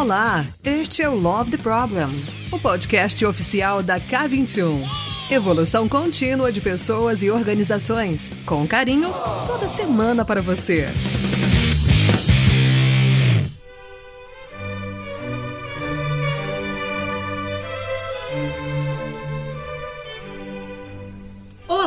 Olá, 0.00 0.46
este 0.64 1.02
é 1.02 1.10
o 1.10 1.14
Love 1.14 1.50
the 1.50 1.58
Problem, 1.58 2.06
o 2.50 2.58
podcast 2.58 3.22
oficial 3.26 3.82
da 3.82 4.00
K21. 4.00 4.80
Evolução 5.30 5.86
contínua 5.86 6.50
de 6.50 6.58
pessoas 6.58 7.22
e 7.22 7.30
organizações, 7.30 8.32
com 8.46 8.66
carinho, 8.66 9.12
toda 9.46 9.68
semana 9.68 10.24
para 10.24 10.40
você. 10.40 10.86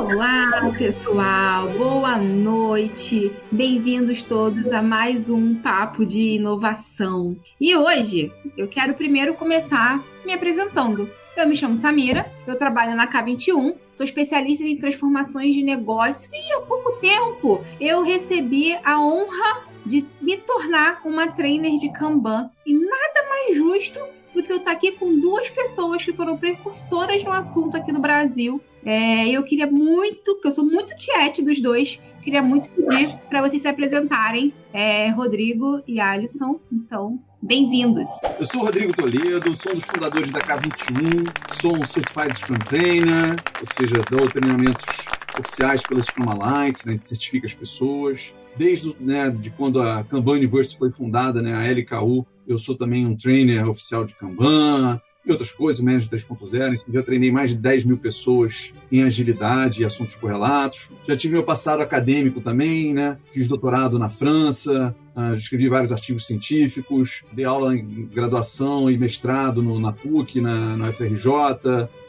Olá, 0.04 0.70
pessoal. 0.78 1.70
Boa 1.78 2.18
noite. 2.18 3.32
Bem-vindos 3.50 4.22
todos 4.22 4.70
a 4.70 4.82
mais 4.82 5.30
um 5.30 5.56
papo 5.56 6.06
de 6.06 6.36
inovação. 6.36 7.38
E 7.60 7.74
hoje 7.74 8.30
eu 8.58 8.68
quero 8.68 8.96
primeiro 8.96 9.34
começar 9.34 10.04
me 10.26 10.34
apresentando. 10.34 11.10
Eu 11.38 11.48
me 11.48 11.56
chamo 11.56 11.78
Samira, 11.78 12.30
eu 12.46 12.58
trabalho 12.58 12.98
na 12.98 13.08
K21, 13.08 13.76
sou 13.94 14.06
especialista 14.06 14.66
em 14.66 14.76
transformações 14.76 15.56
de 15.56 15.64
negócio 15.64 16.30
e 16.34 16.52
há 16.52 16.60
pouco 16.60 17.00
tempo 17.00 17.64
eu 17.80 18.04
recebi 18.04 18.78
a 18.84 19.00
honra 19.00 19.66
de 19.86 20.06
me 20.22 20.36
tornar 20.36 21.00
uma 21.06 21.28
trainer 21.28 21.80
de 21.80 21.90
Kanban. 21.94 22.52
E 22.66 22.74
nada 22.74 23.30
mais 23.30 23.56
justo 23.56 24.02
do 24.36 24.44
que 24.44 24.52
eu 24.52 24.58
estar 24.58 24.72
aqui 24.72 24.92
com 24.92 25.18
duas 25.18 25.50
pessoas 25.50 26.04
que 26.04 26.12
foram 26.12 26.38
precursoras 26.38 27.24
no 27.24 27.32
assunto 27.32 27.78
aqui 27.78 27.94
no 27.94 28.00
Brasil 28.00 28.62
é, 28.86 29.30
eu 29.30 29.44
queria 29.44 29.68
muito, 29.68 30.34
porque 30.34 30.48
eu 30.48 30.52
sou 30.52 30.66
muito 30.66 30.96
tiete 30.96 31.42
dos 31.42 31.62
dois, 31.62 32.00
queria 32.22 32.42
muito 32.42 32.70
pedir 32.70 33.18
para 33.30 33.42
vocês 33.42 33.62
se 33.62 33.68
apresentarem, 33.68 34.54
é, 34.74 35.10
Rodrigo 35.10 35.82
e 35.88 36.00
Alisson. 36.00 36.60
Então, 36.72 37.20
bem-vindos. 37.42 38.06
Eu 38.40 38.46
sou 38.46 38.62
o 38.62 38.66
Rodrigo 38.66 38.94
Toledo, 38.94 39.56
sou 39.56 39.72
um 39.72 39.76
dos 39.76 39.86
fundadores 39.86 40.32
da 40.32 40.42
K21, 40.42 41.62
sou 41.62 41.78
um 41.78 41.86
Certified 41.86 42.36
Scrum 42.36 42.60
Trainer, 42.60 43.36
ou 43.60 43.74
seja, 43.74 44.04
dou 44.10 44.28
treinamentos 44.30 45.06
oficiais 45.40 45.82
pela 45.82 46.02
Scrum 46.02 46.30
Alliance, 46.30 46.86
né, 46.86 46.94
gente 46.94 47.04
certifica 47.04 47.48
as 47.48 47.54
pessoas. 47.54 48.34
Desde 48.56 48.96
né, 49.00 49.32
de 49.32 49.50
quando 49.50 49.82
a 49.82 50.04
Kanban 50.04 50.34
University 50.34 50.78
foi 50.78 50.92
fundada, 50.92 51.42
né, 51.42 51.56
a 51.56 51.72
LKU, 51.72 52.26
eu 52.48 52.60
sou 52.60 52.76
também 52.76 53.06
um 53.06 53.16
trainer 53.16 53.68
oficial 53.68 54.06
de 54.06 54.14
Kanban, 54.16 55.02
e 55.26 55.32
outras 55.32 55.52
coisas, 55.52 55.82
Manage 55.82 56.10
3.0. 56.10 56.82
Já 56.90 57.02
treinei 57.02 57.32
mais 57.32 57.52
de 57.52 57.58
10 57.58 57.86
mil 57.86 57.98
pessoas 57.98 58.74
em 58.92 59.04
agilidade 59.04 59.82
e 59.82 59.86
assuntos 59.86 60.16
correlatos. 60.16 60.90
Já 61.08 61.16
tive 61.16 61.34
meu 61.34 61.44
passado 61.44 61.82
acadêmico 61.82 62.42
também, 62.42 62.94
né? 62.94 63.18
Fiz 63.32 63.48
doutorado 63.48 63.98
na 63.98 64.10
França, 64.10 64.96
uh, 65.16 65.34
escrevi 65.36 65.70
vários 65.70 65.92
artigos 65.92 66.28
científicos, 66.28 67.24
dei 67.32 67.46
aula 67.46 67.76
em 67.76 68.06
graduação 68.06 68.92
e 68.92 68.98
mestrado 68.98 69.64
no, 69.64 69.80
na 69.80 69.94
PUC, 69.94 70.42
na, 70.42 70.76
na 70.76 70.90
UFRJ, 70.90 71.30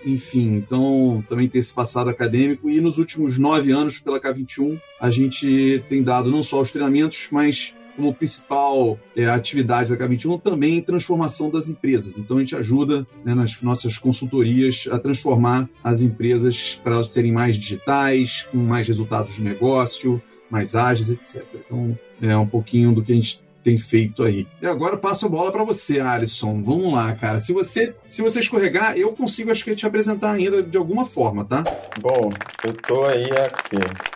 enfim, 0.05 0.57
então 0.57 1.25
também 1.29 1.49
tem 1.49 1.61
esse 1.61 1.73
passado 1.73 2.11
acadêmico. 2.11 2.69
E 2.69 2.81
nos 2.81 2.99
últimos 2.99 3.39
nove 3.39 3.71
anos, 3.71 3.99
pela 3.99 4.21
K21, 4.21 4.81
a 5.01 5.11
gente 5.11 5.83
tem 5.89 6.03
dado 6.03 6.31
não 6.31 6.43
só 6.43 6.61
os 6.61 6.71
treinamentos, 6.71 7.29
mas 7.31 7.75
como 7.97 8.15
principal 8.15 8.99
é, 9.17 9.27
atividade 9.27 9.95
da 9.95 10.07
K21 10.07 10.41
também 10.41 10.83
transformação 10.83 11.51
das 11.51 11.69
empresas. 11.69 12.19
Então 12.19 12.37
a 12.37 12.41
gente 12.41 12.57
ajuda 12.57 13.07
né, 13.25 13.35
nas 13.35 13.61
nossas 13.63 13.99
consultorias 13.99 14.89
a 14.91 14.99
transformar 14.99 15.69
as 15.83 16.01
empresas 16.01 16.81
para 16.83 16.95
elas 16.95 17.09
serem 17.09 17.33
mais 17.33 17.57
digitais, 17.57 18.49
com 18.51 18.59
mais 18.59 18.87
resultados 18.87 19.37
de 19.37 19.43
negócio, 19.43 20.23
mais 20.51 20.75
ágeis, 20.75 21.11
etc. 21.11 21.45
Então 21.55 21.99
é 22.21 22.37
um 22.37 22.47
pouquinho 22.47 22.93
do 22.93 23.03
que 23.03 23.13
a 23.13 23.15
gente 23.15 23.43
tem 23.65 23.79
feito 23.79 24.23
aí. 24.23 24.47
E 24.61 24.67
agora 24.67 24.95
eu 24.95 24.99
passo 24.99 25.25
a 25.25 25.29
bola 25.29 25.51
para 25.51 25.65
você, 25.65 25.99
Alisson. 25.99 26.63
Vamos 26.63 26.93
lá, 26.93 27.15
cara. 27.15 27.41
Se 27.41 27.53
você 27.53 27.95
se 28.07 28.21
você 28.21 28.41
escorregar, 28.41 28.97
eu 28.97 29.13
consigo 29.13 29.51
acho 29.51 29.65
que 29.65 29.75
te 29.75 29.87
apresentar 29.87 30.33
ainda 30.33 30.63
de 30.63 30.77
alguma 30.77 31.07
forma, 31.07 31.45
tá? 31.45 31.65
Bom, 32.01 32.31
eu 32.63 32.75
tô 32.75 33.07
aí 33.07 33.25
há 33.25 33.51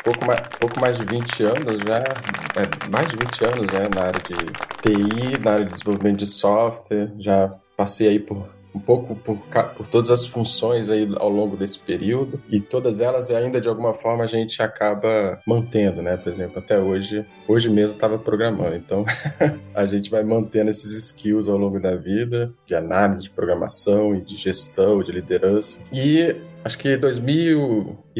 pouco 0.05 0.27
mais 0.27 0.41
pouco 0.61 0.78
mais 0.78 0.99
de 0.99 1.06
20 1.06 1.43
anos 1.45 1.78
já, 1.87 1.99
é, 1.99 2.91
mais 2.91 3.09
de 3.09 3.17
20 3.17 3.45
anos 3.45 3.67
já 3.73 3.89
na 3.89 4.06
área 4.06 4.21
de 4.21 4.37
TI, 4.83 5.43
na 5.43 5.53
área 5.53 5.65
de 5.65 5.73
desenvolvimento 5.73 6.19
de 6.19 6.27
software, 6.27 7.12
já 7.19 7.49
passei 7.75 8.09
aí 8.09 8.19
por 8.21 8.58
um 8.75 8.81
pouco 8.81 9.15
por, 9.15 9.39
por 9.77 9.87
todas 9.87 10.11
as 10.11 10.27
funções 10.27 10.91
aí 10.91 11.09
ao 11.17 11.29
longo 11.29 11.56
desse 11.56 11.79
período 11.79 12.41
e 12.49 12.61
todas 12.61 13.01
elas 13.01 13.31
ainda 13.31 13.61
de 13.61 13.69
alguma 13.69 13.95
forma 13.95 14.25
a 14.25 14.27
gente 14.27 14.61
acaba 14.62 15.41
mantendo, 15.47 16.03
né? 16.03 16.17
Por 16.17 16.33
exemplo, 16.33 16.59
até 16.59 16.79
hoje, 16.79 17.25
hoje 17.47 17.69
mesmo 17.69 17.95
estava 17.95 18.19
programando, 18.19 18.75
então 18.75 19.05
a 19.75 19.87
gente 19.87 20.11
vai 20.11 20.23
mantendo 20.23 20.71
esses 20.71 20.93
skills 20.93 21.49
ao 21.49 21.56
longo 21.56 21.81
da 21.81 21.97
vida 21.97 22.53
de 22.67 22.75
análise 22.75 23.23
de 23.23 23.31
programação 23.31 24.15
e 24.15 24.21
de 24.21 24.37
gestão, 24.37 25.03
de 25.03 25.12
liderança. 25.12 25.79
E 25.93 26.37
Acho 26.65 26.77
que 26.77 26.99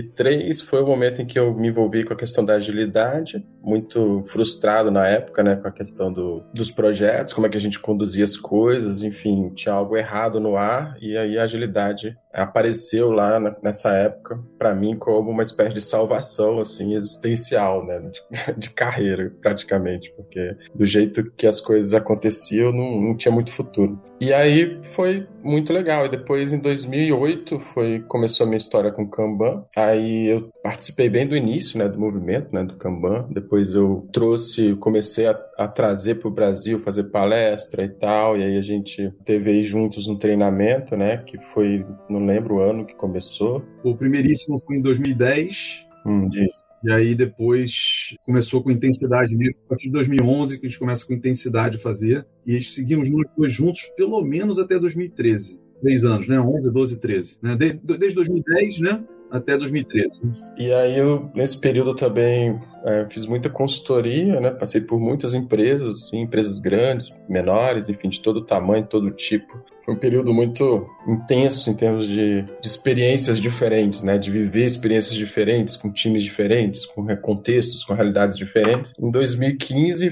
2003 0.03 0.60
foi 0.62 0.82
o 0.82 0.86
momento 0.86 1.20
em 1.20 1.26
que 1.26 1.38
eu 1.38 1.54
me 1.54 1.69
envolvi 1.69 2.04
com 2.04 2.12
a 2.12 2.16
questão 2.16 2.44
da 2.44 2.54
agilidade, 2.54 3.44
muito 3.62 4.22
frustrado 4.26 4.91
na 4.91 5.06
época, 5.06 5.42
né, 5.42 5.56
com 5.56 5.69
a 5.69 5.72
questão 5.72 6.12
do, 6.12 6.42
dos 6.54 6.70
projetos, 6.70 7.32
como 7.32 7.47
é 7.47 7.50
que 7.50 7.56
a 7.56 7.60
gente 7.60 7.78
conduzia 7.78 8.25
as 8.25 8.36
coisas, 8.36 9.03
enfim, 9.03 9.50
tinha 9.54 9.75
algo 9.75 9.97
errado 9.97 10.41
no 10.41 10.56
ar 10.56 10.97
e 11.00 11.16
aí 11.16 11.38
a 11.38 11.44
agilidade 11.44 12.16
apareceu 12.32 13.10
lá 13.10 13.38
nessa 13.62 13.91
época 13.91 14.38
para 14.59 14.75
mim 14.75 14.97
como 14.97 15.31
uma 15.31 15.42
espécie 15.42 15.75
de 15.75 15.81
salvação 15.81 16.60
assim 16.60 16.94
existencial, 16.94 17.84
né, 17.84 18.00
de, 18.00 18.54
de, 18.56 18.70
carreira 18.70 19.32
praticamente, 19.41 20.12
porque 20.15 20.56
do 20.75 20.86
jeito 20.86 21.30
que 21.32 21.47
as 21.47 21.60
coisas 21.60 21.92
aconteciam 21.92 22.72
não, 22.72 23.00
não 23.00 23.16
tinha 23.16 23.32
muito 23.32 23.53
futuro. 23.53 23.98
E 24.20 24.32
aí 24.32 24.80
foi 24.82 25.26
muito 25.42 25.72
legal. 25.72 26.06
E 26.06 26.09
depois 26.09 26.53
em 26.53 26.59
2008 26.59 27.60
foi 27.60 28.00
começou 28.00 28.44
a 28.44 28.48
minha 28.48 28.56
história 28.56 28.91
com 28.91 29.09
Kanban. 29.09 29.65
Aí 29.88 30.26
eu 30.26 30.50
participei 30.62 31.09
bem 31.09 31.26
do 31.26 31.34
início, 31.34 31.78
né, 31.78 31.88
do 31.88 31.99
movimento, 31.99 32.53
né, 32.53 32.62
do 32.62 32.76
Kanban. 32.76 33.26
Depois 33.31 33.75
eu 33.75 34.06
trouxe, 34.12 34.75
comecei 34.76 35.26
a, 35.26 35.38
a 35.56 35.66
trazer 35.66 36.16
para 36.16 36.28
o 36.28 36.34
Brasil, 36.34 36.81
fazer 36.81 37.04
palestra 37.04 37.84
e 37.84 37.88
tal. 37.88 38.37
E 38.37 38.43
aí 38.43 38.59
a 38.59 38.62
gente 38.62 39.10
teve 39.25 39.50
aí 39.50 39.65
juntos 39.65 40.06
um 40.06 40.16
treinamento, 40.16 40.97
né, 40.97 41.16
que 41.16 41.38
foi 41.54 41.87
não 42.09 42.25
lembro 42.27 42.56
o 42.56 42.60
ano 42.60 42.84
que 42.84 42.94
começou. 42.94 43.65
O 43.82 43.97
primeiríssimo 43.97 44.59
foi 44.59 44.77
em 44.77 44.82
2010. 44.82 45.87
Hum, 46.06 46.28
disso. 46.28 46.62
E 46.84 46.93
aí 46.93 47.15
depois 47.15 48.15
começou 48.25 48.62
com 48.62 48.71
intensidade 48.71 49.37
mesmo. 49.37 49.60
A 49.66 49.69
partir 49.71 49.87
de 49.87 49.93
2011 49.93 50.60
que 50.60 50.66
a 50.66 50.69
gente 50.69 50.78
começa 50.78 51.06
com 51.06 51.15
intensidade 51.15 51.77
a 51.77 51.81
fazer. 51.81 52.27
E 52.47 52.62
seguimos 52.62 53.10
nós 53.10 53.25
dois 53.37 53.53
juntos 53.53 53.91
pelo 53.97 54.22
menos 54.22 54.59
até 54.59 54.78
2013. 54.78 55.60
Três 55.81 56.04
anos, 56.04 56.28
né? 56.28 56.38
11, 56.41 56.72
12, 56.72 57.00
13. 57.00 57.38
Né? 57.43 57.56
Desde, 57.56 57.78
desde 57.78 58.15
2010, 58.16 58.81
né? 58.81 59.04
Até 59.31 59.56
2013. 59.56 60.22
E 60.56 60.72
aí 60.72 60.99
eu, 60.99 61.31
nesse 61.34 61.59
período 61.59 61.94
também, 61.94 62.59
é, 62.84 63.06
fiz 63.11 63.27
muita 63.27 63.50
consultoria, 63.50 64.41
né? 64.41 64.50
Passei 64.50 64.81
por 64.81 64.99
muitas 64.99 65.34
empresas, 65.34 66.05
assim, 66.05 66.22
empresas 66.22 66.59
grandes, 66.59 67.15
menores, 67.28 67.89
enfim, 67.89 68.09
de 68.09 68.21
todo 68.21 68.44
tamanho, 68.44 68.87
todo 68.87 69.11
tipo. 69.11 69.62
Foi 69.84 69.94
um 69.94 69.99
período 69.99 70.33
muito 70.33 70.87
intenso 71.06 71.71
em 71.71 71.75
termos 71.75 72.06
de, 72.06 72.43
de, 72.43 72.66
experiências 72.66 73.39
diferentes, 73.39 74.03
né? 74.03 74.16
De 74.19 74.31
viver 74.31 74.65
experiências 74.65 75.15
diferentes, 75.15 75.77
com 75.77 75.93
times 75.93 76.22
diferentes, 76.22 76.87
com 76.87 77.06
contextos, 77.16 77.84
com 77.84 77.95
realidades 77.95 78.37
diferentes. 78.37 78.93
Em 78.99 79.10
2015, 79.10 80.10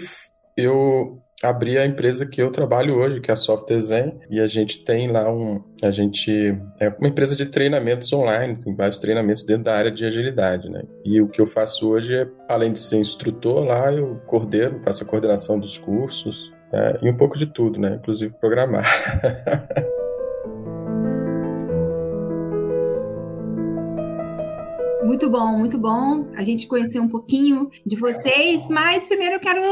eu 0.56 1.22
abri 1.42 1.78
a 1.78 1.86
empresa 1.86 2.26
que 2.26 2.40
eu 2.40 2.50
trabalho 2.50 2.96
hoje, 2.96 3.20
que 3.20 3.30
é 3.30 3.34
a 3.34 3.36
Soft 3.36 3.66
Design, 3.68 4.14
e 4.30 4.40
a 4.40 4.46
gente 4.46 4.84
tem 4.84 5.10
lá 5.10 5.30
um. 5.32 5.62
A 5.82 5.90
gente 5.90 6.56
é 6.80 6.88
uma 6.88 7.08
empresa 7.08 7.36
de 7.36 7.46
treinamentos 7.46 8.12
online, 8.12 8.56
tem 8.56 8.74
vários 8.74 8.98
treinamentos 8.98 9.44
dentro 9.44 9.64
da 9.64 9.74
área 9.74 9.90
de 9.90 10.04
agilidade, 10.04 10.70
né? 10.70 10.82
E 11.04 11.20
o 11.20 11.28
que 11.28 11.40
eu 11.40 11.46
faço 11.46 11.88
hoje 11.88 12.14
é, 12.14 12.26
além 12.48 12.72
de 12.72 12.78
ser 12.78 12.96
instrutor 12.96 13.64
lá, 13.64 13.92
eu 13.92 14.16
coordeno, 14.26 14.80
faço 14.80 15.04
a 15.04 15.06
coordenação 15.06 15.58
dos 15.58 15.78
cursos, 15.78 16.52
é, 16.72 16.98
e 17.02 17.10
um 17.10 17.16
pouco 17.16 17.38
de 17.38 17.46
tudo, 17.46 17.78
né? 17.78 17.98
Inclusive 18.00 18.34
programar. 18.40 18.86
Muito 25.06 25.30
bom, 25.30 25.56
muito 25.56 25.78
bom 25.78 26.26
a 26.34 26.42
gente 26.42 26.66
conhecer 26.66 26.98
um 26.98 27.08
pouquinho 27.08 27.70
de 27.86 27.94
vocês, 27.94 28.68
mas 28.68 29.06
primeiro 29.06 29.36
eu 29.36 29.40
quero 29.40 29.62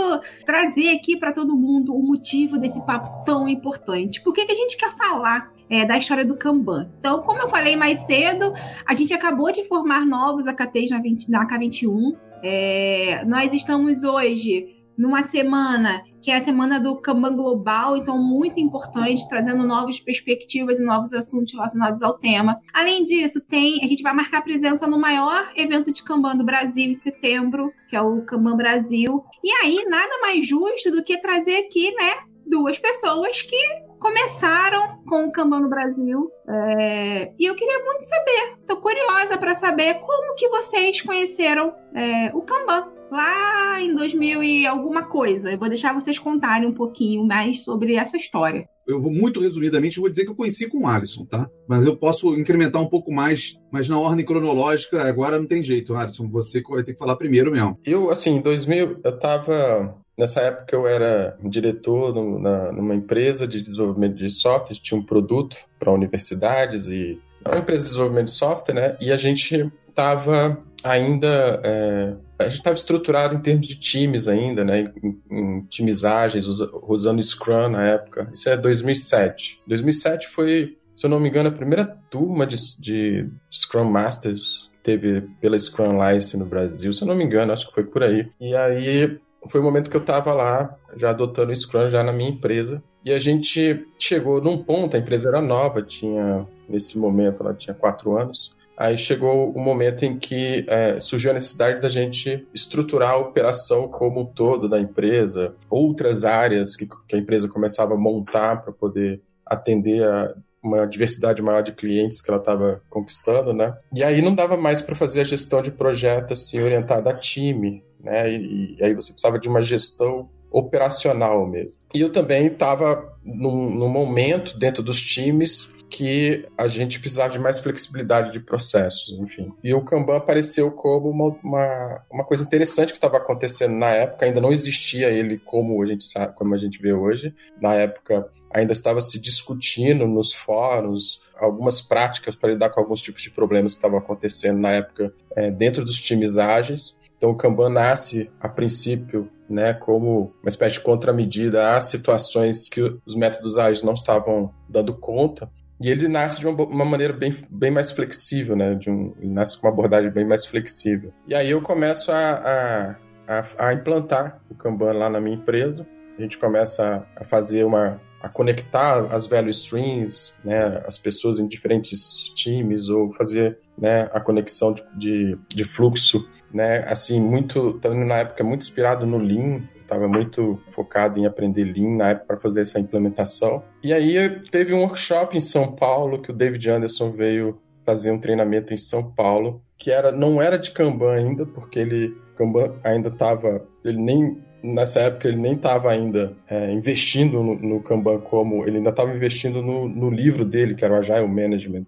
trazer 0.46 0.90
aqui 0.90 1.16
para 1.16 1.32
todo 1.32 1.56
mundo 1.56 1.92
o 1.92 2.00
motivo 2.00 2.56
desse 2.56 2.81
papo 2.86 3.25
tão 3.25 3.48
importante. 3.48 4.22
Por 4.22 4.32
que, 4.32 4.46
que 4.46 4.52
a 4.52 4.54
gente 4.54 4.76
quer 4.76 4.92
falar 4.96 5.52
é, 5.69 5.84
da 5.84 5.98
história 5.98 6.25
do 6.25 6.36
Kanban. 6.36 6.88
Então, 6.98 7.22
como 7.22 7.42
eu 7.42 7.48
falei 7.48 7.75
mais 7.75 8.00
cedo, 8.00 8.52
a 8.86 8.94
gente 8.94 9.12
acabou 9.12 9.50
de 9.50 9.64
formar 9.64 10.06
novos 10.06 10.46
AKTs 10.46 10.90
na, 10.90 11.00
20, 11.00 11.31
na 11.31 11.48
K21. 11.48 12.16
É, 12.42 13.25
nós 13.25 13.52
estamos 13.52 14.04
hoje 14.04 14.74
numa 14.96 15.23
semana 15.23 16.02
que 16.25 16.31
é 16.31 16.37
a 16.37 16.41
semana 16.41 16.81
do 16.81 16.96
Kanban 16.96 17.37
Global, 17.37 17.99
então 17.99 18.19
muito 18.19 18.58
importante, 18.58 19.29
trazendo 19.29 19.62
novas 19.67 20.00
perspectivas 20.00 20.79
e 20.79 20.82
novos 20.82 21.12
assuntos 21.12 21.52
relacionados 21.52 22.02
ao 22.02 22.17
tema. 22.17 22.58
Além 22.73 23.05
disso, 23.05 23.43
tem 23.43 23.85
a 23.85 23.87
gente 23.87 24.02
vai 24.02 24.14
marcar 24.14 24.41
presença 24.41 24.87
no 24.87 24.99
maior 24.99 25.52
evento 25.55 25.93
de 25.93 26.02
Kanban 26.02 26.35
do 26.35 26.44
Brasil 26.44 26.91
em 26.91 26.94
setembro, 26.94 27.70
que 27.91 27.94
é 27.94 28.00
o 28.00 28.23
Kanban 28.23 28.56
Brasil. 28.56 29.23
E 29.43 29.50
aí, 29.62 29.85
nada 29.87 30.19
mais 30.23 30.49
justo 30.49 30.91
do 30.91 31.02
que 31.02 31.19
trazer 31.19 31.67
aqui, 31.67 31.94
né, 31.94 32.14
duas 32.47 32.79
pessoas 32.79 33.43
que 33.43 33.58
começaram 33.99 35.02
com 35.05 35.26
o 35.26 35.32
Kanban 35.32 35.61
no 35.61 35.69
Brasil. 35.69 36.31
É, 36.49 37.32
e 37.38 37.44
eu 37.44 37.55
queria 37.55 37.85
muito 37.85 38.02
saber, 38.05 38.58
estou 38.61 38.76
curiosa 38.79 39.37
para 39.37 39.55
saber 39.55 39.94
como 40.00 40.35
que 40.37 40.49
vocês 40.49 41.02
conheceram 41.02 41.75
é, 41.94 42.31
o 42.35 42.40
Kanban 42.40 42.94
lá 43.14 43.81
em 43.81 43.94
2000 43.94 44.43
e 44.43 44.66
alguma 44.66 45.05
coisa. 45.05 45.52
Eu 45.52 45.58
vou 45.58 45.69
deixar 45.69 45.94
vocês 45.94 46.19
contarem 46.19 46.69
um 46.69 46.75
pouquinho 46.75 47.25
mais 47.25 47.62
sobre 47.62 47.94
essa 47.94 48.16
história. 48.16 48.69
Eu 48.87 49.00
vou 49.00 49.11
muito 49.11 49.40
resumidamente, 49.40 50.00
vou 50.00 50.11
dizer 50.11 50.25
que 50.25 50.31
eu 50.31 50.34
conheci 50.34 50.69
com 50.69 50.84
o 50.84 50.87
Alisson, 50.87 51.25
tá? 51.25 51.49
Mas 51.66 51.87
eu 51.87 51.96
posso 51.96 52.34
incrementar 52.34 52.82
um 52.82 52.88
pouco 52.88 53.12
mais, 53.12 53.58
mas 53.72 53.88
na 53.88 53.99
ordem 53.99 54.26
cronológica, 54.26 55.02
agora 55.02 55.38
não 55.38 55.46
tem 55.46 55.62
jeito, 55.62 55.94
Alisson. 55.94 56.28
Você 56.28 56.61
vai 56.61 56.82
ter 56.82 56.93
que 56.93 56.99
falar 56.99 57.16
primeiro 57.16 57.50
mesmo. 57.50 57.78
Eu, 57.84 58.11
assim, 58.11 58.37
em 58.37 58.43
2000, 58.43 59.00
eu 59.02 59.19
tava 59.19 59.96
Nessa 60.16 60.43
época 60.43 60.76
eu 60.76 60.87
era 60.87 61.37
diretor 61.43 62.14
no, 62.14 62.38
na, 62.38 62.70
numa 62.70 62.94
empresa 62.94 63.49
de 63.49 63.61
desenvolvimento 63.61 64.14
de 64.14 64.31
software, 64.31 64.76
tinha 64.76 64.99
um 64.99 65.02
produto 65.02 65.56
para 65.76 65.90
universidades 65.90 66.87
e 66.87 67.20
é 67.44 67.49
uma 67.49 67.58
empresa 67.58 67.81
de 67.81 67.88
desenvolvimento 67.88 68.26
de 68.26 68.32
software, 68.32 68.75
né? 68.75 68.96
E 69.00 69.11
a 69.11 69.16
gente 69.16 69.72
estava 69.88 70.62
ainda 70.84 71.61
é, 71.64 72.14
a 72.38 72.44
gente 72.44 72.58
estava 72.58 72.75
estruturado 72.75 73.34
em 73.34 73.40
termos 73.40 73.66
de 73.66 73.76
times 73.76 74.26
ainda, 74.26 74.64
né? 74.64 74.92
Em, 75.02 75.20
em 75.31 75.60
timizagens, 75.62 76.44
usando 76.82 77.22
Scrum 77.22 77.69
na 77.69 77.84
época. 77.84 78.28
Isso 78.32 78.48
é 78.48 78.56
2007. 78.56 79.60
2007 79.66 80.28
foi, 80.28 80.76
se 80.96 81.06
eu 81.06 81.10
não 81.10 81.20
me 81.20 81.28
engano, 81.28 81.48
a 81.48 81.52
primeira 81.52 81.84
turma 82.10 82.46
de, 82.46 82.56
de 82.81 83.28
Scrum 83.50 83.84
Masters 83.84 84.70
teve 84.82 85.22
pela 85.40 85.58
Scrum 85.58 85.98
License 86.04 86.36
no 86.36 86.44
Brasil, 86.44 86.92
se 86.92 87.02
eu 87.02 87.08
não 87.08 87.14
me 87.14 87.25
engano, 87.25 87.52
acho 87.52 87.66
que 87.69 87.75
foi 87.75 87.84
por 87.84 88.02
aí. 88.02 88.28
E 88.38 88.54
aí 88.54 89.19
foi 89.48 89.60
o 89.60 89.64
momento 89.64 89.90
que 89.90 89.96
eu 89.96 90.00
estava 90.00 90.32
lá, 90.32 90.76
já 90.96 91.10
adotando 91.10 91.54
Scrum 91.54 91.88
já 91.88 92.02
na 92.02 92.12
minha 92.12 92.30
empresa. 92.30 92.82
E 93.04 93.12
a 93.12 93.19
gente 93.19 93.87
chegou 93.98 94.40
num 94.40 94.62
ponto, 94.62 94.96
a 94.96 94.98
empresa 94.98 95.28
era 95.28 95.40
nova, 95.40 95.82
tinha, 95.82 96.46
nesse 96.69 96.98
momento, 96.98 97.42
ela 97.42 97.54
tinha 97.54 97.75
quatro 97.75 98.16
anos. 98.16 98.53
Aí 98.76 98.99
chegou 98.99 99.53
o 99.53 99.61
momento 99.61 100.05
em 100.05 100.19
que 100.19 100.65
é, 100.69 100.99
surgiu 100.99 101.31
a 101.31 101.35
necessidade 101.35 101.81
da 101.81 101.88
gente 101.88 102.47
estruturar 102.53 103.11
a 103.12 103.17
operação 103.17 103.88
como 103.88 104.23
um 104.23 104.25
todo 104.25 104.69
da 104.69 104.81
empresa, 104.81 105.55
outras 105.71 106.25
áreas 106.25 106.76
que, 106.76 106.88
que 107.06 107.15
a 107.15 107.19
empresa 107.19 107.49
começava 107.49 107.94
a 107.94 107.99
montar 107.99 108.62
para 108.62 108.73
poder 108.73 109.21
atender 109.47 110.03
a 110.05 110.35
uma 110.65 110.87
diversidade 110.87 111.43
maior 111.43 111.62
de 111.62 111.73
clientes 111.73 112.23
que 112.23 112.31
ela 112.31 112.41
estava 112.41 112.82
conquistando, 112.88 113.53
né? 113.53 113.76
E 113.94 114.03
aí 114.03 114.23
não 114.23 114.35
dava 114.35 114.56
mais 114.56 114.81
para 114.81 114.94
fazer 114.94 115.21
a 115.21 115.25
gestão 115.25 115.61
de 115.61 115.71
projeto 115.71 116.32
assim 116.32 116.59
orientada 116.61 117.11
a 117.11 117.15
time, 117.15 117.85
né? 118.00 118.32
E, 118.32 118.76
e, 118.79 118.82
aí 118.82 118.94
você 118.94 119.12
precisava 119.12 119.38
de 119.38 119.47
uma 119.47 119.61
gestão 119.61 120.31
operacional 120.50 121.47
mesmo. 121.47 121.75
E 121.94 122.00
eu 122.00 122.11
também 122.11 122.46
estava 122.46 123.17
num, 123.25 123.70
num, 123.70 123.88
momento 123.88 124.58
dentro 124.58 124.82
dos 124.82 125.00
times 125.00 125.73
que 125.88 126.44
a 126.58 126.67
gente 126.67 126.99
precisava 126.99 127.32
de 127.32 127.38
mais 127.38 127.61
flexibilidade 127.61 128.32
de 128.32 128.41
processos, 128.41 129.17
enfim. 129.20 129.52
E 129.62 129.73
o 129.73 129.85
Kanban 129.85 130.17
apareceu 130.17 130.73
como 130.73 131.08
uma, 131.08 131.29
uma, 131.44 132.05
uma 132.11 132.25
coisa 132.25 132.43
interessante 132.43 132.91
que 132.91 132.99
estava 132.99 133.19
acontecendo 133.19 133.76
na 133.76 133.91
época, 133.91 134.26
ainda 134.26 134.41
não 134.41 134.50
existia 134.50 135.08
ele 135.08 135.38
como 135.38 135.81
a 135.81 135.87
gente 135.87 136.02
sabe, 136.02 136.35
como 136.35 136.52
a 136.52 136.58
gente 136.58 136.82
vê 136.82 136.93
hoje. 136.93 137.32
Na 137.61 137.75
época 137.75 138.29
ainda 138.50 138.73
estava 138.73 139.00
se 139.00 139.20
discutindo 139.20 140.05
nos 140.05 140.35
fóruns 140.35 141.23
algumas 141.37 141.81
práticas 141.81 142.35
para 142.35 142.50
lidar 142.50 142.70
com 142.70 142.81
alguns 142.81 143.00
tipos 143.00 143.23
de 143.23 143.31
problemas 143.31 143.73
que 143.73 143.79
estavam 143.79 143.99
acontecendo 143.99 144.58
na 144.58 144.73
época 144.73 145.14
é, 145.37 145.49
dentro 145.49 145.85
dos 145.85 146.00
times 146.00 146.38
ágeis. 146.38 146.99
Então 147.17 147.31
o 147.31 147.37
Kanban 147.37 147.69
nasce 147.69 148.31
a 148.40 148.49
princípio 148.49 149.31
né, 149.49 149.75
como 149.75 150.32
uma 150.43 150.49
espécie 150.49 150.75
de 150.75 150.81
contramedida 150.81 151.76
a 151.76 151.81
situações 151.81 152.69
que 152.69 152.81
os 153.05 153.14
métodos 153.14 153.58
ágeis 153.58 153.82
não 153.82 153.94
estavam 153.94 154.52
dando 154.69 154.94
conta. 154.94 155.50
E 155.81 155.91
ele 155.91 156.08
nasce 156.08 156.41
de 156.41 156.46
uma, 156.46 156.62
uma, 156.64 156.85
maneira 156.85 157.12
bem, 157.12 157.37
bem 157.50 157.70
mais 157.70 157.91
flexível, 157.91 158.55
né? 158.56 158.75
De 158.75 158.91
um, 158.91 159.12
nasce 159.20 159.61
com 159.61 159.67
uma 159.67 159.73
abordagem 159.73 160.11
bem 160.11 160.25
mais 160.25 160.46
flexível. 160.46 161.12
E 161.26 161.35
aí 161.35 161.50
eu 161.50 161.61
começo 161.61 162.12
a, 162.12 162.96
a, 163.26 163.38
a, 163.41 163.69
a 163.69 163.75
implantar 163.75 164.41
o 164.49 164.55
Kanban 164.55 164.93
lá 164.93 165.11
na 165.11 165.20
minha 165.20 165.37
empresa. 165.37 165.87
A 166.17 166.23
gente 166.23 166.38
começa 166.38 167.05
a 167.17 167.25
fazer 167.25 167.64
uma 167.64 168.00
a 168.25 168.29
conectar 168.31 169.14
as 169.14 169.26
value 169.26 169.50
streams, 169.50 170.32
né, 170.43 170.82
as 170.87 170.97
pessoas 170.97 171.38
em 171.38 171.47
diferentes 171.47 172.32
times 172.35 172.88
ou 172.88 173.12
fazer 173.12 173.58
né, 173.76 174.08
a 174.14 174.19
conexão 174.19 174.73
de, 174.73 174.82
de, 174.97 175.38
de 175.47 175.62
fluxo 175.62 176.26
né? 176.54 176.84
Assim, 176.86 177.20
muito, 177.20 177.80
na 178.06 178.18
época 178.18 178.44
muito 178.44 178.62
inspirado 178.62 179.04
no 179.04 179.18
Lean, 179.18 179.62
estava 179.82 180.08
muito 180.08 180.58
focado 180.70 181.18
em 181.18 181.26
aprender 181.26 181.64
Lean 181.64 181.96
na 181.96 182.10
época 182.10 182.26
para 182.28 182.36
fazer 182.36 182.60
essa 182.60 182.78
implementação. 182.78 183.62
E 183.82 183.92
aí 183.92 184.40
teve 184.50 184.72
um 184.72 184.80
workshop 184.80 185.36
em 185.36 185.40
São 185.40 185.72
Paulo 185.72 186.22
que 186.22 186.30
o 186.30 186.34
David 186.34 186.70
Anderson 186.70 187.10
veio 187.10 187.60
fazer 187.84 188.10
um 188.10 188.18
treinamento 188.18 188.72
em 188.72 188.78
São 188.78 189.10
Paulo, 189.10 189.62
que 189.76 189.90
era 189.90 190.10
não 190.10 190.40
era 190.40 190.56
de 190.56 190.70
Kanban 190.70 191.12
ainda, 191.12 191.44
porque 191.44 191.78
ele 191.78 192.16
Kanban 192.36 192.76
ainda 192.82 193.08
estava, 193.08 193.66
ele 193.84 194.02
nem 194.02 194.42
nessa 194.62 195.00
época 195.00 195.28
ele 195.28 195.36
nem 195.36 195.52
estava 195.52 195.90
ainda 195.90 196.34
é, 196.48 196.72
investindo 196.72 197.42
no, 197.42 197.54
no, 197.54 197.82
Kanban 197.82 198.18
como 198.20 198.66
ele 198.66 198.78
ainda 198.78 198.88
estava 198.88 199.14
investindo 199.14 199.60
no, 199.60 199.86
no 199.86 200.08
livro 200.08 200.44
dele, 200.44 200.74
que 200.74 200.84
era 200.84 200.94
o 200.94 200.96
Agile 200.96 201.28
Management, 201.28 201.86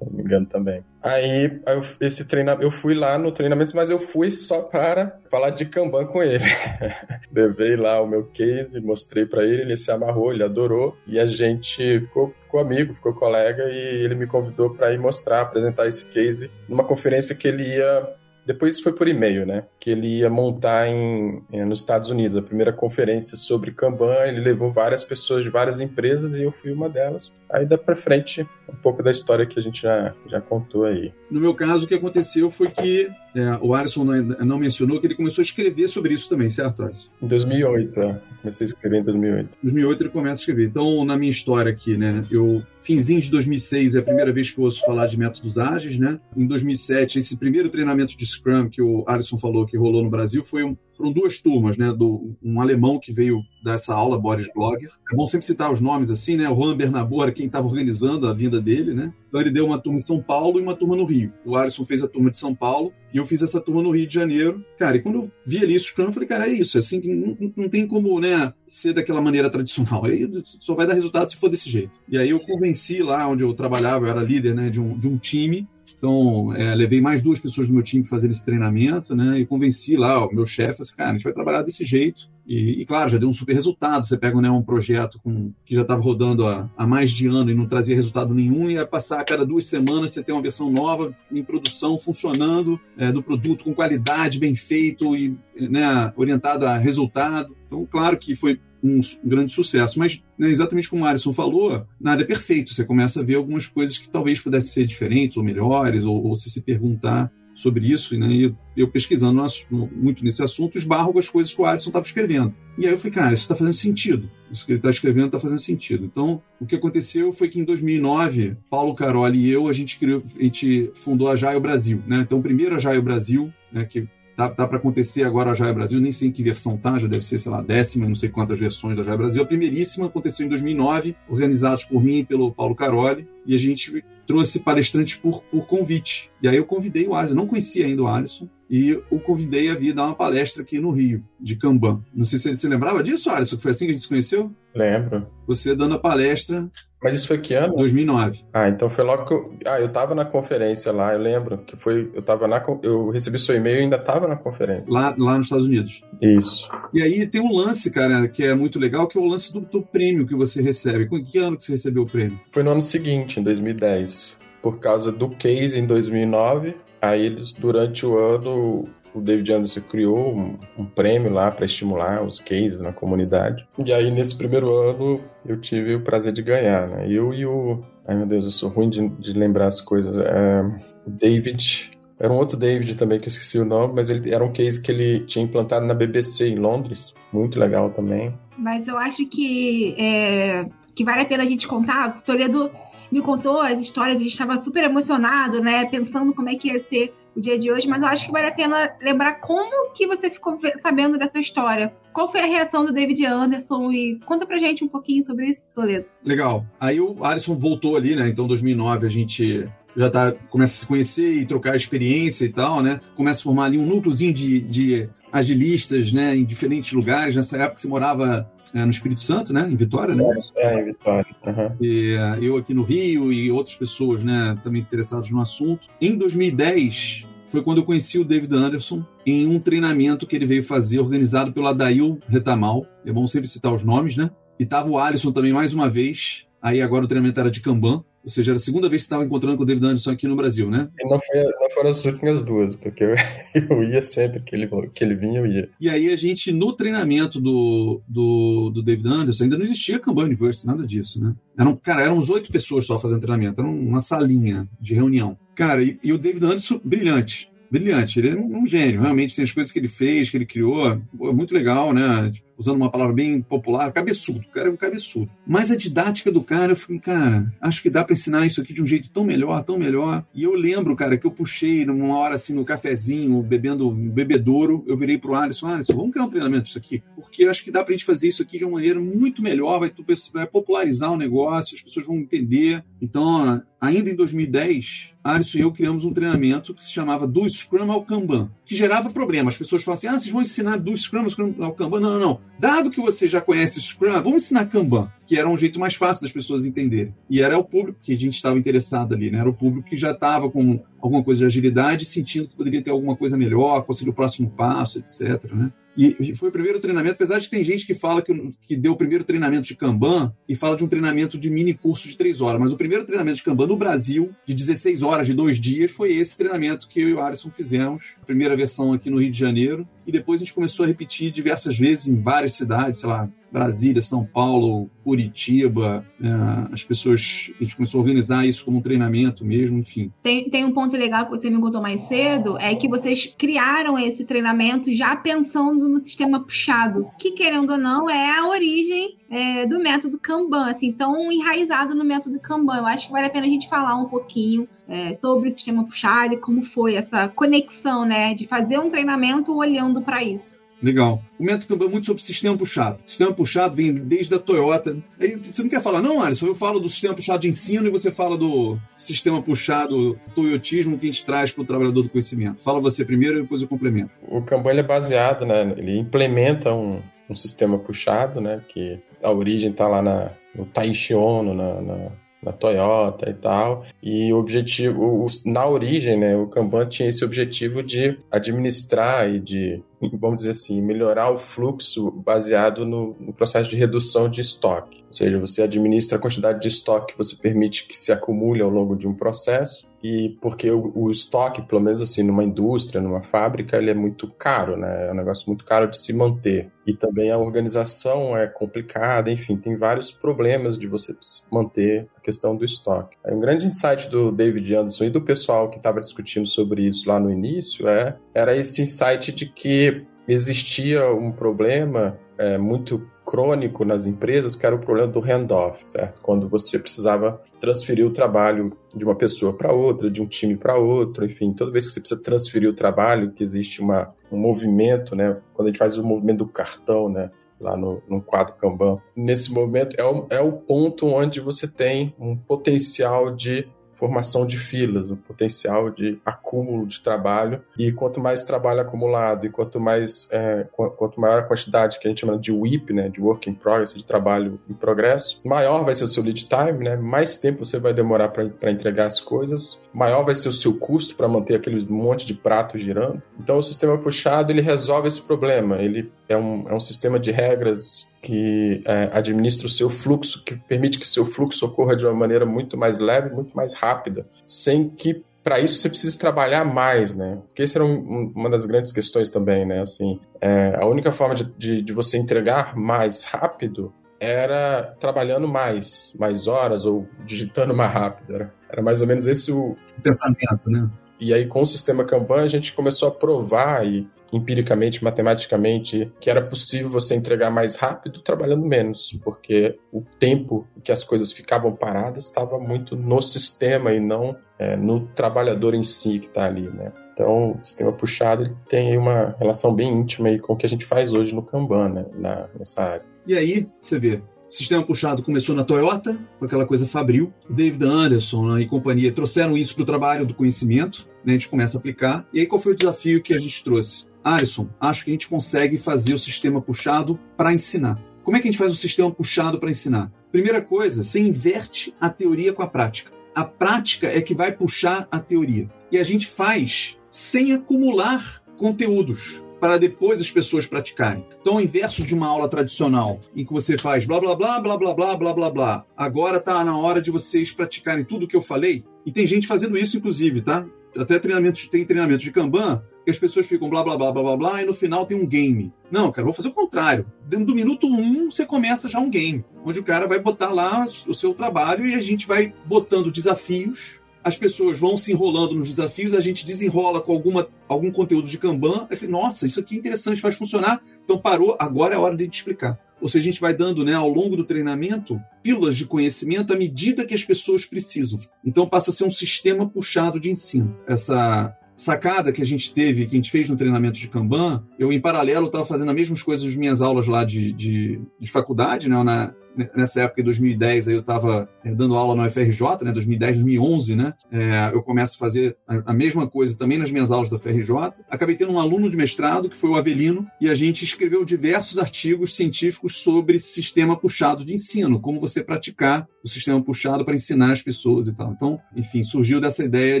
se 0.04 0.10
não 0.10 0.16
me 0.16 0.22
engano 0.22 0.46
também. 0.46 0.84
Aí, 1.02 1.60
eu, 1.66 1.82
esse 2.00 2.24
treinamento, 2.24 2.64
eu 2.64 2.70
fui 2.70 2.94
lá 2.94 3.18
no 3.18 3.32
treinamento, 3.32 3.74
mas 3.74 3.90
eu 3.90 3.98
fui 3.98 4.30
só 4.30 4.62
para 4.62 5.18
falar 5.30 5.50
de 5.50 5.64
Kanban 5.66 6.06
com 6.06 6.22
ele. 6.22 6.44
Levei 7.32 7.76
lá 7.76 8.00
o 8.00 8.06
meu 8.06 8.24
case, 8.26 8.80
mostrei 8.80 9.26
para 9.26 9.44
ele, 9.44 9.62
ele 9.62 9.76
se 9.76 9.90
amarrou, 9.90 10.32
ele 10.32 10.44
adorou 10.44 10.96
e 11.06 11.18
a 11.18 11.26
gente 11.26 12.00
ficou, 12.00 12.32
ficou 12.40 12.60
amigo, 12.60 12.94
ficou 12.94 13.14
colega 13.14 13.64
e 13.64 14.04
ele 14.04 14.14
me 14.14 14.26
convidou 14.26 14.74
para 14.74 14.92
ir 14.92 14.98
mostrar, 14.98 15.40
apresentar 15.40 15.86
esse 15.86 16.04
case 16.06 16.50
numa 16.68 16.84
conferência 16.84 17.34
que 17.34 17.48
ele 17.48 17.64
ia 17.64 18.08
depois 18.44 18.80
foi 18.80 18.92
por 18.92 19.06
e-mail, 19.06 19.46
né? 19.46 19.64
Que 19.78 19.90
ele 19.90 20.18
ia 20.18 20.28
montar 20.28 20.88
em, 20.88 21.44
em, 21.52 21.64
nos 21.64 21.78
Estados 21.78 22.10
Unidos 22.10 22.36
a 22.36 22.42
primeira 22.42 22.72
conferência 22.72 23.36
sobre 23.36 23.70
Kanban. 23.70 24.26
Ele 24.26 24.40
levou 24.40 24.72
várias 24.72 25.04
pessoas 25.04 25.44
de 25.44 25.50
várias 25.50 25.80
empresas 25.80 26.34
e 26.34 26.42
eu 26.42 26.50
fui 26.50 26.72
uma 26.72 26.88
delas. 26.88 27.32
Aí 27.52 27.66
dá 27.66 27.76
para 27.76 27.94
frente 27.94 28.48
um 28.66 28.74
pouco 28.74 29.02
da 29.02 29.10
história 29.10 29.44
que 29.44 29.58
a 29.58 29.62
gente 29.62 29.82
já, 29.82 30.14
já 30.26 30.40
contou 30.40 30.84
aí. 30.84 31.12
No 31.30 31.38
meu 31.38 31.54
caso, 31.54 31.84
o 31.84 31.88
que 31.88 31.94
aconteceu 31.94 32.50
foi 32.50 32.68
que 32.68 33.10
é, 33.34 33.58
o 33.60 33.74
Alisson 33.74 34.04
não, 34.04 34.22
não, 34.22 34.58
mencionou 34.58 34.98
que 34.98 35.06
ele 35.06 35.14
começou 35.14 35.42
a 35.42 35.44
escrever 35.44 35.88
sobre 35.88 36.14
isso 36.14 36.28
também, 36.28 36.50
certo, 36.50 36.82
Alisson? 36.82 37.10
Em 37.22 37.26
2008, 37.26 38.00
é. 38.00 38.20
Comecei 38.40 38.64
a 38.64 38.68
escrever 38.68 39.00
em 39.00 39.04
2008. 39.04 39.58
Em 39.62 39.66
2008 39.66 40.02
ele 40.02 40.10
começa 40.10 40.40
a 40.40 40.42
escrever. 40.42 40.66
Então, 40.66 41.04
na 41.04 41.16
minha 41.16 41.30
história 41.30 41.70
aqui, 41.70 41.96
né, 41.96 42.26
eu 42.30 42.62
finzinho 42.80 43.20
de 43.20 43.30
2006 43.30 43.94
é 43.94 43.98
a 44.00 44.02
primeira 44.02 44.32
vez 44.32 44.50
que 44.50 44.58
eu 44.58 44.64
ouço 44.64 44.84
falar 44.84 45.06
de 45.06 45.18
métodos 45.18 45.58
ágeis, 45.58 45.98
né? 45.98 46.18
Em 46.36 46.46
2007, 46.46 47.18
esse 47.18 47.38
primeiro 47.38 47.68
treinamento 47.68 48.16
de 48.16 48.26
Scrum 48.26 48.68
que 48.68 48.82
o 48.82 49.04
Alisson 49.06 49.38
falou 49.38 49.66
que 49.66 49.76
rolou 49.76 50.02
no 50.02 50.10
Brasil 50.10 50.42
foi 50.42 50.64
um, 50.64 50.76
foram 51.02 51.12
duas 51.12 51.38
turmas, 51.38 51.76
né? 51.76 51.92
Do, 51.92 52.36
um 52.40 52.60
alemão 52.60 53.00
que 53.00 53.12
veio 53.12 53.42
dar 53.64 53.74
essa 53.74 53.92
aula, 53.92 54.18
Boris 54.18 54.46
Blogger. 54.54 54.88
É 55.12 55.16
bom 55.16 55.26
sempre 55.26 55.44
citar 55.44 55.72
os 55.72 55.80
nomes 55.80 56.12
assim, 56.12 56.36
né? 56.36 56.48
O 56.48 56.54
Juan 56.54 56.76
Bernabou 56.76 57.22
era 57.22 57.32
quem 57.32 57.46
estava 57.46 57.66
organizando 57.66 58.28
a 58.28 58.32
vinda 58.32 58.60
dele, 58.60 58.94
né? 58.94 59.12
Então 59.28 59.40
ele 59.40 59.50
deu 59.50 59.66
uma 59.66 59.78
turma 59.78 59.96
em 59.96 60.02
São 60.02 60.22
Paulo 60.22 60.60
e 60.60 60.62
uma 60.62 60.76
turma 60.76 60.94
no 60.94 61.04
Rio. 61.04 61.32
O 61.44 61.56
Alisson 61.56 61.84
fez 61.84 62.04
a 62.04 62.08
turma 62.08 62.30
de 62.30 62.36
São 62.36 62.54
Paulo 62.54 62.92
e 63.12 63.16
eu 63.16 63.26
fiz 63.26 63.42
essa 63.42 63.60
turma 63.60 63.82
no 63.82 63.90
Rio 63.90 64.06
de 64.06 64.14
Janeiro. 64.14 64.64
Cara, 64.78 64.96
e 64.96 65.00
quando 65.00 65.16
eu 65.16 65.32
vi 65.44 65.58
ali 65.58 65.74
isso, 65.74 65.92
eu 65.96 66.12
falei, 66.12 66.28
cara, 66.28 66.46
é 66.46 66.52
isso. 66.52 66.78
É 66.78 66.80
assim, 66.80 67.00
não, 67.02 67.52
não 67.56 67.68
tem 67.68 67.86
como, 67.86 68.20
né, 68.20 68.52
ser 68.66 68.92
daquela 68.92 69.20
maneira 69.20 69.50
tradicional. 69.50 70.04
Aí 70.04 70.30
só 70.60 70.74
vai 70.74 70.86
dar 70.86 70.94
resultado 70.94 71.30
se 71.30 71.36
for 71.36 71.48
desse 71.48 71.68
jeito. 71.68 71.98
E 72.08 72.16
aí 72.16 72.30
eu 72.30 72.38
convenci 72.40 73.02
lá 73.02 73.26
onde 73.26 73.42
eu 73.42 73.52
trabalhava, 73.54 74.06
eu 74.06 74.10
era 74.10 74.22
líder, 74.22 74.54
né, 74.54 74.70
de 74.70 74.80
um, 74.80 74.98
de 74.98 75.08
um 75.08 75.18
time 75.18 75.66
então, 75.96 76.54
é, 76.54 76.74
levei 76.74 77.00
mais 77.00 77.22
duas 77.22 77.40
pessoas 77.40 77.68
do 77.68 77.74
meu 77.74 77.82
time 77.82 78.02
para 78.02 78.10
fazer 78.10 78.30
esse 78.30 78.44
treinamento, 78.44 79.14
né? 79.14 79.38
E 79.38 79.46
convenci 79.46 79.96
lá 79.96 80.26
o 80.26 80.32
meu 80.32 80.44
chefe, 80.44 80.82
assim, 80.82 80.96
cara, 80.96 81.10
a 81.10 81.12
gente 81.12 81.24
vai 81.24 81.32
trabalhar 81.32 81.62
desse 81.62 81.84
jeito. 81.84 82.30
E, 82.46 82.82
e, 82.82 82.86
claro, 82.86 83.08
já 83.08 83.18
deu 83.18 83.28
um 83.28 83.32
super 83.32 83.52
resultado. 83.52 84.04
Você 84.04 84.16
pega 84.18 84.40
né, 84.40 84.50
um 84.50 84.62
projeto 84.62 85.20
com, 85.22 85.52
que 85.64 85.74
já 85.74 85.82
estava 85.82 86.00
rodando 86.02 86.46
há, 86.46 86.68
há, 86.76 86.86
mais 86.86 87.12
de 87.12 87.28
ano 87.28 87.50
e 87.50 87.54
não 87.54 87.66
trazia 87.66 87.94
resultado 87.94 88.34
nenhum, 88.34 88.68
e 88.68 88.74
ia 88.74 88.86
passar 88.86 89.20
a 89.20 89.24
cada 89.24 89.46
duas 89.46 89.66
semanas 89.66 90.12
você 90.12 90.22
tem 90.22 90.34
uma 90.34 90.42
versão 90.42 90.70
nova 90.70 91.14
em 91.30 91.42
produção, 91.42 91.98
funcionando, 91.98 92.80
é, 92.96 93.12
do 93.12 93.22
produto 93.22 93.64
com 93.64 93.74
qualidade, 93.74 94.38
bem 94.38 94.56
feito 94.56 95.16
e 95.16 95.36
né, 95.56 96.12
orientado 96.16 96.66
a 96.66 96.76
resultado. 96.76 97.56
Então, 97.66 97.86
claro 97.86 98.18
que 98.18 98.34
foi 98.34 98.58
um, 98.82 99.00
grande 99.24 99.52
sucesso. 99.52 99.98
Mas, 99.98 100.22
né, 100.38 100.50
exatamente 100.50 100.88
como 100.88 101.04
o 101.04 101.06
Alisson 101.06 101.32
falou, 101.32 101.86
nada 102.00 102.22
é 102.22 102.24
perfeito. 102.24 102.74
Você 102.74 102.84
começa 102.84 103.20
a 103.20 103.24
ver 103.24 103.36
algumas 103.36 103.66
coisas 103.66 103.98
que 103.98 104.08
talvez 104.08 104.40
pudessem 104.40 104.72
ser 104.72 104.86
diferentes 104.86 105.36
ou 105.36 105.44
melhores, 105.44 106.04
ou, 106.04 106.26
ou 106.26 106.34
se 106.34 106.50
se 106.50 106.62
perguntar 106.62 107.30
sobre 107.54 107.92
isso, 107.92 108.18
né? 108.18 108.28
E 108.32 108.54
eu 108.76 108.88
pesquisando 108.88 109.44
muito 109.70 110.24
nesse 110.24 110.42
assunto, 110.42 110.78
esbarro 110.78 111.12
com 111.12 111.18
as 111.18 111.28
coisas 111.28 111.52
que 111.52 111.60
o 111.60 111.66
Alisson 111.66 111.90
estava 111.90 112.04
escrevendo. 112.04 112.54
E 112.78 112.86
aí 112.86 112.92
eu 112.92 112.98
falei, 112.98 113.12
cara, 113.12 113.34
isso 113.34 113.42
está 113.42 113.54
fazendo 113.54 113.74
sentido. 113.74 114.30
Isso 114.50 114.64
que 114.64 114.72
ele 114.72 114.78
está 114.78 114.90
escrevendo 114.90 115.26
está 115.26 115.38
fazendo 115.38 115.58
sentido. 115.58 116.04
Então, 116.04 116.42
o 116.60 116.66
que 116.66 116.76
aconteceu 116.76 117.32
foi 117.32 117.48
que 117.48 117.60
em 117.60 117.64
2009, 117.64 118.56
Paulo 118.70 118.94
Caroli 118.94 119.46
e 119.46 119.50
eu, 119.50 119.68
a 119.68 119.72
gente, 119.72 119.98
criou, 119.98 120.22
a 120.38 120.42
gente 120.42 120.90
fundou 120.94 121.28
a 121.28 121.36
Jaio 121.36 121.60
Brasil, 121.60 122.02
né? 122.06 122.20
Então, 122.20 122.40
primeiro 122.40 122.74
a 122.74 122.78
Jaio 122.78 123.02
Brasil, 123.02 123.52
né, 123.70 123.84
que 123.84 124.08
Tá, 124.36 124.48
tá 124.48 124.66
para 124.66 124.78
acontecer 124.78 125.24
agora 125.24 125.50
a 125.50 125.54
Joia 125.54 125.72
Brasil, 125.74 126.00
nem 126.00 126.10
sei 126.10 126.28
em 126.28 126.32
que 126.32 126.42
versão 126.42 126.76
tá, 126.76 126.98
já 126.98 127.06
deve 127.06 127.24
ser, 127.24 127.38
sei 127.38 127.52
lá, 127.52 127.60
décima, 127.60 128.08
não 128.08 128.14
sei 128.14 128.28
quantas 128.28 128.58
versões 128.58 128.96
da 128.96 129.02
Joia 129.02 129.16
Brasil. 129.16 129.42
A 129.42 129.46
primeiríssima 129.46 130.06
aconteceu 130.06 130.46
em 130.46 130.48
2009, 130.48 131.14
organizados 131.28 131.84
por 131.84 132.02
mim 132.02 132.18
e 132.18 132.24
pelo 132.24 132.52
Paulo 132.52 132.74
Caroli, 132.74 133.28
e 133.46 133.54
a 133.54 133.58
gente 133.58 134.02
trouxe 134.26 134.60
palestrantes 134.60 135.16
por, 135.16 135.42
por 135.44 135.66
convite. 135.66 136.30
E 136.40 136.48
aí 136.48 136.56
eu 136.56 136.64
convidei 136.64 137.06
o 137.06 137.14
Alisson, 137.14 137.34
não 137.34 137.46
conhecia 137.46 137.86
ainda 137.86 138.02
o 138.02 138.06
Alisson, 138.06 138.48
e 138.70 138.94
o 139.10 139.20
convidei 139.20 139.70
a 139.70 139.74
vir 139.74 139.92
dar 139.92 140.06
uma 140.06 140.14
palestra 140.14 140.62
aqui 140.62 140.80
no 140.80 140.90
Rio, 140.90 141.22
de 141.38 141.56
Kanban. 141.56 142.02
Não 142.14 142.24
sei 142.24 142.38
se 142.38 142.54
você 142.54 142.68
lembrava 142.68 143.02
disso, 143.02 143.28
Alisson, 143.28 143.56
que 143.56 143.62
foi 143.62 143.72
assim 143.72 143.84
que 143.84 143.90
a 143.90 143.94
gente 143.94 144.02
se 144.02 144.08
conheceu? 144.08 144.50
Lembro. 144.74 145.26
Você 145.46 145.76
dando 145.76 145.94
a 145.94 145.98
palestra. 145.98 146.70
Mas 147.02 147.16
isso 147.16 147.26
foi 147.26 147.38
que 147.38 147.54
ano? 147.54 147.74
2009. 147.74 148.44
Ah, 148.52 148.68
então 148.68 148.88
foi 148.88 149.04
logo 149.04 149.24
que 149.24 149.34
eu. 149.34 149.52
Ah, 149.66 149.80
eu 149.80 149.88
tava 149.88 150.14
na 150.14 150.24
conferência 150.24 150.92
lá, 150.92 151.12
eu 151.12 151.18
lembro. 151.18 151.58
Que 151.58 151.76
foi. 151.76 152.10
Eu 152.14 152.22
tava 152.22 152.46
na. 152.46 152.62
Eu 152.82 153.10
recebi 153.10 153.38
seu 153.38 153.56
e-mail 153.56 153.78
e 153.78 153.82
ainda 153.82 153.98
tava 153.98 154.28
na 154.28 154.36
conferência. 154.36 154.92
Lá, 154.92 155.14
lá 155.18 155.36
nos 155.36 155.46
Estados 155.46 155.66
Unidos. 155.66 156.02
Isso. 156.20 156.68
E 156.94 157.02
aí 157.02 157.26
tem 157.26 157.40
um 157.40 157.52
lance, 157.52 157.90
cara, 157.90 158.28
que 158.28 158.44
é 158.44 158.54
muito 158.54 158.78
legal, 158.78 159.08
que 159.08 159.18
é 159.18 159.20
o 159.20 159.26
lance 159.26 159.52
do, 159.52 159.60
do 159.60 159.82
prêmio 159.82 160.26
que 160.26 160.34
você 160.34 160.62
recebe. 160.62 161.06
Com 161.06 161.22
que 161.22 161.38
ano 161.38 161.56
que 161.56 161.64
você 161.64 161.72
recebeu 161.72 162.04
o 162.04 162.06
prêmio? 162.06 162.38
Foi 162.52 162.62
no 162.62 162.70
ano 162.70 162.82
seguinte, 162.82 163.40
em 163.40 163.42
2010. 163.42 164.36
Por 164.62 164.78
causa 164.78 165.10
do 165.10 165.28
case 165.28 165.78
em 165.78 165.86
2009. 165.86 166.76
Aí 167.00 167.26
eles, 167.26 167.52
durante 167.52 168.06
o 168.06 168.16
ano, 168.16 168.84
o 169.12 169.20
David 169.20 169.52
Anderson 169.52 169.80
criou 169.80 170.34
um, 170.34 170.56
um 170.78 170.84
prêmio 170.84 171.32
lá 171.32 171.50
para 171.50 171.66
estimular 171.66 172.22
os 172.22 172.38
cases 172.38 172.80
na 172.80 172.92
comunidade. 172.92 173.66
E 173.84 173.92
aí, 173.92 174.10
nesse 174.10 174.36
primeiro 174.36 174.72
ano, 174.74 175.20
eu 175.44 175.60
tive 175.60 175.94
o 175.94 176.02
prazer 176.02 176.32
de 176.32 176.42
ganhar, 176.42 176.88
né? 176.88 177.06
Eu 177.08 177.32
e 177.34 177.44
o. 177.46 177.82
Ai 178.06 178.16
meu 178.16 178.26
Deus, 178.26 178.44
eu 178.44 178.50
sou 178.50 178.68
ruim 178.68 178.88
de, 178.88 179.08
de 179.08 179.32
lembrar 179.32 179.66
as 179.66 179.80
coisas. 179.80 180.14
É, 180.16 180.62
o 181.06 181.10
David. 181.10 181.90
Era 182.18 182.32
um 182.32 182.36
outro 182.36 182.56
David 182.56 182.94
também 182.94 183.18
que 183.18 183.26
eu 183.26 183.30
esqueci 183.30 183.58
o 183.58 183.64
nome, 183.64 183.94
mas 183.94 184.08
ele 184.08 184.32
era 184.32 184.44
um 184.44 184.52
case 184.52 184.80
que 184.80 184.92
ele 184.92 185.20
tinha 185.20 185.44
implantado 185.44 185.84
na 185.84 185.92
BBC 185.92 186.46
em 186.46 186.56
Londres. 186.56 187.12
Muito 187.32 187.58
legal 187.58 187.90
também. 187.90 188.32
Mas 188.56 188.86
eu 188.86 188.96
acho 188.96 189.26
que, 189.26 189.96
é, 189.98 190.64
que 190.94 191.04
vale 191.04 191.22
a 191.22 191.24
pena 191.24 191.42
a 191.42 191.46
gente 191.46 191.66
contar. 191.66 192.22
Toledo 192.22 192.70
me 193.12 193.20
contou 193.20 193.60
as 193.60 193.78
histórias, 193.78 194.20
a 194.20 194.22
gente 194.22 194.32
estava 194.32 194.58
super 194.58 194.84
emocionado, 194.84 195.60
né? 195.60 195.84
Pensando 195.84 196.32
como 196.32 196.48
é 196.48 196.54
que 196.54 196.68
ia 196.68 196.78
ser 196.78 197.12
o 197.36 197.40
dia 197.40 197.58
de 197.58 197.70
hoje, 197.70 197.86
mas 197.86 198.00
eu 198.00 198.08
acho 198.08 198.24
que 198.24 198.32
vale 198.32 198.46
a 198.46 198.52
pena 198.52 198.90
lembrar 199.02 199.34
como 199.34 199.92
que 199.92 200.06
você 200.06 200.30
ficou 200.30 200.58
sabendo 200.78 201.18
dessa 201.18 201.38
história. 201.38 201.94
Qual 202.12 202.30
foi 202.30 202.40
a 202.40 202.46
reação 202.46 202.86
do 202.86 202.92
David 202.92 203.24
Anderson 203.26 203.92
e 203.92 204.18
conta 204.24 204.46
pra 204.46 204.58
gente 204.58 204.82
um 204.82 204.88
pouquinho 204.88 205.22
sobre 205.22 205.46
isso, 205.46 205.70
Toledo. 205.74 206.06
Legal. 206.24 206.64
Aí 206.80 207.00
o 207.00 207.22
Alisson 207.22 207.54
voltou 207.54 207.96
ali, 207.96 208.16
né? 208.16 208.28
Então 208.28 208.46
2009 208.46 209.06
a 209.06 209.10
gente 209.10 209.68
já 209.94 210.10
tá, 210.10 210.32
começa 210.48 210.72
a 210.72 210.76
se 210.78 210.86
conhecer 210.86 211.32
e 211.32 211.44
trocar 211.44 211.76
experiência 211.76 212.46
e 212.46 212.48
tal, 212.48 212.82
né? 212.82 212.98
Começa 213.14 213.40
a 213.40 213.42
formar 213.42 213.66
ali 213.66 213.76
um 213.76 213.86
núcleozinho 213.86 214.32
de, 214.32 214.60
de 214.60 215.08
agilistas, 215.30 216.12
né? 216.12 216.34
Em 216.34 216.44
diferentes 216.44 216.92
lugares. 216.92 217.36
Nessa 217.36 217.58
época 217.58 217.78
você 217.78 217.88
morava 217.88 218.50
é, 218.74 218.84
no 218.84 218.90
Espírito 218.90 219.20
Santo, 219.20 219.52
né? 219.52 219.68
Em 219.70 219.76
Vitória, 219.76 220.14
né? 220.14 220.24
É, 220.56 220.80
em 220.80 220.84
Vitória. 220.86 221.26
Uhum. 221.46 221.76
E, 221.80 222.16
eu 222.40 222.56
aqui 222.56 222.72
no 222.72 222.82
Rio 222.82 223.32
e 223.32 223.50
outras 223.50 223.76
pessoas, 223.76 224.24
né? 224.24 224.56
Também 224.62 224.80
interessadas 224.80 225.30
no 225.30 225.40
assunto. 225.40 225.88
Em 226.00 226.16
2010 226.16 227.26
foi 227.52 227.62
quando 227.62 227.78
eu 227.78 227.84
conheci 227.84 228.18
o 228.18 228.24
David 228.24 228.54
Anderson 228.54 229.04
em 229.26 229.46
um 229.46 229.60
treinamento 229.60 230.26
que 230.26 230.34
ele 230.34 230.46
veio 230.46 230.62
fazer, 230.62 230.98
organizado 231.00 231.52
pelo 231.52 231.66
Adail 231.66 232.18
Retamal. 232.26 232.86
É 233.04 233.12
bom 233.12 233.26
sempre 233.26 233.46
citar 233.46 233.74
os 233.74 233.84
nomes, 233.84 234.16
né? 234.16 234.30
E 234.58 234.64
tava 234.64 234.88
o 234.88 234.98
Alisson 234.98 235.30
também 235.32 235.52
mais 235.52 235.74
uma 235.74 235.88
vez. 235.88 236.46
Aí 236.62 236.80
agora 236.80 237.04
o 237.04 237.08
treinamento 237.08 237.38
era 237.38 237.50
de 237.50 237.60
Kanban. 237.60 238.02
Ou 238.24 238.30
seja, 238.30 238.52
era 238.52 238.56
a 238.56 238.60
segunda 238.60 238.88
vez 238.88 239.02
que 239.02 239.08
você 239.08 239.14
estava 239.14 239.24
encontrando 239.24 239.56
com 239.56 239.62
o 239.62 239.66
David 239.66 239.84
Anderson 239.84 240.12
aqui 240.12 240.28
no 240.28 240.36
Brasil, 240.36 240.70
né? 240.70 240.88
E 240.98 241.08
não, 241.08 241.18
foi, 241.18 241.42
não 241.42 241.70
foram 241.70 241.90
as 241.90 242.04
últimas 242.04 242.42
duas, 242.42 242.76
porque 242.76 243.02
eu, 243.02 243.14
eu 243.70 243.82
ia 243.82 244.02
sempre 244.02 244.40
que 244.40 244.54
ele, 244.54 244.68
que 244.92 245.02
ele 245.04 245.14
vinha, 245.14 245.40
eu 245.40 245.46
ia. 245.46 245.68
E 245.80 245.88
aí 245.88 246.12
a 246.12 246.16
gente, 246.16 246.52
no 246.52 246.72
treinamento 246.72 247.40
do, 247.40 248.00
do, 248.06 248.70
do 248.70 248.82
David 248.82 249.08
Anderson, 249.08 249.44
ainda 249.44 249.58
não 249.58 249.64
existia 249.64 249.98
Kanban 249.98 250.24
Universe, 250.24 250.66
nada 250.66 250.86
disso, 250.86 251.20
né? 251.20 251.34
Eram, 251.58 251.76
cara, 251.76 252.02
eram 252.02 252.16
uns 252.16 252.28
oito 252.28 252.50
pessoas 252.50 252.86
só 252.86 252.98
fazendo 252.98 253.20
treinamento, 253.20 253.60
era 253.60 253.68
uma 253.68 254.00
salinha 254.00 254.68
de 254.80 254.94
reunião. 254.94 255.36
Cara, 255.54 255.82
e, 255.82 255.98
e 256.02 256.12
o 256.12 256.18
David 256.18 256.44
Anderson, 256.44 256.80
brilhante 256.82 257.52
brilhante. 257.72 258.18
Ele 258.18 258.28
é 258.28 258.36
um 258.36 258.66
gênio, 258.66 259.00
realmente. 259.00 259.34
Tem 259.34 259.44
as 259.44 259.50
coisas 259.50 259.72
que 259.72 259.78
ele 259.78 259.88
fez, 259.88 260.28
que 260.28 260.36
ele 260.36 260.44
criou, 260.44 260.86
é 260.92 261.32
muito 261.32 261.54
legal, 261.54 261.94
né? 261.94 262.30
Usando 262.62 262.76
uma 262.76 262.90
palavra 262.92 263.12
bem 263.12 263.42
popular, 263.42 263.90
cabeçudo. 263.92 264.38
O 264.38 264.52
cara 264.52 264.68
é 264.68 264.70
um 264.70 264.76
cabeçudo. 264.76 265.28
Mas 265.44 265.72
a 265.72 265.76
didática 265.76 266.30
do 266.30 266.44
cara, 266.44 266.70
eu 266.70 266.76
falei, 266.76 267.00
cara, 267.00 267.52
acho 267.60 267.82
que 267.82 267.90
dá 267.90 268.04
para 268.04 268.12
ensinar 268.12 268.46
isso 268.46 268.60
aqui 268.60 268.72
de 268.72 268.80
um 268.80 268.86
jeito 268.86 269.10
tão 269.10 269.24
melhor, 269.24 269.64
tão 269.64 269.76
melhor. 269.76 270.24
E 270.32 270.44
eu 270.44 270.54
lembro, 270.54 270.94
cara, 270.94 271.18
que 271.18 271.26
eu 271.26 271.32
puxei 271.32 271.84
numa 271.84 272.16
hora 272.16 272.36
assim 272.36 272.54
no 272.54 272.64
cafezinho, 272.64 273.42
bebendo 273.42 273.90
bebedouro, 273.90 274.84
eu 274.86 274.96
virei 274.96 275.18
pro 275.18 275.34
Alisson, 275.34 275.66
Alisson, 275.66 275.94
vamos 275.94 276.12
criar 276.12 276.26
um 276.26 276.30
treinamento 276.30 276.66
disso 276.66 276.78
aqui. 276.78 277.02
Porque 277.16 277.44
acho 277.46 277.64
que 277.64 277.72
dá 277.72 277.82
pra 277.82 277.92
gente 277.92 278.04
fazer 278.04 278.28
isso 278.28 278.42
aqui 278.42 278.58
de 278.58 278.64
uma 278.64 278.74
maneira 278.74 279.00
muito 279.00 279.42
melhor, 279.42 279.80
vai, 279.80 279.92
vai 280.32 280.46
popularizar 280.46 281.10
o 281.10 281.16
negócio, 281.16 281.74
as 281.74 281.82
pessoas 281.82 282.06
vão 282.06 282.16
entender. 282.16 282.84
Então, 283.00 283.60
ainda 283.80 284.08
em 284.08 284.14
2010, 284.14 285.14
Alisson 285.24 285.58
e 285.58 285.60
eu 285.62 285.72
criamos 285.72 286.04
um 286.04 286.12
treinamento 286.12 286.74
que 286.74 286.82
se 286.82 286.92
chamava 286.92 287.26
do 287.26 287.48
Scrum 287.48 287.90
ao 287.90 288.04
Kanban, 288.04 288.50
que 288.64 288.76
gerava 288.76 289.10
problemas. 289.10 289.54
As 289.54 289.58
pessoas 289.58 289.82
falavam 289.82 289.98
assim: 289.98 290.08
ah, 290.08 290.18
vocês 290.18 290.32
vão 290.32 290.42
ensinar 290.42 290.76
do 290.76 290.96
Scrum 290.96 291.26
ao 291.60 291.72
Kanban? 291.72 292.00
Não, 292.00 292.10
não, 292.12 292.20
não. 292.20 292.40
Dado 292.58 292.90
que 292.90 293.00
você 293.00 293.26
já 293.26 293.40
conhece 293.40 293.80
Scrum, 293.80 294.12
vamos 294.22 294.44
ensinar 294.44 294.66
Kanban, 294.66 295.10
que 295.26 295.36
era 295.36 295.48
um 295.48 295.56
jeito 295.56 295.80
mais 295.80 295.94
fácil 295.94 296.22
das 296.22 296.32
pessoas 296.32 296.64
entenderem. 296.64 297.14
E 297.28 297.40
era 297.40 297.58
o 297.58 297.64
público 297.64 297.98
que 298.02 298.12
a 298.12 298.16
gente 298.16 298.34
estava 298.34 298.58
interessado 298.58 299.14
ali, 299.14 299.30
né? 299.30 299.38
Era 299.38 299.48
o 299.48 299.54
público 299.54 299.88
que 299.88 299.96
já 299.96 300.12
estava 300.12 300.50
com 300.50 300.80
alguma 301.00 301.24
coisa 301.24 301.40
de 301.40 301.46
agilidade, 301.46 302.04
sentindo 302.04 302.46
que 302.46 302.54
poderia 302.54 302.82
ter 302.82 302.90
alguma 302.90 303.16
coisa 303.16 303.36
melhor, 303.36 303.82
conseguir 303.84 304.10
o 304.10 304.14
próximo 304.14 304.50
passo, 304.50 304.98
etc. 304.98 305.52
Né? 305.52 305.72
E 305.96 306.34
foi 306.34 306.48
o 306.48 306.52
primeiro 306.52 306.80
treinamento, 306.80 307.14
apesar 307.14 307.38
de 307.38 307.50
tem 307.50 307.62
gente 307.62 307.86
que 307.86 307.94
fala 307.94 308.22
que, 308.22 308.32
que 308.62 308.76
deu 308.76 308.92
o 308.92 308.96
primeiro 308.96 309.24
treinamento 309.24 309.68
de 309.68 309.74
Kanban 309.74 310.32
e 310.48 310.56
fala 310.56 310.74
de 310.74 310.84
um 310.84 310.88
treinamento 310.88 311.38
de 311.38 311.50
mini 311.50 311.74
curso 311.74 312.08
de 312.08 312.16
três 312.16 312.40
horas, 312.40 312.58
mas 312.58 312.72
o 312.72 312.76
primeiro 312.76 313.04
treinamento 313.04 313.36
de 313.36 313.42
Kanban 313.42 313.66
no 313.66 313.76
Brasil, 313.76 314.30
de 314.46 314.54
16 314.54 315.02
horas, 315.02 315.26
de 315.26 315.34
dois 315.34 315.60
dias, 315.60 315.90
foi 315.90 316.12
esse 316.12 316.36
treinamento 316.36 316.88
que 316.88 317.00
eu 317.00 317.10
e 317.10 317.14
o 317.14 317.20
Alisson 317.20 317.50
fizemos, 317.50 318.14
primeira 318.26 318.56
versão 318.56 318.94
aqui 318.94 319.10
no 319.10 319.20
Rio 319.20 319.30
de 319.30 319.38
Janeiro, 319.38 319.86
e 320.06 320.12
depois 320.12 320.40
a 320.40 320.44
gente 320.44 320.54
começou 320.54 320.84
a 320.84 320.86
repetir 320.86 321.30
diversas 321.30 321.78
vezes 321.78 322.08
em 322.08 322.20
várias 322.20 322.54
cidades, 322.54 323.00
sei 323.00 323.08
lá, 323.08 323.28
Brasília, 323.50 324.00
São 324.00 324.24
Paulo, 324.24 324.90
Curitiba, 325.04 326.04
é, 326.20 326.72
as 326.72 326.82
pessoas, 326.82 327.50
a 327.60 327.64
gente 327.64 327.76
começou 327.76 327.98
a 327.98 328.02
organizar 328.02 328.46
isso 328.46 328.64
como 328.64 328.78
um 328.78 328.80
treinamento 328.80 329.44
mesmo, 329.44 329.78
enfim. 329.78 330.10
Tem, 330.22 330.48
tem 330.48 330.64
um 330.64 330.72
ponto 330.72 330.96
legal 330.96 331.26
que 331.26 331.30
você 331.32 331.50
me 331.50 331.60
contou 331.60 331.82
mais 331.82 332.02
cedo, 332.02 332.56
é 332.58 332.74
que 332.74 332.88
vocês 332.88 333.32
criaram 333.36 333.98
esse 333.98 334.24
treinamento 334.24 334.92
já 334.94 335.14
pensando 335.14 335.88
no 335.88 336.02
sistema 336.02 336.40
puxado, 336.40 337.06
que 337.18 337.32
querendo 337.32 337.72
ou 337.72 337.78
não 337.78 338.08
é 338.08 338.38
a 338.38 338.48
origem 338.48 339.18
é, 339.32 339.64
do 339.64 339.80
método 339.80 340.18
Kanban, 340.18 340.70
assim, 340.70 340.92
tão 340.92 341.32
enraizado 341.32 341.94
no 341.94 342.04
método 342.04 342.38
Kanban. 342.38 342.76
Eu 342.76 342.86
acho 342.86 343.06
que 343.06 343.12
vale 343.12 343.26
a 343.26 343.30
pena 343.30 343.46
a 343.46 343.48
gente 343.48 343.66
falar 343.66 343.96
um 343.96 344.04
pouquinho 344.04 344.68
é, 344.86 345.14
sobre 345.14 345.48
o 345.48 345.50
sistema 345.50 345.84
puxado 345.84 346.34
e 346.34 346.36
como 346.36 346.60
foi 346.60 346.96
essa 346.96 347.26
conexão, 347.28 348.04
né, 348.04 348.34
de 348.34 348.46
fazer 348.46 348.78
um 348.78 348.90
treinamento 348.90 349.56
olhando 349.56 350.02
para 350.02 350.22
isso. 350.22 350.60
Legal. 350.82 351.22
O 351.38 351.44
método 351.44 351.68
Kanban 351.68 351.86
é 351.86 351.88
muito 351.90 352.06
sobre 352.06 352.20
sistema 352.20 352.56
puxado. 352.56 352.98
O 353.06 353.08
sistema 353.08 353.32
puxado 353.32 353.74
vem 353.74 353.94
desde 353.94 354.34
a 354.34 354.38
Toyota. 354.38 354.98
Aí 355.18 355.36
você 355.36 355.62
não 355.62 355.70
quer 355.70 355.80
falar, 355.80 356.02
não, 356.02 356.20
Alisson, 356.20 356.48
eu 356.48 356.54
falo 356.54 356.80
do 356.80 356.88
sistema 356.88 357.14
puxado 357.14 357.38
de 357.38 357.48
ensino 357.48 357.86
e 357.86 357.90
você 357.90 358.10
fala 358.10 358.36
do 358.36 358.76
sistema 358.96 359.40
puxado 359.40 360.18
toyotismo 360.34 360.98
que 360.98 361.08
a 361.08 361.12
gente 361.12 361.24
traz 361.24 361.52
para 361.52 361.62
o 361.62 361.64
trabalhador 361.64 362.02
do 362.02 362.10
conhecimento. 362.10 362.60
Fala 362.60 362.80
você 362.80 363.04
primeiro 363.04 363.38
e 363.38 363.42
depois 363.42 363.62
eu 363.62 363.68
complemento. 363.68 364.10
O 364.28 364.42
Kanban 364.42 364.72
é 364.72 364.82
baseado, 364.82 365.46
né? 365.46 365.72
Ele 365.76 365.96
implementa 365.96 366.74
um, 366.74 367.00
um 367.30 367.36
sistema 367.36 367.78
puxado, 367.78 368.40
né? 368.40 368.60
Que 368.68 369.00
a 369.22 369.30
origem 369.30 369.70
está 369.70 369.88
lá 369.88 370.02
na, 370.02 370.30
no 370.54 370.64
Taishi 370.66 371.14
Ono, 371.14 371.54
na, 371.54 371.80
na 371.80 372.10
na 372.42 372.50
Toyota 372.50 373.30
e 373.30 373.34
tal. 373.34 373.84
E 374.02 374.32
o 374.32 374.36
objetivo, 374.36 375.00
o, 375.00 375.26
na 375.46 375.66
origem, 375.66 376.18
né, 376.18 376.36
o 376.36 376.48
Kanban 376.48 376.86
tinha 376.86 377.08
esse 377.08 377.24
objetivo 377.24 377.82
de 377.82 378.18
administrar 378.30 379.28
e 379.28 379.38
de, 379.38 379.82
vamos 380.14 380.38
dizer 380.38 380.50
assim, 380.50 380.80
melhorar 380.82 381.30
o 381.30 381.38
fluxo 381.38 382.10
baseado 382.10 382.84
no, 382.84 383.16
no 383.18 383.32
processo 383.32 383.70
de 383.70 383.76
redução 383.76 384.28
de 384.28 384.40
estoque. 384.40 385.04
Ou 385.06 385.14
seja, 385.14 385.38
você 385.38 385.62
administra 385.62 386.18
a 386.18 386.20
quantidade 386.20 386.60
de 386.60 386.68
estoque 386.68 387.12
que 387.12 387.18
você 387.18 387.36
permite 387.36 387.86
que 387.86 387.96
se 387.96 388.12
acumule 388.12 388.62
ao 388.62 388.70
longo 388.70 388.96
de 388.96 389.06
um 389.06 389.14
processo 389.14 389.86
e 390.02 390.36
porque 390.40 390.68
o, 390.68 390.90
o, 390.96 391.10
estoque, 391.10 391.62
pelo 391.62 391.80
menos 391.80 392.02
assim, 392.02 392.24
numa 392.24 392.42
indústria, 392.42 393.00
numa 393.00 393.22
fábrica, 393.22 393.76
ele 393.76 393.90
é 393.90 393.94
muito 393.94 394.26
caro, 394.26 394.76
né? 394.76 395.08
É 395.08 395.12
um 395.12 395.14
negócio 395.14 395.44
muito 395.46 395.64
caro 395.64 395.88
de 395.88 395.96
se 395.96 396.12
manter. 396.12 396.72
E 396.84 396.92
também 396.92 397.30
a 397.30 397.38
organização 397.38 398.36
é 398.36 398.48
complicada, 398.48 399.30
enfim, 399.30 399.56
tem 399.56 399.76
vários 399.76 400.10
problemas 400.10 400.76
de 400.76 400.88
você 400.88 401.14
manter 401.50 402.08
a 402.16 402.20
questão 402.20 402.56
do 402.56 402.64
estoque. 402.64 403.16
Um 403.24 403.38
grande 403.38 403.66
insight 403.66 404.10
do 404.10 404.32
David 404.32 404.74
Anderson 404.74 405.04
e 405.04 405.10
do 405.10 405.22
pessoal 405.22 405.70
que 405.70 405.76
estava 405.76 406.00
discutindo 406.00 406.46
sobre 406.46 406.82
isso 406.82 407.08
lá 407.08 407.20
no 407.20 407.30
início 407.30 407.86
é, 407.86 408.16
era 408.34 408.56
esse 408.56 408.82
insight 408.82 409.30
de 409.30 409.46
que 409.46 409.91
existia 410.26 411.12
um 411.12 411.32
problema 411.32 412.18
é, 412.38 412.58
muito 412.58 413.06
crônico 413.24 413.84
nas 413.84 414.06
empresas, 414.06 414.54
que 414.54 414.66
era 414.66 414.74
o 414.74 414.78
problema 414.78 415.08
do 415.08 415.20
handoff, 415.20 415.80
certo? 415.86 416.20
Quando 416.20 416.48
você 416.48 416.78
precisava 416.78 417.40
transferir 417.60 418.04
o 418.04 418.10
trabalho 418.10 418.76
de 418.94 419.04
uma 419.04 419.14
pessoa 419.14 419.52
para 419.52 419.72
outra, 419.72 420.10
de 420.10 420.20
um 420.20 420.26
time 420.26 420.56
para 420.56 420.76
outro, 420.76 421.24
enfim, 421.24 421.52
toda 421.52 421.70
vez 421.70 421.86
que 421.86 421.92
você 421.92 422.00
precisa 422.00 422.20
transferir 422.20 422.68
o 422.68 422.74
trabalho, 422.74 423.32
que 423.32 423.42
existe 423.42 423.80
uma, 423.80 424.12
um 424.30 424.36
movimento, 424.36 425.14
né? 425.14 425.38
Quando 425.54 425.68
a 425.68 425.70
gente 425.70 425.78
faz 425.78 425.96
o 425.96 426.04
movimento 426.04 426.38
do 426.38 426.48
cartão, 426.48 427.08
né? 427.08 427.30
lá 427.62 427.76
no, 427.76 428.02
no 428.08 428.20
quadro 428.20 428.56
Kanban. 428.56 428.98
Nesse 429.14 429.52
momento 429.52 429.94
é 429.96 430.04
o, 430.04 430.26
é 430.30 430.40
o 430.40 430.52
ponto 430.52 431.06
onde 431.06 431.40
você 431.40 431.68
tem 431.68 432.12
um 432.18 432.36
potencial 432.36 433.34
de 433.34 433.68
formação 434.02 434.44
de 434.44 434.58
filas, 434.58 435.12
o 435.12 435.16
potencial 435.16 435.88
de 435.88 436.18
acúmulo 436.26 436.84
de 436.84 437.00
trabalho. 437.00 437.62
E 437.78 437.92
quanto 437.92 438.18
mais 438.18 438.42
trabalho 438.42 438.80
acumulado 438.80 439.46
e 439.46 439.48
quanto 439.48 439.78
mais 439.78 440.28
é, 440.32 440.66
quanto 440.72 441.20
maior 441.20 441.38
a 441.38 441.42
quantidade 441.44 442.00
que 442.00 442.08
a 442.08 442.10
gente 442.10 442.22
chama 442.22 442.36
de 442.36 442.50
WIP, 442.50 442.92
né, 442.92 443.08
de 443.08 443.20
Work 443.20 443.48
in 443.48 443.54
Progress, 443.54 443.94
de 443.94 444.04
trabalho 444.04 444.58
em 444.68 444.74
progresso, 444.74 445.40
maior 445.44 445.84
vai 445.84 445.94
ser 445.94 446.02
o 446.02 446.08
seu 446.08 446.20
lead 446.20 446.48
time, 446.48 446.84
né, 446.84 446.96
mais 446.96 447.38
tempo 447.38 447.64
você 447.64 447.78
vai 447.78 447.94
demorar 447.94 448.30
para 448.30 448.72
entregar 448.72 449.06
as 449.06 449.20
coisas, 449.20 449.80
maior 449.94 450.24
vai 450.24 450.34
ser 450.34 450.48
o 450.48 450.52
seu 450.52 450.74
custo 450.74 451.14
para 451.14 451.28
manter 451.28 451.54
aquele 451.54 451.86
monte 451.88 452.26
de 452.26 452.34
prato 452.34 452.76
girando. 452.76 453.22
Então 453.38 453.58
o 453.58 453.62
sistema 453.62 453.96
puxado 453.96 454.50
ele 454.50 454.62
resolve 454.62 455.06
esse 455.06 455.20
problema. 455.20 455.76
Ele 455.76 456.10
é 456.28 456.36
um, 456.36 456.68
é 456.68 456.74
um 456.74 456.80
sistema 456.80 457.20
de 457.20 457.30
regras 457.30 458.10
que 458.22 458.80
é, 458.84 459.10
administra 459.12 459.66
o 459.66 459.70
seu 459.70 459.90
fluxo, 459.90 460.44
que 460.44 460.54
permite 460.54 460.98
que 460.98 461.08
seu 461.08 461.26
fluxo 461.26 461.66
ocorra 461.66 461.96
de 461.96 462.06
uma 462.06 462.14
maneira 462.14 462.46
muito 462.46 462.78
mais 462.78 463.00
leve, 463.00 463.34
muito 463.34 463.54
mais 463.56 463.74
rápida, 463.74 464.24
sem 464.46 464.88
que 464.88 465.24
para 465.42 465.58
isso 465.58 465.74
você 465.74 465.88
precise 465.88 466.16
trabalhar 466.16 466.64
mais, 466.64 467.16
né? 467.16 467.40
Porque 467.48 467.64
essa 467.64 467.78
era 467.78 467.84
um, 467.84 468.32
uma 468.34 468.48
das 468.48 468.64
grandes 468.64 468.92
questões 468.92 469.28
também, 469.28 469.66
né? 469.66 469.80
Assim, 469.80 470.20
é, 470.40 470.78
a 470.80 470.86
única 470.86 471.10
forma 471.10 471.34
de, 471.34 471.52
de, 471.58 471.82
de, 471.82 471.92
você 471.92 472.16
entregar 472.16 472.76
mais 472.76 473.24
rápido 473.24 473.92
era 474.20 474.94
trabalhando 475.00 475.48
mais, 475.48 476.14
mais 476.16 476.46
horas 476.46 476.84
ou 476.84 477.08
digitando 477.24 477.74
mais 477.74 477.92
rápido. 477.92 478.36
Era, 478.36 478.54
era 478.68 478.82
mais 478.82 479.00
ou 479.00 479.08
menos 479.08 479.26
esse 479.26 479.50
o... 479.50 479.70
o 479.70 480.00
pensamento, 480.00 480.70
né? 480.70 480.84
E 481.18 481.34
aí, 481.34 481.48
com 481.48 481.62
o 481.62 481.66
sistema 481.66 482.04
Kanban, 482.04 482.42
a 482.42 482.48
gente 482.48 482.72
começou 482.72 483.08
a 483.08 483.10
provar 483.10 483.84
e 483.84 484.08
empiricamente, 484.32 485.04
matematicamente, 485.04 486.10
que 486.18 486.30
era 486.30 486.40
possível 486.40 486.88
você 486.88 487.14
entregar 487.14 487.50
mais 487.50 487.76
rápido 487.76 488.22
trabalhando 488.22 488.64
menos, 488.64 489.18
porque 489.22 489.78
o 489.92 490.02
tempo 490.18 490.66
que 490.82 490.90
as 490.90 491.04
coisas 491.04 491.30
ficavam 491.32 491.76
paradas 491.76 492.24
estava 492.24 492.58
muito 492.58 492.96
no 492.96 493.20
sistema 493.20 493.92
e 493.92 494.00
não 494.00 494.36
é, 494.58 494.76
no 494.76 495.06
trabalhador 495.08 495.74
em 495.74 495.82
si 495.82 496.18
que 496.18 496.26
está 496.26 496.44
ali, 496.44 496.68
né? 496.70 496.92
Então, 497.12 497.58
o 497.60 497.64
sistema 497.64 497.92
puxado 497.92 498.56
tem 498.68 498.96
uma 498.96 499.36
relação 499.38 499.74
bem 499.74 499.92
íntima 499.92 500.36
com 500.38 500.54
o 500.54 500.56
que 500.56 500.64
a 500.64 500.68
gente 500.68 500.86
faz 500.86 501.12
hoje 501.12 501.34
no 501.34 501.42
Kanban, 501.42 501.90
né? 501.90 502.06
Na, 502.14 502.48
nessa 502.58 502.82
área. 502.82 503.04
E 503.26 503.36
aí, 503.36 503.68
você 503.80 503.98
vê, 503.98 504.22
Sistema 504.52 504.84
puxado 504.84 505.22
começou 505.22 505.54
na 505.54 505.64
Toyota, 505.64 506.14
com 506.38 506.44
aquela 506.44 506.66
coisa 506.66 506.86
fabril. 506.86 507.32
David 507.48 507.82
Anderson 507.86 508.48
né, 508.48 508.60
e 508.60 508.66
companhia 508.66 509.10
trouxeram 509.10 509.56
isso 509.56 509.74
para 509.74 509.82
o 509.82 509.86
trabalho 509.86 510.26
do 510.26 510.34
conhecimento, 510.34 511.08
né, 511.24 511.32
a 511.32 511.36
gente 511.38 511.48
começa 511.48 511.78
a 511.78 511.80
aplicar. 511.80 512.28
E 512.34 512.40
aí, 512.40 512.46
qual 512.46 512.60
foi 512.60 512.72
o 512.72 512.76
desafio 512.76 513.22
que 513.22 513.32
a 513.32 513.38
gente 513.38 513.64
trouxe? 513.64 514.11
Alisson, 514.24 514.68
acho 514.80 515.04
que 515.04 515.10
a 515.10 515.14
gente 515.14 515.28
consegue 515.28 515.78
fazer 515.78 516.14
o 516.14 516.18
sistema 516.18 516.60
puxado 516.60 517.18
para 517.36 517.52
ensinar. 517.52 518.00
Como 518.22 518.36
é 518.36 518.40
que 518.40 518.48
a 518.48 518.50
gente 518.50 518.58
faz 518.58 518.70
o 518.70 518.76
sistema 518.76 519.10
puxado 519.10 519.58
para 519.58 519.70
ensinar? 519.70 520.12
Primeira 520.30 520.62
coisa, 520.62 521.02
você 521.02 521.20
inverte 521.20 521.94
a 522.00 522.08
teoria 522.08 522.52
com 522.52 522.62
a 522.62 522.66
prática. 522.66 523.10
A 523.34 523.44
prática 523.44 524.06
é 524.06 524.20
que 524.20 524.34
vai 524.34 524.52
puxar 524.52 525.08
a 525.10 525.18
teoria. 525.18 525.68
E 525.90 525.98
a 525.98 526.04
gente 526.04 526.26
faz 526.26 526.96
sem 527.10 527.52
acumular 527.52 528.42
conteúdos 528.56 529.44
para 529.60 529.78
depois 529.78 530.20
as 530.20 530.30
pessoas 530.30 530.66
praticarem. 530.66 531.24
Então, 531.40 531.54
ao 531.54 531.60
inverso 531.60 532.02
de 532.02 532.14
uma 532.14 532.26
aula 532.26 532.48
tradicional, 532.48 533.20
em 533.34 533.44
que 533.44 533.52
você 533.52 533.78
faz 533.78 534.04
blá 534.04 534.18
blá 534.18 534.34
blá 534.34 534.60
blá 534.60 534.76
blá 534.76 534.94
blá 534.94 535.16
blá 535.16 535.32
blá 535.32 535.50
blá, 535.50 535.86
agora 535.96 536.38
está 536.38 536.64
na 536.64 536.76
hora 536.76 537.00
de 537.00 537.10
vocês 537.10 537.52
praticarem 537.52 538.04
tudo 538.04 538.24
o 538.24 538.28
que 538.28 538.34
eu 538.34 538.42
falei. 538.42 538.84
E 539.06 539.12
tem 539.12 539.26
gente 539.26 539.46
fazendo 539.46 539.76
isso, 539.78 539.96
inclusive, 539.96 540.40
tá? 540.40 540.66
Até 540.96 541.18
treinamentos, 541.18 541.68
tem 541.68 541.84
treinamentos 541.84 542.24
de 542.24 542.32
Kanban 542.32 542.82
que 543.04 543.10
as 543.10 543.18
pessoas 543.18 543.46
ficam 543.46 543.68
blá 543.68 543.82
blá 543.82 543.96
blá 543.96 544.12
blá 544.12 544.22
blá 544.22 544.36
blá 544.36 544.62
e 544.62 544.66
no 544.66 544.74
final 544.74 545.06
tem 545.06 545.16
um 545.16 545.26
game. 545.26 545.72
Não, 545.90 546.10
cara, 546.10 546.24
vou 546.24 546.32
fazer 546.32 546.48
o 546.48 546.52
contrário. 546.52 547.06
Do 547.26 547.54
minuto 547.54 547.86
um, 547.86 548.30
você 548.30 548.46
começa 548.46 548.88
já 548.88 548.98
um 548.98 549.10
game, 549.10 549.44
onde 549.64 549.80
o 549.80 549.84
cara 549.84 550.06
vai 550.06 550.18
botar 550.18 550.52
lá 550.52 550.86
o 551.06 551.14
seu 551.14 551.34
trabalho 551.34 551.86
e 551.86 551.94
a 551.94 552.00
gente 552.00 552.26
vai 552.26 552.54
botando 552.66 553.10
desafios. 553.10 554.00
As 554.24 554.36
pessoas 554.36 554.78
vão 554.78 554.96
se 554.96 555.10
enrolando 555.10 555.54
nos 555.54 555.68
desafios, 555.68 556.14
a 556.14 556.20
gente 556.20 556.46
desenrola 556.46 557.00
com 557.00 557.12
alguma, 557.12 557.48
algum 557.68 557.90
conteúdo 557.90 558.28
de 558.28 558.38
Kanban. 558.38 558.86
Aí, 558.88 559.08
nossa, 559.08 559.46
isso 559.46 559.58
aqui 559.58 559.74
é 559.74 559.78
interessante, 559.78 560.20
faz 560.20 560.36
funcionar. 560.36 560.80
Então 561.04 561.18
parou, 561.18 561.56
agora 561.58 561.94
é 561.94 561.96
a 561.96 562.00
hora 562.00 562.16
de 562.16 562.28
te 562.28 562.34
explicar. 562.34 562.78
Ou 563.00 563.08
seja, 563.08 563.28
a 563.28 563.32
gente 563.32 563.40
vai 563.40 563.52
dando, 563.52 563.84
né, 563.84 563.94
ao 563.94 564.08
longo 564.08 564.36
do 564.36 564.44
treinamento, 564.44 565.20
pílulas 565.42 565.76
de 565.76 565.86
conhecimento 565.86 566.52
à 566.52 566.56
medida 566.56 567.04
que 567.04 567.14
as 567.14 567.24
pessoas 567.24 567.66
precisam. 567.66 568.20
Então 568.44 568.68
passa 568.68 568.90
a 568.90 568.94
ser 568.94 569.02
um 569.02 569.10
sistema 569.10 569.68
puxado 569.68 570.20
de 570.20 570.30
ensino. 570.30 570.76
Essa 570.86 571.52
sacada 571.76 572.32
que 572.32 572.42
a 572.42 572.46
gente 572.46 572.72
teve, 572.72 573.06
que 573.06 573.14
a 573.14 573.18
gente 573.18 573.30
fez 573.30 573.48
no 573.48 573.56
treinamento 573.56 573.98
de 573.98 574.08
Kanban, 574.08 574.64
eu, 574.78 574.92
em 574.92 575.00
paralelo, 575.00 575.46
estava 575.46 575.64
fazendo 575.64 575.88
as 575.88 575.94
mesmas 575.94 576.22
coisas 576.22 576.44
nas 576.44 576.56
minhas 576.56 576.80
aulas 576.80 577.06
lá 577.06 577.24
de, 577.24 577.52
de, 577.52 578.00
de 578.18 578.30
faculdade, 578.30 578.88
né, 578.88 579.02
na, 579.02 579.34
nessa 579.74 580.02
época, 580.02 580.20
em 580.20 580.24
2010, 580.24 580.88
aí 580.88 580.94
eu 580.94 581.00
estava 581.00 581.48
é, 581.64 581.74
dando 581.74 581.96
aula 581.96 582.14
no 582.14 582.26
UFRJ, 582.26 582.84
né, 582.84 582.92
2010, 582.92 583.36
2011, 583.36 583.96
né, 583.96 584.14
é, 584.30 584.70
eu 584.72 584.82
começo 584.82 585.16
a 585.16 585.18
fazer 585.18 585.56
a, 585.66 585.92
mesma 585.92 586.26
coisa 586.26 586.58
também 586.58 586.78
nas 586.78 586.90
minhas 586.90 587.12
aulas 587.12 587.28
do 587.28 587.36
UFRJ. 587.36 587.72
Acabei 588.10 588.36
tendo 588.36 588.52
um 588.52 588.58
aluno 588.58 588.88
de 588.88 588.96
mestrado, 588.96 589.48
que 589.48 589.56
foi 589.56 589.70
o 589.70 589.76
Avelino, 589.76 590.26
e 590.40 590.48
a 590.48 590.54
gente 590.54 590.84
escreveu 590.84 591.24
diversos 591.24 591.78
artigos 591.78 592.34
científicos 592.34 592.98
sobre 592.98 593.38
sistema 593.38 593.96
puxado 593.96 594.44
de 594.44 594.52
ensino, 594.54 595.00
como 595.00 595.20
você 595.20 595.42
praticar 595.42 596.08
o 596.24 596.28
sistema 596.28 596.62
puxado 596.62 597.04
para 597.04 597.14
ensinar 597.14 597.52
as 597.52 597.62
pessoas 597.62 598.06
e 598.06 598.14
tal. 598.14 598.32
Então, 598.32 598.60
enfim, 598.76 599.02
surgiu 599.02 599.40
dessa 599.40 599.64
ideia 599.64 600.00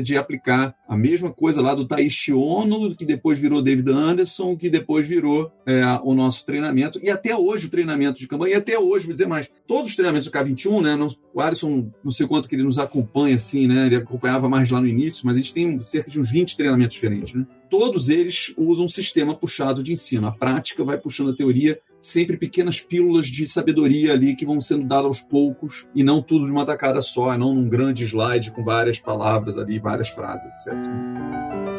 de 0.00 0.16
aplicar 0.16 0.74
a 0.88 0.96
mesma 0.96 1.32
coisa 1.32 1.60
lá 1.60 1.74
do 1.74 1.86
Taishi 1.86 2.32
Ono, 2.32 2.94
que 2.94 3.04
depois 3.04 3.38
virou 3.38 3.60
David 3.60 3.90
Anderson, 3.90 4.56
que 4.56 4.70
depois 4.70 5.06
virou 5.06 5.50
é, 5.66 5.82
o 6.02 6.14
nosso 6.14 6.46
treinamento, 6.46 7.00
e 7.02 7.10
até 7.10 7.36
hoje 7.36 7.66
o 7.66 7.70
treinamento 7.70 8.20
de 8.20 8.28
Kanban, 8.28 8.48
e 8.48 8.54
até 8.54 8.78
hoje, 8.78 9.06
vou 9.06 9.12
dizer 9.12 9.26
mais, 9.26 9.41
todos 9.66 9.90
os 9.90 9.96
treinamentos 9.96 10.28
do 10.28 10.32
K21, 10.32 10.82
né, 10.82 10.96
não, 10.96 11.08
o 11.34 11.40
Alisson, 11.40 11.90
não 12.04 12.10
sei 12.10 12.26
quanto 12.26 12.48
que 12.48 12.54
ele 12.54 12.62
nos 12.62 12.78
acompanha, 12.78 13.36
assim, 13.36 13.66
né, 13.66 13.86
ele 13.86 13.96
acompanhava 13.96 14.48
mais 14.48 14.70
lá 14.70 14.80
no 14.80 14.86
início, 14.86 15.24
mas 15.24 15.36
a 15.36 15.38
gente 15.38 15.54
tem 15.54 15.80
cerca 15.80 16.10
de 16.10 16.20
uns 16.20 16.30
20 16.30 16.56
treinamentos 16.56 16.94
diferentes, 16.94 17.34
né. 17.34 17.46
Todos 17.70 18.10
eles 18.10 18.52
usam 18.58 18.84
um 18.84 18.88
sistema 18.88 19.34
puxado 19.34 19.82
de 19.82 19.92
ensino. 19.92 20.26
A 20.26 20.32
prática 20.32 20.84
vai 20.84 20.98
puxando 20.98 21.30
a 21.30 21.34
teoria 21.34 21.80
sempre 22.02 22.36
pequenas 22.36 22.80
pílulas 22.80 23.28
de 23.28 23.46
sabedoria 23.46 24.12
ali 24.12 24.36
que 24.36 24.44
vão 24.44 24.60
sendo 24.60 24.86
dadas 24.86 25.06
aos 25.06 25.22
poucos 25.22 25.88
e 25.94 26.02
não 26.02 26.20
tudo 26.20 26.44
de 26.44 26.52
uma 26.52 26.66
tacada 26.66 27.00
só, 27.00 27.36
não 27.38 27.54
num 27.54 27.68
grande 27.68 28.04
slide 28.04 28.50
com 28.50 28.62
várias 28.62 28.98
palavras 28.98 29.56
ali, 29.56 29.78
várias 29.78 30.10
frases, 30.10 30.44
etc. 30.66 31.71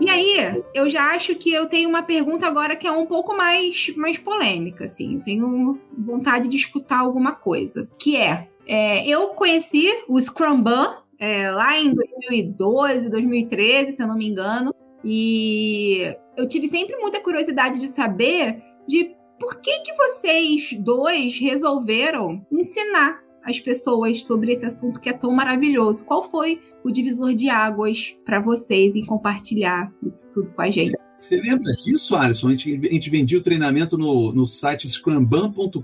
E 0.00 0.08
aí, 0.08 0.62
eu 0.74 0.88
já 0.88 1.14
acho 1.14 1.34
que 1.36 1.52
eu 1.52 1.66
tenho 1.66 1.88
uma 1.88 2.02
pergunta 2.02 2.46
agora 2.46 2.74
que 2.74 2.86
é 2.86 2.90
um 2.90 3.04
pouco 3.04 3.36
mais, 3.36 3.92
mais 3.96 4.16
polêmica, 4.16 4.86
assim. 4.86 5.16
Eu 5.16 5.22
tenho 5.22 5.78
vontade 5.96 6.48
de 6.48 6.56
escutar 6.56 7.00
alguma 7.00 7.32
coisa. 7.32 7.86
Que 7.98 8.16
é, 8.16 8.48
é 8.66 9.06
eu 9.06 9.28
conheci 9.28 9.86
o 10.08 10.18
Scrumban 10.18 10.96
é, 11.18 11.50
lá 11.50 11.78
em 11.78 11.92
2012, 11.92 13.10
2013, 13.10 13.92
se 13.92 14.02
eu 14.02 14.08
não 14.08 14.16
me 14.16 14.26
engano. 14.26 14.74
E 15.04 16.16
eu 16.36 16.48
tive 16.48 16.66
sempre 16.66 16.96
muita 16.96 17.20
curiosidade 17.20 17.78
de 17.78 17.88
saber 17.88 18.62
de 18.88 19.14
por 19.38 19.60
que, 19.60 19.80
que 19.80 19.94
vocês 19.94 20.72
dois 20.78 21.38
resolveram 21.38 22.44
ensinar 22.50 23.20
as 23.44 23.60
pessoas 23.60 24.24
sobre 24.24 24.52
esse 24.52 24.64
assunto 24.64 25.00
que 25.00 25.08
é 25.08 25.12
tão 25.12 25.32
maravilhoso. 25.32 26.04
Qual 26.04 26.22
foi 26.22 26.60
o 26.84 26.90
divisor 26.90 27.34
de 27.34 27.48
águas 27.48 28.14
para 28.24 28.40
vocês 28.40 28.96
em 28.96 29.04
compartilhar 29.04 29.92
isso 30.02 30.30
tudo 30.30 30.50
com 30.50 30.62
a 30.62 30.70
gente? 30.70 30.96
Você 31.08 31.36
lembra 31.36 31.72
disso, 31.74 32.16
Alisson? 32.16 32.48
A 32.48 32.50
gente, 32.50 32.74
a 32.74 32.92
gente 32.92 33.10
vendia 33.10 33.38
o 33.38 33.42
treinamento 33.42 33.98
no, 33.98 34.32
no 34.32 34.46
site 34.46 34.88
scrumban.com.br. 34.88 35.80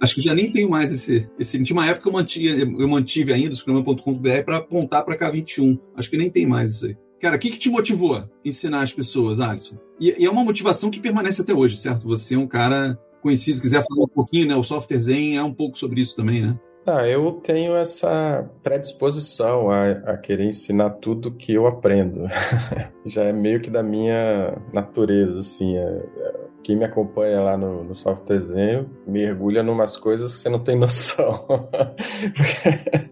Acho 0.00 0.14
que 0.14 0.20
já 0.20 0.34
nem 0.34 0.50
tenho 0.50 0.68
mais 0.68 0.92
esse. 0.92 1.28
esse 1.38 1.62
tinha 1.62 1.76
uma 1.76 1.86
época 1.86 2.08
eu, 2.08 2.12
mantive, 2.12 2.60
eu 2.60 2.88
mantive 2.88 3.32
ainda 3.32 3.52
o 3.52 3.56
scrumban.com.br 3.56 4.44
para 4.44 4.58
apontar 4.58 5.04
para 5.04 5.18
K21. 5.18 5.78
Acho 5.96 6.10
que 6.10 6.16
nem 6.16 6.30
tem 6.30 6.46
mais 6.46 6.72
isso 6.72 6.86
aí. 6.86 6.96
Cara, 7.20 7.36
o 7.36 7.38
que, 7.38 7.50
que 7.50 7.58
te 7.58 7.70
motivou 7.70 8.14
a 8.14 8.28
ensinar 8.44 8.82
as 8.82 8.92
pessoas, 8.92 9.40
Alisson? 9.40 9.78
E, 9.98 10.14
e, 10.18 10.26
é 10.26 10.30
uma 10.30 10.44
motivação 10.44 10.90
que 10.90 11.00
permanece 11.00 11.40
até 11.40 11.54
hoje, 11.54 11.76
certo? 11.76 12.06
Você 12.08 12.34
é 12.34 12.38
um 12.38 12.46
cara 12.46 12.98
conhecido, 13.26 13.56
se 13.56 13.62
quiser 13.62 13.84
falar 13.86 14.04
um 14.04 14.08
pouquinho, 14.08 14.46
né? 14.46 14.56
O 14.56 14.62
Software 14.62 15.00
Zen 15.00 15.36
é 15.36 15.42
um 15.42 15.52
pouco 15.52 15.76
sobre 15.76 16.00
isso 16.00 16.16
também, 16.16 16.42
né? 16.42 16.56
Ah, 16.86 17.06
eu 17.06 17.32
tenho 17.32 17.74
essa 17.74 18.48
predisposição 18.62 19.70
a, 19.70 19.90
a 20.12 20.16
querer 20.16 20.44
ensinar 20.44 20.90
tudo 20.90 21.32
que 21.32 21.52
eu 21.52 21.66
aprendo. 21.66 22.26
Já 23.06 23.22
é 23.22 23.32
meio 23.32 23.60
que 23.60 23.70
da 23.70 23.82
minha 23.82 24.58
natureza, 24.72 25.40
assim. 25.40 25.76
É, 25.76 26.02
é, 26.16 26.46
quem 26.66 26.74
me 26.74 26.84
acompanha 26.84 27.40
lá 27.40 27.56
no, 27.56 27.84
no 27.84 27.94
software 27.94 28.40
Zen 28.40 28.86
mergulha 29.06 29.62
numas 29.62 29.96
coisas 29.96 30.34
que 30.34 30.40
você 30.40 30.48
não 30.48 30.58
tem 30.58 30.74
noção. 30.76 31.46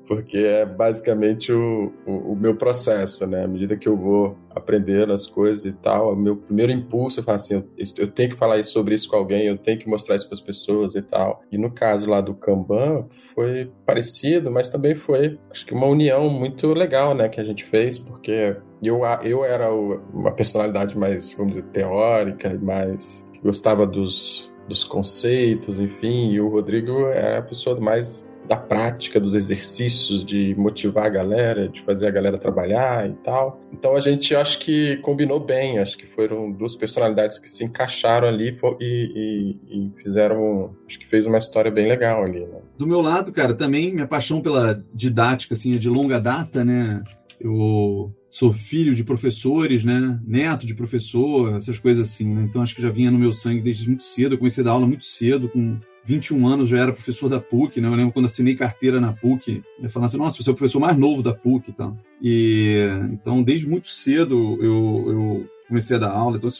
Porque 0.08 0.38
é 0.38 0.66
basicamente 0.66 1.52
o, 1.52 1.92
o, 2.04 2.32
o, 2.32 2.36
meu 2.36 2.56
processo, 2.56 3.24
né? 3.28 3.44
À 3.44 3.46
medida 3.46 3.76
que 3.76 3.88
eu 3.88 3.96
vou 3.96 4.36
aprendendo 4.50 5.12
as 5.12 5.28
coisas 5.28 5.64
e 5.64 5.72
tal, 5.72 6.12
o 6.12 6.16
meu 6.16 6.36
primeiro 6.36 6.72
impulso 6.72 7.20
é 7.20 7.22
falar 7.22 7.36
assim: 7.36 7.54
eu, 7.54 7.64
eu 7.98 8.08
tenho 8.08 8.30
que 8.30 8.36
falar 8.36 8.60
sobre 8.64 8.96
isso 8.96 9.08
com 9.08 9.14
alguém, 9.14 9.46
eu 9.46 9.56
tenho 9.56 9.78
que 9.78 9.88
mostrar 9.88 10.16
isso 10.16 10.26
para 10.26 10.34
as 10.34 10.40
pessoas 10.40 10.96
e 10.96 11.02
tal. 11.02 11.40
E 11.52 11.56
no 11.56 11.70
caso 11.70 12.10
lá 12.10 12.20
do 12.20 12.34
Kanban, 12.34 13.06
foi 13.34 13.70
parecido, 13.86 14.50
mas 14.50 14.68
também 14.68 14.96
foi, 14.96 15.38
acho 15.48 15.64
que 15.64 15.74
uma 15.74 15.86
união 15.86 16.28
muito 16.28 16.72
legal, 16.74 17.14
né? 17.14 17.28
Que 17.28 17.40
a 17.40 17.44
gente 17.44 17.64
fez, 17.64 18.00
porque 18.00 18.56
eu, 18.86 19.02
eu 19.22 19.44
era 19.44 19.72
uma 19.72 20.32
personalidade 20.32 20.96
mais, 20.96 21.32
vamos 21.34 21.54
dizer, 21.54 21.66
teórica, 21.68 22.58
mais 22.60 23.28
que 23.32 23.40
gostava 23.40 23.86
dos, 23.86 24.52
dos 24.68 24.84
conceitos, 24.84 25.80
enfim, 25.80 26.30
e 26.30 26.40
o 26.40 26.48
Rodrigo 26.48 27.08
é 27.08 27.38
a 27.38 27.42
pessoa 27.42 27.78
mais 27.80 28.28
da 28.46 28.56
prática, 28.56 29.18
dos 29.18 29.34
exercícios, 29.34 30.24
de 30.24 30.54
motivar 30.56 31.06
a 31.06 31.08
galera, 31.08 31.68
de 31.68 31.80
fazer 31.82 32.06
a 32.06 32.10
galera 32.10 32.38
trabalhar 32.38 33.08
e 33.08 33.14
tal. 33.14 33.60
Então 33.72 33.96
a 33.96 34.00
gente 34.00 34.34
acho 34.34 34.58
que 34.58 34.98
combinou 34.98 35.40
bem, 35.40 35.78
acho 35.78 35.96
que 35.96 36.06
foram 36.06 36.52
duas 36.52 36.76
personalidades 36.76 37.38
que 37.38 37.48
se 37.48 37.64
encaixaram 37.64 38.28
ali 38.28 38.56
e, 38.80 38.84
e, 38.84 39.86
e 39.86 40.02
fizeram, 40.02 40.76
acho 40.86 40.98
que 40.98 41.08
fez 41.08 41.26
uma 41.26 41.38
história 41.38 41.70
bem 41.70 41.88
legal 41.88 42.22
ali. 42.22 42.40
Né? 42.40 42.58
Do 42.76 42.86
meu 42.86 43.00
lado, 43.00 43.32
cara, 43.32 43.54
também 43.54 43.92
minha 43.92 44.06
paixão 44.06 44.40
pela 44.40 44.84
didática 44.92 45.54
assim 45.54 45.74
é 45.74 45.78
de 45.78 45.88
longa 45.88 46.20
data, 46.20 46.64
né? 46.64 47.02
Eu 47.40 48.14
sou 48.34 48.52
filho 48.52 48.92
de 48.96 49.04
professores, 49.04 49.84
né? 49.84 50.20
Neto 50.26 50.66
de 50.66 50.74
professor, 50.74 51.54
essas 51.54 51.78
coisas 51.78 52.08
assim, 52.08 52.34
né? 52.34 52.42
Então 52.42 52.62
acho 52.62 52.74
que 52.74 52.82
já 52.82 52.90
vinha 52.90 53.08
no 53.08 53.16
meu 53.16 53.32
sangue 53.32 53.62
desde 53.62 53.86
muito 53.86 54.02
cedo. 54.02 54.34
Eu 54.34 54.38
comecei 54.38 54.60
a 54.60 54.64
dar 54.64 54.72
aula 54.72 54.88
muito 54.88 55.04
cedo, 55.04 55.48
com 55.48 55.78
21 56.04 56.44
anos 56.48 56.68
já 56.68 56.78
era 56.78 56.92
professor 56.92 57.28
da 57.28 57.38
PUC, 57.38 57.80
né? 57.80 57.86
Eu 57.86 57.94
lembro 57.94 58.12
quando 58.12 58.24
assinei 58.24 58.56
carteira 58.56 59.00
na 59.00 59.12
PUC, 59.12 59.62
eu 59.80 59.88
falava 59.88 60.06
assim, 60.06 60.16
nossa, 60.16 60.42
você 60.42 60.50
é 60.50 60.52
o 60.52 60.56
professor 60.56 60.80
mais 60.80 60.96
novo 60.96 61.22
da 61.22 61.32
PUC 61.32 61.70
e 61.70 61.72
tal. 61.74 61.96
E 62.20 62.88
então, 63.12 63.40
desde 63.40 63.68
muito 63.68 63.86
cedo 63.86 64.58
eu, 64.60 65.04
eu 65.06 65.50
comecei 65.68 65.96
a 65.96 66.00
dar 66.00 66.10
aula. 66.10 66.36
Então, 66.36 66.50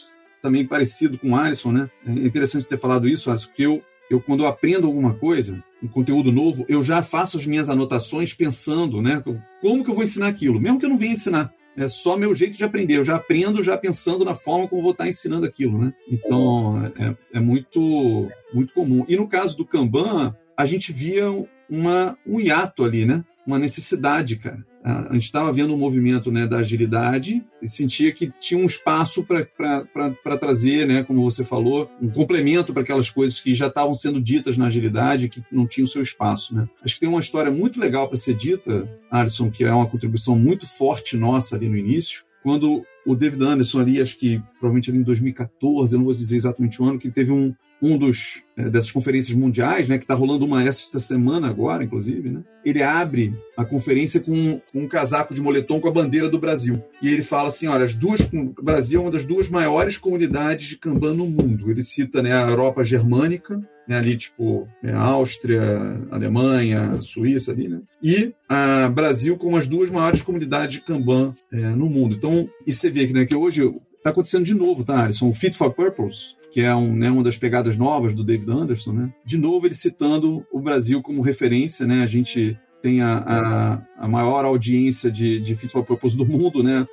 também 0.41 0.65
parecido 0.65 1.17
com 1.17 1.31
o 1.31 1.35
Alisson, 1.35 1.73
né? 1.73 1.89
É 2.07 2.11
interessante 2.11 2.69
ter 2.69 2.77
falado 2.77 3.05
isso, 3.05 3.29
Alisson, 3.29 3.47
porque 3.47 3.63
eu, 3.63 3.83
eu 4.09 4.21
quando 4.21 4.43
eu 4.43 4.47
aprendo 4.47 4.87
alguma 4.87 5.13
coisa, 5.13 5.61
um 5.83 5.89
conteúdo 5.89 6.31
novo, 6.31 6.65
eu 6.69 6.81
já 6.81 7.03
faço 7.03 7.35
as 7.35 7.45
minhas 7.45 7.67
anotações 7.67 8.33
pensando, 8.33 9.01
né? 9.01 9.21
Como 9.59 9.83
que 9.83 9.91
eu 9.91 9.95
vou 9.95 10.05
ensinar 10.05 10.29
aquilo? 10.29 10.57
Mesmo 10.57 10.79
que 10.79 10.85
eu 10.85 10.89
não 10.89 10.97
venha 10.97 11.11
ensinar 11.11 11.53
é 11.77 11.87
só 11.87 12.17
meu 12.17 12.33
jeito 12.33 12.57
de 12.57 12.63
aprender. 12.63 12.97
Eu 12.97 13.03
já 13.03 13.15
aprendo 13.15 13.63
já 13.63 13.77
pensando 13.77 14.23
na 14.23 14.35
forma 14.35 14.67
como 14.67 14.81
vou 14.81 14.91
estar 14.91 15.07
ensinando 15.07 15.45
aquilo, 15.45 15.77
né? 15.77 15.93
Então 16.09 16.91
é, 16.97 17.37
é 17.37 17.39
muito 17.39 18.29
muito 18.53 18.73
comum. 18.73 19.05
E 19.07 19.15
no 19.15 19.27
caso 19.27 19.57
do 19.57 19.65
Kanban, 19.65 20.35
a 20.55 20.65
gente 20.65 20.93
via 20.93 21.25
uma, 21.69 22.17
um 22.25 22.39
hiato 22.39 22.83
ali, 22.83 23.05
né? 23.05 23.23
Uma 23.45 23.59
necessidade, 23.59 24.37
cara 24.37 24.65
a 24.85 25.13
gente 25.13 25.23
estava 25.23 25.51
vendo 25.51 25.73
um 25.73 25.77
movimento 25.77 26.31
né, 26.31 26.45
da 26.45 26.57
agilidade 26.57 27.43
e 27.59 27.67
sentia 27.67 28.11
que 28.11 28.31
tinha 28.39 28.59
um 28.59 28.67
espaço 28.67 29.25
para 29.25 30.37
trazer, 30.37 30.87
né, 30.87 31.03
como 31.03 31.23
você 31.23 31.43
falou, 31.43 31.89
um 31.99 32.07
complemento 32.07 32.71
para 32.71 32.83
aquelas 32.83 33.09
coisas 33.09 33.39
que 33.39 33.55
já 33.55 33.65
estavam 33.65 33.95
sendo 33.95 34.21
ditas 34.21 34.57
na 34.57 34.67
agilidade 34.67 35.27
que 35.27 35.43
não 35.51 35.65
tinham 35.65 35.87
seu 35.87 36.03
espaço. 36.03 36.53
Né? 36.53 36.69
Acho 36.83 36.93
que 36.93 36.99
tem 36.99 37.09
uma 37.09 37.19
história 37.19 37.51
muito 37.51 37.79
legal 37.79 38.07
para 38.07 38.15
ser 38.15 38.35
dita, 38.35 38.87
Alisson, 39.09 39.49
que 39.49 39.63
é 39.63 39.73
uma 39.73 39.87
contribuição 39.87 40.37
muito 40.37 40.67
forte 40.67 41.17
nossa 41.17 41.55
ali 41.55 41.67
no 41.67 41.77
início, 41.77 42.23
quando 42.43 42.85
o 43.07 43.15
David 43.15 43.43
Anderson 43.43 43.79
ali, 43.79 43.99
acho 43.99 44.19
que 44.19 44.39
provavelmente 44.59 44.91
ali 44.91 44.99
em 44.99 45.03
2014, 45.03 45.95
eu 45.95 45.97
não 45.97 46.05
vou 46.05 46.13
dizer 46.13 46.35
exatamente 46.35 46.79
o 46.79 46.85
ano, 46.85 46.99
que 46.99 47.09
teve 47.09 47.31
um, 47.31 47.55
um 47.81 47.97
dos 47.97 48.45
é, 48.55 48.69
dessas 48.69 48.91
conferências 48.91 49.35
mundiais, 49.35 49.89
né, 49.89 49.97
que 49.97 50.03
está 50.03 50.13
rolando 50.13 50.45
uma 50.45 50.63
esta 50.63 50.99
semana 50.99 51.47
agora, 51.47 51.83
inclusive, 51.83 52.29
né, 52.29 52.43
ele 52.65 52.81
abre 52.81 53.33
a 53.55 53.63
conferência 53.63 54.19
com, 54.19 54.59
um 54.73 54.87
casaco 54.87 55.33
de 55.33 55.41
moletom 55.41 55.79
com 55.79 55.87
a 55.87 55.91
bandeira 55.91 56.27
do 56.27 56.39
Brasil. 56.39 56.83
E 57.01 57.07
ele 57.07 57.21
fala 57.21 57.49
assim, 57.49 57.67
olha, 57.67 57.85
as 57.85 57.95
duas, 57.95 58.21
o 58.21 58.63
Brasil 58.63 58.99
é 58.99 59.03
uma 59.03 59.11
das 59.11 59.25
duas 59.25 59.49
maiores 59.49 59.97
comunidades 59.97 60.67
de 60.67 60.77
Kanban 60.77 61.13
no 61.13 61.27
mundo. 61.27 61.69
Ele 61.69 61.83
cita 61.83 62.21
né, 62.21 62.33
a 62.33 62.49
Europa 62.49 62.83
germânica, 62.83 63.61
né, 63.87 63.97
ali 63.97 64.17
tipo 64.17 64.67
é, 64.83 64.91
Áustria, 64.91 65.61
Alemanha, 66.09 66.99
Suíça 67.01 67.51
ali, 67.51 67.67
né? 67.67 67.81
E 68.01 68.33
a 68.49 68.89
Brasil 68.89 69.37
como 69.37 69.57
as 69.57 69.67
duas 69.67 69.91
maiores 69.91 70.23
comunidades 70.23 70.73
de 70.73 70.81
Kanban 70.81 71.33
é, 71.53 71.69
no 71.69 71.87
mundo. 71.87 72.15
Então, 72.15 72.49
e 72.65 72.73
você 72.73 72.89
vê 72.89 73.05
que, 73.05 73.13
né, 73.13 73.25
que 73.25 73.35
hoje 73.35 73.61
está 73.95 74.09
acontecendo 74.09 74.43
de 74.43 74.53
novo, 74.53 74.83
tá, 74.83 75.03
Alisson? 75.03 75.29
O 75.29 75.33
Fit 75.33 75.55
for 75.55 75.71
Purpose, 75.73 76.35
que 76.55 76.61
é 76.61 76.73
um, 76.73 76.95
né, 76.95 77.11
uma 77.11 77.21
das 77.21 77.37
pegadas 77.37 77.75
novas 77.75 78.15
do 78.15 78.23
David 78.23 78.49
Anderson, 78.49 78.93
né? 78.93 79.13
De 79.25 79.37
novo 79.37 79.67
ele 79.67 79.73
citando 79.73 80.47
o 80.49 80.61
Brasil 80.61 81.01
como 81.01 81.21
referência, 81.21 81.85
né? 81.85 82.01
A 82.01 82.07
gente 82.07 82.57
tem 82.81 83.01
a, 83.01 83.17
a, 83.17 83.81
a, 84.05 84.07
maior 84.07 84.45
audiência 84.45 85.11
de, 85.11 85.41
de 85.41 85.53
Fit 85.53 85.69
for 85.69 85.83
Purpose 85.83 86.15
do 86.15 86.25
mundo, 86.25 86.63
né? 86.63 86.87